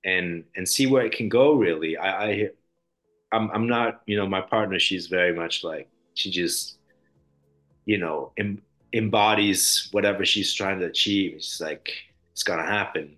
and 0.06 0.44
and 0.56 0.68
see 0.68 0.86
where 0.86 1.06
it 1.06 1.14
can 1.14 1.30
go. 1.30 1.54
Really, 1.54 1.98
I, 1.98 2.30
I 2.30 2.50
I'm 3.32 3.50
I'm 3.52 3.68
not, 3.68 4.02
you 4.06 4.18
know, 4.18 4.28
my 4.28 4.42
partner, 4.42 4.80
she's 4.80 5.08
very 5.08 5.34
much 5.34 5.64
like 5.64 5.90
she 6.14 6.30
just, 6.30 6.78
you 7.86 7.98
know, 7.98 8.34
embodies 8.94 9.90
whatever 9.92 10.26
she's 10.26 10.54
trying 10.54 10.80
to 10.80 10.86
achieve. 10.86 11.34
It's 11.36 11.62
like 11.62 11.92
it's 12.32 12.44
gonna 12.44 12.66
happen. 12.66 13.16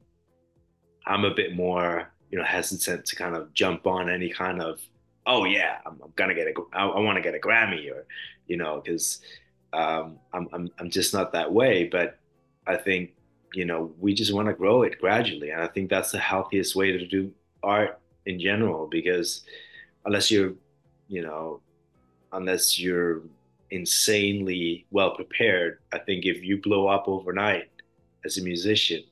I'm 1.05 1.26
a 1.26 1.34
bit 1.34 1.55
more, 1.55 2.11
you 2.32 2.38
know, 2.38 2.43
hesitant 2.43 3.05
to 3.05 3.15
kind 3.15 3.36
of 3.36 3.53
jump 3.53 3.86
on 3.88 4.09
any 4.09 4.30
kind 4.30 4.61
of, 4.61 4.80
oh 5.26 5.45
yeah, 5.45 5.80
I'm, 5.86 5.99
I'm 6.03 6.13
gonna 6.15 6.36
get 6.36 6.47
a, 6.47 6.53
I, 6.74 6.88
I 6.88 6.99
want 6.99 7.17
to 7.17 7.21
get 7.21 7.36
a 7.36 7.39
Grammy 7.39 7.91
or, 7.91 8.05
you 8.47 8.57
know, 8.57 8.82
because 8.84 9.21
um, 9.74 10.19
I'm 10.32 10.47
I'm 10.53 10.69
I'm 10.80 10.89
just 10.89 11.13
not 11.13 11.34
that 11.34 11.51
way. 11.51 11.86
But 11.86 12.17
I 12.67 12.78
think 12.78 13.11
you 13.53 13.65
know 13.65 13.91
we 13.99 14.13
just 14.13 14.34
want 14.34 14.47
to 14.47 14.53
grow 14.53 14.84
it 14.84 14.99
gradually, 14.99 15.49
and 15.49 15.61
I 15.61 15.67
think 15.67 15.89
that's 15.89 16.11
the 16.11 16.19
healthiest 16.19 16.76
way 16.76 16.91
to 16.91 17.05
do 17.05 17.32
art 17.63 17.99
in 18.26 18.39
general 18.39 18.88
because 18.88 19.41
unless 20.05 20.30
you're, 20.30 20.53
you 21.07 21.21
know, 21.21 21.61
unless 22.32 22.80
you're 22.80 23.21
insanely 23.74 24.86
well 24.91 25.15
prepared, 25.15 25.80
I 25.91 25.99
think 25.99 26.26
if 26.26 26.43
you 26.43 26.61
blow 26.61 26.88
up 26.88 27.05
overnight 27.07 27.69
as 28.26 28.38
a 28.38 28.43
musician, 28.43 29.03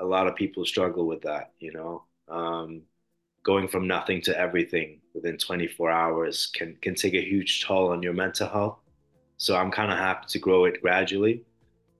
a 0.00 0.04
lot 0.04 0.26
of 0.26 0.36
people 0.36 0.64
struggle 0.64 1.06
with 1.06 1.22
that, 1.22 1.52
you 1.58 1.72
know. 1.72 2.04
Um, 2.28 2.82
going 3.42 3.66
from 3.66 3.86
nothing 3.86 4.20
to 4.20 4.38
everything 4.38 5.00
within 5.14 5.38
24 5.38 5.90
hours 5.90 6.50
can 6.54 6.76
can 6.82 6.94
take 6.94 7.14
a 7.14 7.22
huge 7.22 7.64
toll 7.64 7.90
on 7.92 8.02
your 8.02 8.12
mental 8.12 8.48
health. 8.48 8.78
So 9.38 9.56
I'm 9.56 9.70
kind 9.70 9.90
of 9.90 9.98
happy 9.98 10.26
to 10.28 10.38
grow 10.38 10.66
it 10.66 10.82
gradually, 10.82 11.42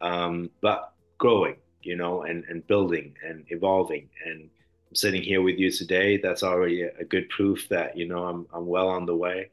um, 0.02 0.50
but 0.60 0.92
growing, 1.18 1.56
you 1.82 1.96
know, 1.96 2.22
and 2.22 2.44
and 2.44 2.66
building 2.66 3.14
and 3.26 3.44
evolving 3.48 4.08
and 4.26 4.50
I'm 4.90 4.96
sitting 4.96 5.22
here 5.22 5.40
with 5.40 5.56
you 5.56 5.70
today, 5.70 6.16
that's 6.16 6.42
already 6.42 6.82
a, 6.82 7.04
good 7.04 7.28
proof 7.28 7.68
that 7.68 7.96
you 7.96 8.08
know 8.08 8.24
I'm 8.24 8.46
I'm 8.52 8.66
well 8.66 8.88
on 8.88 9.06
the 9.06 9.14
way 9.14 9.50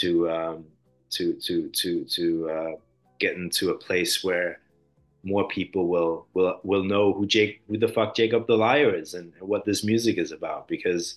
to 0.00 0.30
um, 0.30 0.64
to 1.10 1.34
to 1.34 1.68
to 1.68 2.04
to 2.04 2.50
uh, 2.50 2.72
getting 3.18 3.50
to 3.50 3.70
a 3.70 3.78
place 3.78 4.24
where 4.24 4.60
more 5.22 5.48
people 5.48 5.88
will 5.88 6.26
will 6.34 6.60
will 6.62 6.84
know 6.84 7.12
who 7.12 7.26
Jake 7.26 7.62
who 7.68 7.78
the 7.78 7.88
fuck 7.88 8.14
Jakob 8.14 8.46
the 8.46 8.56
Liar 8.56 8.94
is 8.94 9.14
and, 9.14 9.32
and 9.38 9.48
what 9.48 9.64
this 9.64 9.84
music 9.84 10.18
is 10.18 10.32
about 10.32 10.68
because 10.68 11.16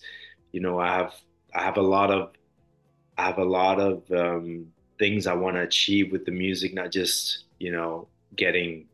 you 0.52 0.60
know 0.60 0.80
I 0.80 0.94
have 0.96 1.14
I 1.54 1.64
have 1.64 1.78
a 1.78 1.82
lot 1.82 2.12
of 2.12 2.32
I 3.18 3.24
have 3.24 3.38
a 3.38 3.46
lot 3.46 3.80
of 3.80 4.10
um, 4.12 4.68
things 4.98 5.28
I 5.28 5.34
want 5.34 5.56
to 5.58 5.62
achieve 5.62 6.12
with 6.12 6.26
the 6.26 6.32
music, 6.32 6.74
not 6.74 6.92
just 6.92 7.46
you 7.60 7.72
know 7.72 8.08
getting 8.36 8.86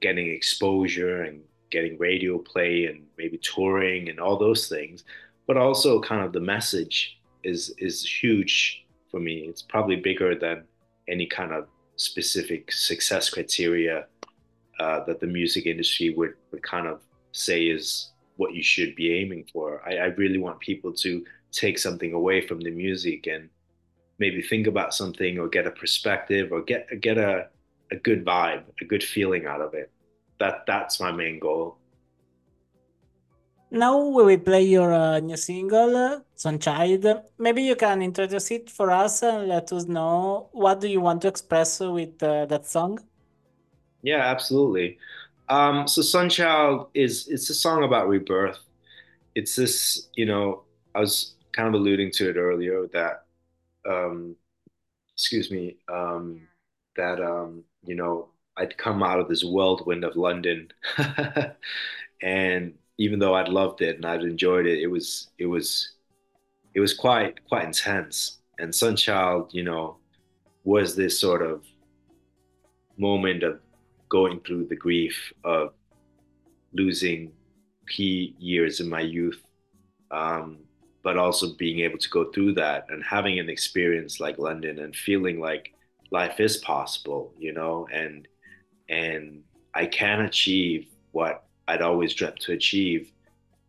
getting 0.00 0.28
exposure 0.28 1.22
and 1.22 1.42
getting 1.70 1.98
radio 1.98 2.38
play 2.38 2.86
and 2.86 3.06
maybe 3.16 3.38
touring 3.38 4.08
and 4.08 4.18
all 4.18 4.36
those 4.36 4.68
things, 4.68 5.04
but 5.46 5.56
also 5.56 6.00
kind 6.00 6.24
of 6.24 6.32
the 6.32 6.40
message 6.40 7.20
is 7.44 7.74
is 7.78 8.04
huge 8.04 8.84
for 9.10 9.20
me. 9.20 9.46
It's 9.48 9.62
probably 9.62 9.96
bigger 9.96 10.34
than 10.34 10.64
any 11.08 11.26
kind 11.26 11.52
of 11.52 11.66
specific 11.96 12.72
success 12.72 13.30
criteria 13.30 14.06
uh, 14.78 15.04
that 15.04 15.20
the 15.20 15.26
music 15.26 15.66
industry 15.66 16.10
would, 16.10 16.34
would 16.50 16.62
kind 16.62 16.86
of 16.86 17.00
say 17.32 17.64
is 17.64 18.12
what 18.36 18.54
you 18.54 18.62
should 18.62 18.94
be 18.94 19.12
aiming 19.12 19.46
for. 19.52 19.82
I, 19.86 19.96
I 19.96 20.06
really 20.06 20.38
want 20.38 20.60
people 20.60 20.92
to 20.94 21.24
take 21.52 21.78
something 21.78 22.12
away 22.12 22.46
from 22.46 22.60
the 22.60 22.70
music 22.70 23.26
and 23.26 23.50
maybe 24.18 24.40
think 24.40 24.66
about 24.66 24.94
something 24.94 25.38
or 25.38 25.48
get 25.48 25.66
a 25.66 25.70
perspective 25.70 26.52
or 26.52 26.62
get 26.62 26.86
get 27.00 27.18
a, 27.18 27.48
a 27.90 27.96
good 27.96 28.24
vibe, 28.24 28.62
a 28.80 28.84
good 28.84 29.02
feeling 29.02 29.46
out 29.46 29.60
of 29.60 29.74
it 29.74 29.90
that 30.40 30.64
that's 30.66 30.98
my 30.98 31.12
main 31.12 31.38
goal. 31.38 31.76
Now 33.70 33.98
we 33.98 34.24
will 34.24 34.38
play 34.38 34.62
your 34.62 34.92
uh, 34.92 35.20
new 35.20 35.36
single, 35.36 36.24
Sunchild. 36.36 37.22
Maybe 37.38 37.62
you 37.62 37.76
can 37.76 38.02
introduce 38.02 38.50
it 38.50 38.68
for 38.68 38.90
us 38.90 39.22
and 39.22 39.48
let 39.48 39.72
us 39.72 39.84
know 39.86 40.48
what 40.52 40.80
do 40.80 40.88
you 40.88 41.00
want 41.00 41.22
to 41.22 41.28
express 41.28 41.78
with 41.80 42.20
uh, 42.22 42.46
that 42.46 42.66
song. 42.66 42.98
Yeah, 44.02 44.24
absolutely. 44.24 44.98
Um, 45.48 45.86
so 45.86 46.00
Sunchild 46.02 46.88
is 46.94 47.28
it's 47.28 47.50
a 47.50 47.54
song 47.54 47.84
about 47.84 48.08
rebirth. 48.08 48.58
It's 49.34 49.54
this, 49.56 50.08
you 50.14 50.26
know, 50.26 50.64
I 50.94 51.00
was 51.00 51.34
kind 51.52 51.68
of 51.68 51.74
alluding 51.74 52.10
to 52.12 52.30
it 52.30 52.36
earlier 52.36 52.88
that, 52.92 53.24
um, 53.88 54.36
excuse 55.14 55.50
me, 55.50 55.76
um, 55.88 56.48
that 56.96 57.20
um, 57.20 57.64
you 57.84 57.94
know 57.94 58.28
I'd 58.56 58.76
come 58.76 59.02
out 59.02 59.20
of 59.20 59.28
this 59.28 59.44
whirlwind 59.44 60.04
of 60.04 60.16
London, 60.16 60.68
and 62.22 62.74
even 63.00 63.18
though 63.18 63.34
I'd 63.34 63.48
loved 63.48 63.80
it 63.80 63.96
and 63.96 64.04
I'd 64.04 64.22
enjoyed 64.22 64.66
it, 64.66 64.78
it 64.78 64.86
was 64.86 65.30
it 65.38 65.46
was 65.46 65.92
it 66.74 66.80
was 66.80 66.92
quite 66.92 67.42
quite 67.48 67.64
intense. 67.64 68.40
And 68.58 68.70
Sunchild, 68.70 69.54
you 69.54 69.64
know, 69.64 69.96
was 70.64 70.94
this 70.94 71.18
sort 71.18 71.40
of 71.40 71.64
moment 72.98 73.42
of 73.42 73.58
going 74.10 74.40
through 74.40 74.66
the 74.66 74.76
grief 74.76 75.32
of 75.44 75.72
losing 76.74 77.32
key 77.88 78.36
years 78.38 78.80
in 78.80 78.88
my 78.90 79.00
youth, 79.00 79.42
um, 80.10 80.58
but 81.02 81.16
also 81.16 81.54
being 81.54 81.80
able 81.80 81.96
to 81.96 82.10
go 82.10 82.30
through 82.30 82.52
that 82.52 82.84
and 82.90 83.02
having 83.02 83.38
an 83.38 83.48
experience 83.48 84.20
like 84.20 84.36
London 84.36 84.78
and 84.78 84.94
feeling 84.94 85.40
like 85.40 85.72
life 86.10 86.38
is 86.38 86.58
possible, 86.58 87.32
you 87.38 87.54
know, 87.54 87.88
and 87.90 88.28
and 88.90 89.42
I 89.72 89.86
can 89.86 90.20
achieve 90.20 90.86
what 91.12 91.44
I'd 91.70 91.82
always 91.82 92.14
dreamt 92.14 92.40
to 92.40 92.52
achieve. 92.52 93.12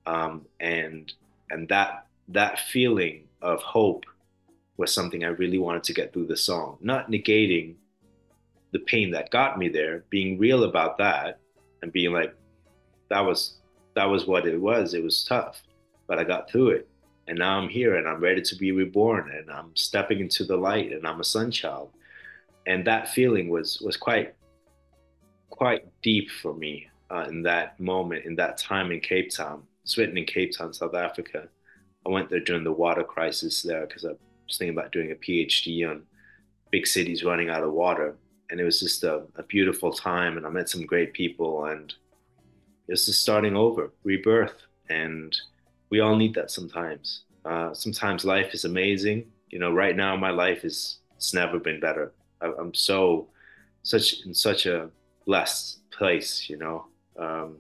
Um, 0.08 0.46
and 0.60 1.14
and 1.52 1.70
that 1.70 2.08
that 2.30 2.60
feeling 2.60 3.28
of 3.42 3.62
hope 3.62 4.06
was 4.78 4.92
something 4.92 5.24
I 5.24 5.28
really 5.28 5.60
wanted 5.60 5.84
to 5.84 5.94
get 5.94 6.12
through 6.12 6.28
the 6.28 6.38
song, 6.38 6.78
not 6.82 7.12
negating 7.12 7.76
the 8.72 8.80
pain 8.80 9.12
that 9.12 9.30
got 9.30 9.60
me 9.60 9.70
there, 9.70 10.04
being 10.10 10.40
real 10.40 10.64
about 10.64 10.98
that 10.98 11.40
and 11.82 11.92
being 11.92 12.14
like, 12.14 12.34
that 13.10 13.20
was 13.20 13.58
that 13.94 14.06
was 14.06 14.26
what 14.26 14.48
it 14.48 14.60
was. 14.60 14.94
It 14.94 15.04
was 15.04 15.24
tough, 15.24 15.62
but 16.08 16.18
I 16.18 16.24
got 16.24 16.50
through 16.50 16.70
it. 16.70 16.88
And 17.28 17.38
now 17.38 17.60
I'm 17.60 17.70
here 17.70 17.98
and 17.98 18.08
I'm 18.08 18.20
ready 18.20 18.42
to 18.42 18.56
be 18.56 18.72
reborn 18.72 19.32
and 19.32 19.52
I'm 19.52 19.76
stepping 19.76 20.20
into 20.20 20.44
the 20.44 20.58
light 20.58 20.92
and 20.92 21.06
I'm 21.06 21.20
a 21.20 21.24
sun 21.24 21.52
child. 21.52 21.92
And 22.66 22.86
that 22.88 23.10
feeling 23.10 23.50
was 23.50 23.80
was 23.82 23.96
quite 23.96 24.34
quite 25.50 25.86
deep 26.02 26.32
for 26.42 26.54
me 26.56 26.88
uh, 27.12 27.26
in 27.28 27.42
that 27.44 27.80
moment, 27.80 28.26
in 28.26 28.36
that 28.36 28.58
time 28.58 28.92
in 28.92 29.00
Cape 29.00 29.30
Town. 29.30 29.64
It's 29.84 29.98
written 29.98 30.18
in 30.18 30.26
Cape 30.26 30.56
Town, 30.56 30.74
South 30.74 30.96
Africa. 30.96 31.48
I 32.06 32.10
went 32.10 32.30
there 32.30 32.40
during 32.40 32.64
the 32.64 32.72
water 32.72 33.04
crisis 33.04 33.62
there 33.62 33.86
because 33.86 34.06
I 34.06 34.10
was 34.48 34.58
thinking 34.58 34.78
about 34.78 34.92
doing 34.92 35.12
a 35.12 35.16
PhD 35.16 35.90
on 35.90 36.04
big 36.72 36.88
cities 36.88 37.24
running 37.24 37.50
out 37.50 37.64
of 37.64 37.74
water. 37.74 38.16
And 38.50 38.60
it 38.60 38.64
was 38.64 38.80
just 38.80 39.04
a, 39.04 39.24
a 39.36 39.44
beautiful 39.44 39.94
time, 39.94 40.38
and 40.38 40.46
I 40.46 40.50
met 40.50 40.70
some 40.70 40.86
great 40.86 41.14
people, 41.14 41.66
and 41.66 41.94
this 42.88 43.08
is 43.08 43.18
starting 43.18 43.56
over, 43.56 43.92
rebirth. 44.04 44.56
And 44.90 45.36
we 45.90 46.02
all 46.02 46.18
need 46.18 46.34
that 46.36 46.52
sometimes. 46.52 47.24
Uh, 47.46 47.74
sometimes 47.74 48.26
life 48.26 48.54
is 48.54 48.66
amazing. 48.66 49.26
You 49.50 49.60
know, 49.60 49.72
right 49.72 49.96
now 49.96 50.16
my 50.16 50.32
life 50.32 50.66
is 50.66 51.00
it's 51.16 51.34
never 51.34 51.60
been 51.60 51.80
better. 51.80 52.14
I, 52.42 52.52
I'm 52.60 52.74
so 52.74 53.28
such 53.84 54.26
in 54.26 54.34
such 54.34 54.66
a 54.66 54.90
blessed 55.26 55.90
place, 55.92 56.50
you 56.50 56.58
know. 56.58 56.86
Um, 57.18 57.58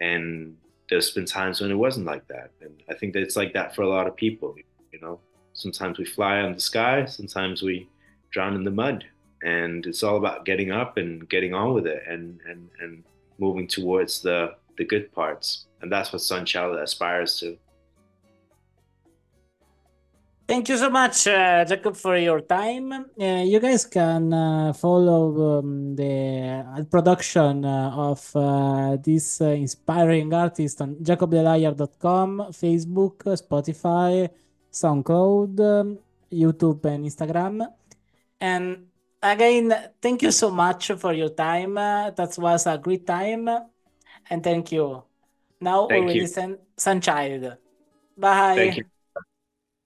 and 0.00 0.56
there's 0.88 1.10
been 1.10 1.26
times 1.26 1.60
when 1.60 1.70
it 1.70 1.76
wasn't 1.76 2.06
like 2.06 2.26
that, 2.28 2.50
and 2.60 2.82
I 2.88 2.94
think 2.94 3.12
that 3.14 3.22
it's 3.22 3.36
like 3.36 3.52
that 3.54 3.74
for 3.74 3.82
a 3.82 3.88
lot 3.88 4.06
of 4.06 4.16
people, 4.16 4.54
you 4.92 5.00
know. 5.00 5.20
Sometimes 5.54 5.98
we 5.98 6.04
fly 6.04 6.40
on 6.40 6.54
the 6.54 6.60
sky, 6.60 7.04
sometimes 7.04 7.62
we 7.62 7.88
drown 8.30 8.54
in 8.54 8.64
the 8.64 8.70
mud, 8.70 9.04
and 9.42 9.86
it's 9.86 10.02
all 10.02 10.16
about 10.16 10.44
getting 10.44 10.70
up 10.70 10.96
and 10.96 11.28
getting 11.28 11.54
on 11.54 11.74
with 11.74 11.86
it, 11.86 12.02
and 12.08 12.40
and 12.48 12.68
and 12.80 13.04
moving 13.38 13.66
towards 13.66 14.22
the 14.22 14.54
the 14.78 14.84
good 14.84 15.12
parts, 15.12 15.66
and 15.80 15.92
that's 15.92 16.12
what 16.12 16.22
Sunchild 16.22 16.80
aspires 16.82 17.38
to. 17.40 17.56
Thank 20.46 20.68
you 20.68 20.76
so 20.76 20.90
much, 20.90 21.26
uh, 21.28 21.64
Jakob, 21.64 21.96
for 21.96 22.16
your 22.16 22.40
time. 22.40 22.92
Uh, 22.92 23.42
you 23.46 23.60
guys 23.60 23.86
can 23.86 24.32
uh, 24.32 24.72
follow 24.72 25.58
um, 25.58 25.94
the 25.94 26.86
production 26.90 27.64
uh, 27.64 27.90
of 27.94 28.20
uh, 28.34 28.96
this 28.96 29.40
uh, 29.40 29.46
inspiring 29.54 30.34
artist 30.34 30.82
on 30.82 30.96
jakobtheliar.com, 30.96 32.50
Facebook, 32.50 33.22
Spotify, 33.38 34.28
SoundCloud, 34.72 35.60
um, 35.60 35.98
YouTube, 36.32 36.84
and 36.86 37.06
Instagram. 37.06 37.66
And 38.40 38.86
again, 39.22 39.72
thank 40.02 40.22
you 40.22 40.32
so 40.32 40.50
much 40.50 40.90
for 40.98 41.12
your 41.12 41.30
time. 41.30 41.74
that 41.74 42.34
was 42.36 42.66
a 42.66 42.78
great 42.78 43.06
time. 43.06 43.48
And 44.28 44.42
thank 44.42 44.72
you. 44.72 45.04
Now 45.60 45.86
thank 45.86 46.00
we 46.00 46.06
will 46.06 46.16
you. 46.16 46.22
listen 46.22 46.58
Sunchild. 46.76 47.56
Bye. 48.18 48.82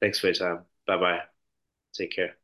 Thanks 0.06 0.20
for 0.20 0.28
your 0.28 0.34
time. 0.34 0.66
Bye 0.86 0.98
bye. 0.98 1.22
Take 1.92 2.12
care. 2.14 2.36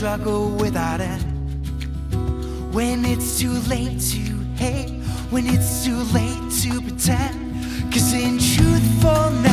struggle 0.00 0.48
without 0.52 0.98
it. 0.98 1.20
When 2.72 3.04
it's 3.04 3.38
too 3.38 3.52
late 3.68 4.00
to 4.12 4.22
hate, 4.56 5.02
when 5.28 5.46
it's 5.46 5.84
too 5.84 5.98
late 6.14 6.50
to 6.62 6.80
pretend, 6.80 7.92
cause 7.92 8.14
in 8.14 8.38
truthfulness. 8.38 9.49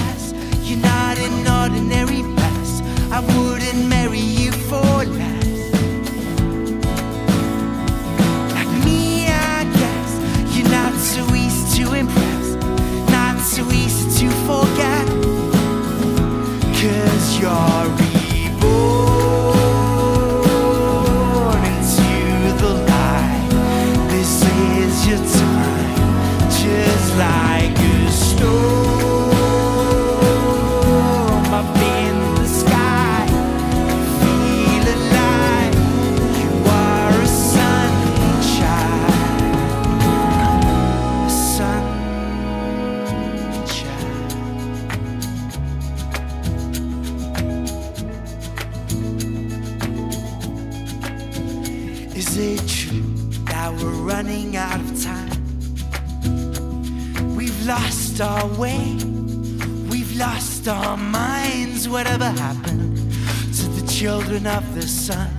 shooting 64.38 64.47
up 64.47 64.63
the 64.73 64.81
sun. 64.81 65.29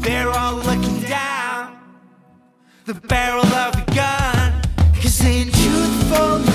They're 0.00 0.30
all 0.30 0.56
looking 0.56 1.00
down 1.02 1.78
the 2.86 2.94
barrel 2.94 3.44
of 3.44 3.74
a 3.74 3.94
gun. 3.94 4.52
Cause 4.94 5.20
in 5.24 5.50
truthfulness. 5.50 6.53